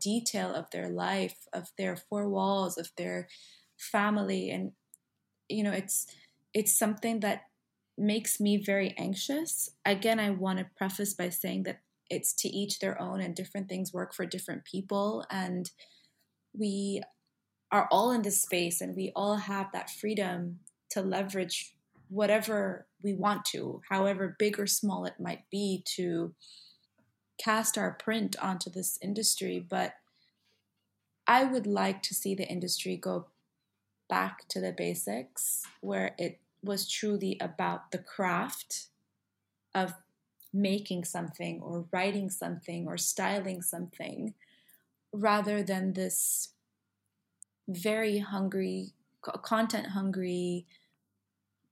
detail 0.00 0.54
of 0.54 0.70
their 0.70 0.88
life, 0.88 1.36
of 1.52 1.68
their 1.76 1.96
four 1.96 2.28
walls, 2.28 2.78
of 2.78 2.90
their 2.96 3.28
family 3.76 4.50
and 4.50 4.72
you 5.48 5.64
know, 5.64 5.72
it's 5.72 6.06
it's 6.54 6.76
something 6.78 7.20
that 7.20 7.42
makes 7.98 8.40
me 8.40 8.56
very 8.56 8.94
anxious. 8.96 9.70
Again, 9.84 10.18
I 10.18 10.30
want 10.30 10.58
to 10.58 10.66
preface 10.76 11.14
by 11.14 11.28
saying 11.28 11.64
that 11.64 11.80
it's 12.10 12.32
to 12.34 12.48
each 12.48 12.80
their 12.80 13.00
own 13.00 13.20
and 13.20 13.34
different 13.34 13.68
things 13.68 13.92
work 13.92 14.12
for 14.12 14.26
different 14.26 14.64
people. 14.64 15.24
And 15.30 15.70
we 16.52 17.02
are 17.70 17.88
all 17.90 18.10
in 18.10 18.22
this 18.22 18.42
space 18.42 18.80
and 18.80 18.96
we 18.96 19.12
all 19.14 19.36
have 19.36 19.70
that 19.72 19.88
freedom 19.88 20.58
to 20.90 21.00
leverage 21.00 21.74
whatever 22.08 22.86
we 23.02 23.14
want 23.14 23.44
to 23.44 23.80
however 23.88 24.34
big 24.36 24.58
or 24.58 24.66
small 24.66 25.04
it 25.04 25.14
might 25.20 25.48
be 25.48 25.84
to 25.86 26.34
cast 27.38 27.78
our 27.78 27.92
print 27.92 28.34
onto 28.42 28.68
this 28.68 28.98
industry. 29.00 29.64
But 29.66 29.94
i 31.26 31.44
would 31.44 31.66
like 31.66 32.02
to 32.02 32.14
see 32.14 32.34
the 32.34 32.48
industry 32.48 32.96
go 32.96 33.26
back 34.08 34.48
to 34.48 34.60
the 34.60 34.72
basics 34.72 35.62
where 35.80 36.14
it 36.18 36.40
was 36.62 36.90
truly 36.90 37.38
about 37.40 37.92
the 37.92 37.98
craft 37.98 38.88
of 39.74 39.94
making 40.52 41.04
something 41.04 41.60
or 41.62 41.86
writing 41.92 42.28
something 42.28 42.86
or 42.86 42.96
styling 42.96 43.62
something 43.62 44.34
rather 45.12 45.62
than 45.62 45.92
this 45.92 46.50
very 47.68 48.18
hungry 48.18 48.92
content 49.42 49.88
hungry 49.88 50.66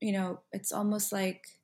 you 0.01 0.13
know 0.13 0.41
it's 0.53 0.71
almost 0.71 1.13
like 1.13 1.59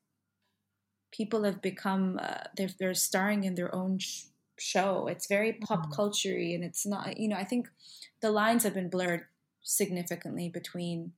people 1.12 1.45
have 1.45 1.62
become 1.62 2.19
uh, 2.20 2.43
they're, 2.57 2.70
they're 2.81 2.95
starring 2.95 3.45
in 3.45 3.55
their 3.55 3.73
own 3.74 3.99
sh- 3.99 4.24
show 4.59 5.07
it's 5.07 5.27
very 5.27 5.53
pop 5.53 5.82
mm-hmm. 5.82 5.93
culture 5.93 6.35
and 6.36 6.65
it's 6.65 6.86
not 6.86 7.16
you 7.19 7.28
know 7.28 7.36
i 7.36 7.45
think 7.45 7.69
the 8.20 8.31
lines 8.31 8.65
have 8.65 8.74
been 8.74 8.89
blurred 8.89 9.27
significantly 9.62 10.49
between 10.49 11.12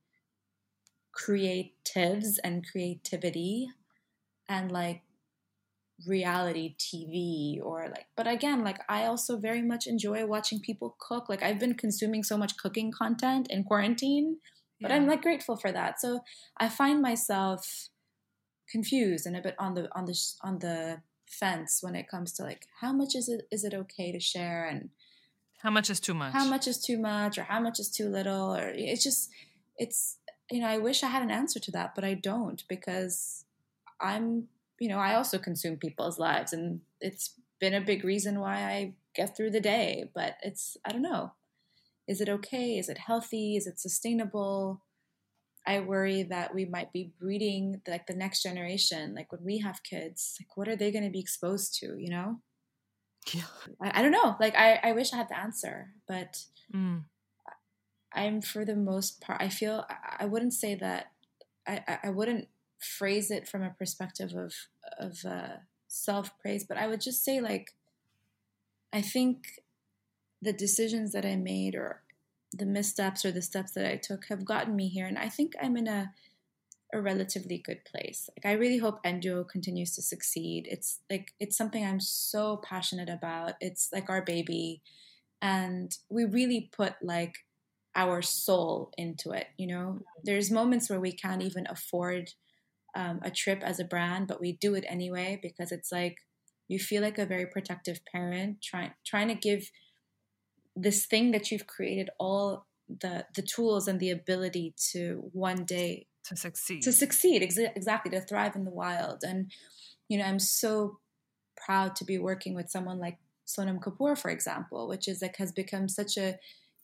creatives 1.17 2.37
and 2.43 2.65
creativity 2.69 3.69
and 4.47 4.71
like 4.71 5.01
reality 6.05 6.75
TV 6.77 7.59
or 7.63 7.87
like 7.89 8.05
but 8.15 8.27
again 8.27 8.63
like 8.63 8.79
I 8.87 9.05
also 9.05 9.37
very 9.37 9.63
much 9.63 9.87
enjoy 9.87 10.25
watching 10.25 10.59
people 10.59 10.95
cook. 10.99 11.27
Like 11.29 11.41
I've 11.41 11.59
been 11.59 11.73
consuming 11.73 12.23
so 12.23 12.37
much 12.37 12.57
cooking 12.57 12.91
content 12.91 13.47
in 13.49 13.63
quarantine 13.63 14.37
but 14.79 14.91
yeah. 14.91 14.97
I'm 14.97 15.07
like 15.07 15.21
grateful 15.21 15.57
for 15.57 15.71
that. 15.71 15.99
So 15.99 16.21
I 16.57 16.69
find 16.69 17.01
myself 17.01 17.89
confused 18.69 19.25
and 19.25 19.35
a 19.35 19.41
bit 19.41 19.55
on 19.57 19.73
the 19.73 19.89
on 19.95 20.05
the 20.05 20.17
on 20.41 20.59
the 20.59 21.01
fence 21.25 21.79
when 21.81 21.95
it 21.95 22.07
comes 22.07 22.33
to 22.33 22.43
like 22.43 22.67
how 22.81 22.91
much 22.91 23.15
is 23.15 23.29
it 23.29 23.47
is 23.51 23.63
it 23.63 23.73
okay 23.73 24.11
to 24.11 24.19
share 24.19 24.65
and 24.65 24.89
how 25.59 25.69
much 25.69 25.89
is 25.89 25.99
too 25.99 26.13
much? 26.13 26.33
how 26.33 26.47
much 26.47 26.67
is 26.67 26.77
too 26.77 26.97
much 26.97 27.37
or 27.37 27.43
how 27.43 27.59
much 27.59 27.79
is 27.79 27.89
too 27.89 28.07
little 28.07 28.55
or 28.55 28.69
it's 28.69 29.03
just 29.03 29.29
it's 29.77 30.17
you 30.51 30.59
know 30.61 30.67
i 30.67 30.77
wish 30.77 31.03
i 31.03 31.07
had 31.07 31.21
an 31.21 31.31
answer 31.31 31.59
to 31.59 31.71
that 31.71 31.93
but 31.95 32.03
i 32.03 32.13
don't 32.13 32.63
because 32.69 33.45
i'm 33.99 34.47
you 34.79 34.89
know 34.89 34.97
i 34.97 35.15
also 35.15 35.37
consume 35.37 35.77
people's 35.77 36.19
lives 36.19 36.53
and 36.53 36.81
it's 37.01 37.33
been 37.59 37.73
a 37.73 37.81
big 37.81 38.03
reason 38.03 38.39
why 38.39 38.61
i 38.63 38.93
get 39.15 39.35
through 39.35 39.49
the 39.49 39.59
day 39.59 40.09
but 40.13 40.35
it's 40.43 40.77
i 40.85 40.91
don't 40.91 41.01
know. 41.01 41.31
Is 42.07 42.21
it 42.21 42.29
okay? 42.29 42.77
Is 42.77 42.89
it 42.89 42.97
healthy? 42.97 43.57
Is 43.57 43.67
it 43.67 43.79
sustainable? 43.79 44.81
I 45.65 45.81
worry 45.81 46.23
that 46.23 46.55
we 46.55 46.63
might 46.63 46.93
be 46.93 47.11
breeding 47.19 47.81
like 47.87 48.07
the 48.07 48.15
next 48.15 48.41
generation 48.41 49.13
like 49.13 49.33
when 49.33 49.43
we 49.43 49.57
have 49.59 49.83
kids 49.83 50.37
like 50.39 50.55
what 50.55 50.69
are 50.69 50.77
they 50.77 50.93
going 50.93 51.03
to 51.03 51.09
be 51.09 51.19
exposed 51.19 51.77
to 51.79 51.97
you 51.97 52.09
know? 52.09 52.39
Yeah. 53.33 53.41
I, 53.81 53.99
I, 53.99 54.01
don't 54.01 54.13
know. 54.13 54.37
Like 54.39 54.55
I, 54.55 54.79
I 54.81 54.93
wish 54.93 55.11
i 55.11 55.17
had 55.17 55.27
the 55.27 55.37
answer 55.37 55.91
but 56.07 56.41
mm. 56.73 57.03
i'm 58.13 58.41
for 58.41 58.63
the 58.63 58.77
most 58.77 59.19
part 59.19 59.41
i 59.41 59.49
feel 59.49 59.83
i, 59.89 60.23
I 60.23 60.25
wouldn't 60.25 60.53
say 60.53 60.75
that 60.75 61.07
I, 61.67 61.99
I 62.05 62.09
wouldn't 62.11 62.47
phrase 62.79 63.31
it 63.31 63.47
from 63.47 63.63
a 63.63 63.75
perspective 63.77 64.33
of 64.33 64.53
of 64.99 65.25
uh, 65.25 65.57
self 65.87 66.37
praise 66.39 66.65
but 66.67 66.77
i 66.77 66.87
would 66.87 67.01
just 67.01 67.23
say 67.23 67.39
like 67.41 67.71
i 68.93 69.01
think 69.01 69.61
the 70.41 70.53
decisions 70.53 71.11
that 71.11 71.25
i 71.25 71.35
made 71.35 71.75
or 71.75 72.01
the 72.53 72.65
missteps 72.65 73.25
or 73.25 73.31
the 73.31 73.41
steps 73.41 73.71
that 73.71 73.85
i 73.85 73.95
took 73.95 74.25
have 74.29 74.45
gotten 74.45 74.75
me 74.75 74.87
here 74.87 75.05
and 75.05 75.17
i 75.17 75.29
think 75.29 75.53
i'm 75.61 75.77
in 75.77 75.87
a 75.87 76.11
a 76.93 77.01
relatively 77.01 77.57
good 77.57 77.83
place. 77.85 78.29
Like 78.37 78.49
I 78.49 78.57
really 78.57 78.77
hope 78.77 78.99
N-Duo 79.03 79.43
continues 79.43 79.93
to 79.95 80.01
succeed. 80.01 80.67
It's 80.69 80.99
like 81.09 81.33
it's 81.39 81.57
something 81.57 81.85
I'm 81.85 81.99
so 81.99 82.57
passionate 82.57 83.09
about. 83.09 83.53
It's 83.59 83.89
like 83.91 84.09
our 84.09 84.21
baby 84.21 84.81
and 85.41 85.95
we 86.09 86.25
really 86.25 86.69
put 86.71 86.93
like 87.01 87.35
our 87.95 88.21
soul 88.21 88.91
into 88.97 89.31
it, 89.31 89.47
you 89.57 89.67
know. 89.67 89.95
Mm-hmm. 89.95 90.01
There's 90.23 90.51
moments 90.51 90.89
where 90.89 90.99
we 90.99 91.11
can't 91.11 91.41
even 91.41 91.67
afford 91.69 92.31
um, 92.97 93.19
a 93.23 93.29
trip 93.29 93.61
as 93.63 93.79
a 93.79 93.85
brand, 93.85 94.27
but 94.27 94.41
we 94.41 94.53
do 94.53 94.73
it 94.73 94.83
anyway 94.87 95.39
because 95.41 95.71
it's 95.71 95.91
like 95.91 96.17
you 96.67 96.79
feel 96.79 97.03
like 97.03 97.19
a 97.19 97.25
very 97.25 97.45
protective 97.45 97.99
parent 98.11 98.57
trying 98.61 98.91
trying 99.05 99.27
to 99.27 99.35
give 99.35 99.69
this 100.75 101.05
thing 101.05 101.31
that 101.31 101.51
you've 101.51 101.67
created 101.67 102.09
all 102.19 102.65
the 102.89 103.25
the 103.35 103.43
tools 103.43 103.87
and 103.87 103.99
the 103.99 104.09
ability 104.09 104.73
to 104.91 105.29
one 105.31 105.63
day 105.63 106.07
to 106.23 106.35
succeed. 106.35 106.81
to 106.81 106.91
succeed 106.91 107.41
exa- 107.41 107.75
exactly 107.75 108.09
to 108.11 108.21
thrive 108.21 108.55
in 108.55 108.65
the 108.65 108.71
wild. 108.71 109.23
And 109.23 109.51
you 110.09 110.17
know 110.17 110.25
i'm 110.25 110.39
so 110.39 110.99
proud 111.65 111.95
to 111.97 112.05
be 112.05 112.17
working 112.17 112.55
with 112.55 112.69
someone 112.69 112.97
like 112.97 113.17
sonam 113.45 113.79
kapoor 113.79 114.17
for 114.17 114.31
example 114.31 114.87
which 114.87 115.07
is 115.07 115.21
like 115.21 115.35
has 115.35 115.51
become 115.51 115.89
such 115.89 116.17
a 116.17 116.39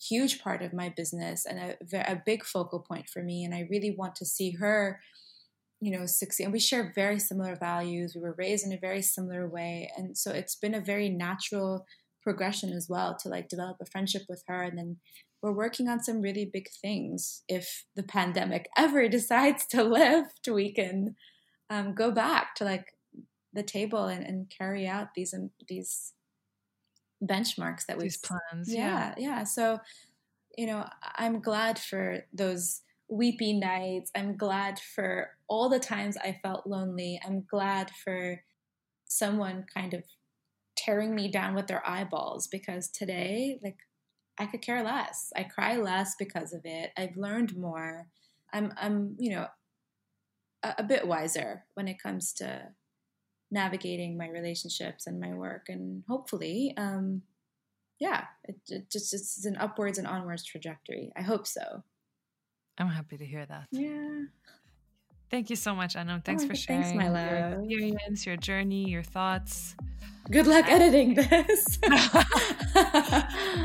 huge 0.09 0.41
part 0.41 0.61
of 0.61 0.73
my 0.73 0.89
business 0.89 1.45
and 1.45 1.59
a, 1.59 2.11
a 2.11 2.21
big 2.25 2.43
focal 2.43 2.79
point 2.79 3.07
for 3.07 3.23
me. 3.23 3.43
And 3.43 3.53
i 3.53 3.67
really 3.69 3.91
want 3.91 4.15
to 4.17 4.25
see 4.25 4.51
her 4.51 4.99
you 5.83 5.91
know 5.97 6.05
succeed 6.05 6.45
and 6.45 6.53
we 6.53 6.59
share 6.59 6.93
very 6.95 7.19
similar 7.19 7.55
values 7.55 8.13
we 8.15 8.21
were 8.21 8.35
raised 8.37 8.65
in 8.65 8.73
a 8.73 8.77
very 8.77 9.01
similar 9.01 9.47
way 9.47 9.91
and 9.97 10.17
so 10.17 10.31
it's 10.31 10.55
been 10.55 10.75
a 10.75 10.79
very 10.79 11.09
natural 11.09 11.85
progression 12.21 12.71
as 12.71 12.87
well 12.87 13.17
to 13.17 13.27
like 13.27 13.49
develop 13.49 13.77
a 13.81 13.85
friendship 13.85 14.23
with 14.29 14.43
her 14.47 14.63
and 14.63 14.77
then 14.77 14.97
we're 15.43 15.51
working 15.51 15.89
on 15.89 16.01
some 16.01 16.21
really 16.21 16.49
big 16.51 16.69
things. 16.81 17.43
If 17.49 17.83
the 17.95 18.01
pandemic 18.01 18.69
ever 18.77 19.07
decides 19.09 19.67
to 19.67 19.83
lift, 19.83 20.47
we 20.49 20.73
can 20.73 21.15
um, 21.69 21.93
go 21.93 22.09
back 22.09 22.55
to 22.55 22.63
like 22.63 22.87
the 23.51 23.61
table 23.61 24.05
and, 24.05 24.25
and 24.25 24.49
carry 24.49 24.87
out 24.87 25.09
these 25.15 25.33
um, 25.33 25.51
these 25.67 26.13
benchmarks 27.21 27.85
that 27.85 27.97
we 27.97 28.05
these 28.05 28.17
plans. 28.17 28.73
Yeah, 28.73 29.13
yeah, 29.17 29.37
yeah. 29.37 29.43
So, 29.43 29.79
you 30.57 30.65
know, 30.65 30.87
I'm 31.17 31.41
glad 31.41 31.77
for 31.77 32.25
those 32.33 32.81
weepy 33.07 33.53
nights. 33.53 34.11
I'm 34.15 34.37
glad 34.37 34.79
for 34.79 35.29
all 35.47 35.69
the 35.69 35.79
times 35.79 36.17
I 36.17 36.39
felt 36.41 36.67
lonely. 36.67 37.19
I'm 37.25 37.45
glad 37.49 37.91
for 38.03 38.41
someone 39.05 39.65
kind 39.73 39.93
of 39.93 40.03
tearing 40.75 41.13
me 41.13 41.29
down 41.29 41.53
with 41.53 41.67
their 41.67 41.87
eyeballs 41.87 42.47
because 42.47 42.89
today, 42.89 43.59
like 43.63 43.77
I 44.39 44.45
could 44.47 44.61
care 44.61 44.83
less. 44.83 45.31
I 45.35 45.43
cry 45.43 45.77
less 45.77 46.15
because 46.17 46.53
of 46.53 46.61
it. 46.63 46.91
I've 46.97 47.17
learned 47.17 47.55
more. 47.55 48.07
I'm 48.51 48.73
I'm, 48.77 49.15
you 49.19 49.31
know, 49.31 49.47
a, 50.63 50.75
a 50.79 50.83
bit 50.83 51.07
wiser 51.07 51.65
when 51.75 51.87
it 51.87 52.01
comes 52.01 52.33
to 52.33 52.69
navigating 53.51 54.17
my 54.17 54.29
relationships 54.29 55.05
and 55.05 55.19
my 55.19 55.31
work 55.31 55.67
and 55.69 56.03
hopefully 56.07 56.73
um 56.75 57.21
yeah, 57.99 58.25
it, 58.43 58.57
it 58.67 58.91
just 58.91 59.13
it's 59.13 59.45
an 59.45 59.55
upwards 59.57 59.97
and 59.97 60.07
onwards 60.07 60.43
trajectory. 60.43 61.13
I 61.15 61.21
hope 61.21 61.47
so. 61.47 61.83
I'm 62.77 62.87
happy 62.87 63.17
to 63.17 63.25
hear 63.25 63.45
that. 63.45 63.67
Yeah. 63.71 64.23
Thank 65.29 65.49
you 65.49 65.55
so 65.55 65.73
much, 65.73 65.95
Anum. 65.95 66.23
Thanks 66.23 66.43
oh, 66.43 66.47
for 66.47 66.55
sharing 66.55 66.83
thanks, 66.83 66.95
my 66.95 67.09
love. 67.09 67.65
your 67.65 67.81
experience, 67.81 68.25
your 68.25 68.37
journey, 68.37 68.89
your 68.89 69.01
thoughts. 69.01 69.75
Good 70.29 70.47
luck 70.47 70.65
editing 70.67 71.13
this. 71.15 71.79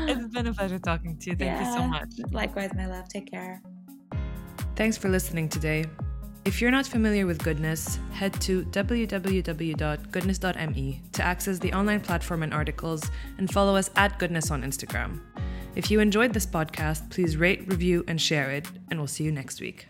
it's 0.07 0.33
been 0.33 0.47
a 0.47 0.53
pleasure 0.53 0.79
talking 0.79 1.17
to 1.17 1.29
you. 1.29 1.35
Thank 1.35 1.51
yeah. 1.51 1.71
you 1.71 1.77
so 1.77 1.83
much. 1.83 2.09
Likewise, 2.31 2.71
my 2.75 2.87
love. 2.87 3.07
Take 3.07 3.29
care. 3.29 3.61
Thanks 4.75 4.97
for 4.97 5.09
listening 5.09 5.47
today. 5.47 5.85
If 6.45 6.61
you're 6.61 6.71
not 6.71 6.87
familiar 6.87 7.27
with 7.27 7.43
Goodness, 7.43 7.99
head 8.11 8.33
to 8.41 8.63
www.goodness.me 8.65 11.01
to 11.11 11.23
access 11.23 11.59
the 11.59 11.73
online 11.73 12.01
platform 12.01 12.43
and 12.43 12.53
articles 12.53 13.03
and 13.37 13.51
follow 13.51 13.75
us 13.75 13.91
at 13.95 14.17
Goodness 14.17 14.49
on 14.49 14.63
Instagram. 14.63 15.19
If 15.75 15.91
you 15.91 15.99
enjoyed 15.99 16.33
this 16.33 16.45
podcast, 16.45 17.09
please 17.09 17.37
rate, 17.37 17.67
review, 17.67 18.03
and 18.07 18.19
share 18.19 18.51
it, 18.51 18.67
and 18.89 18.99
we'll 18.99 19.07
see 19.07 19.23
you 19.23 19.31
next 19.31 19.61
week. 19.61 19.87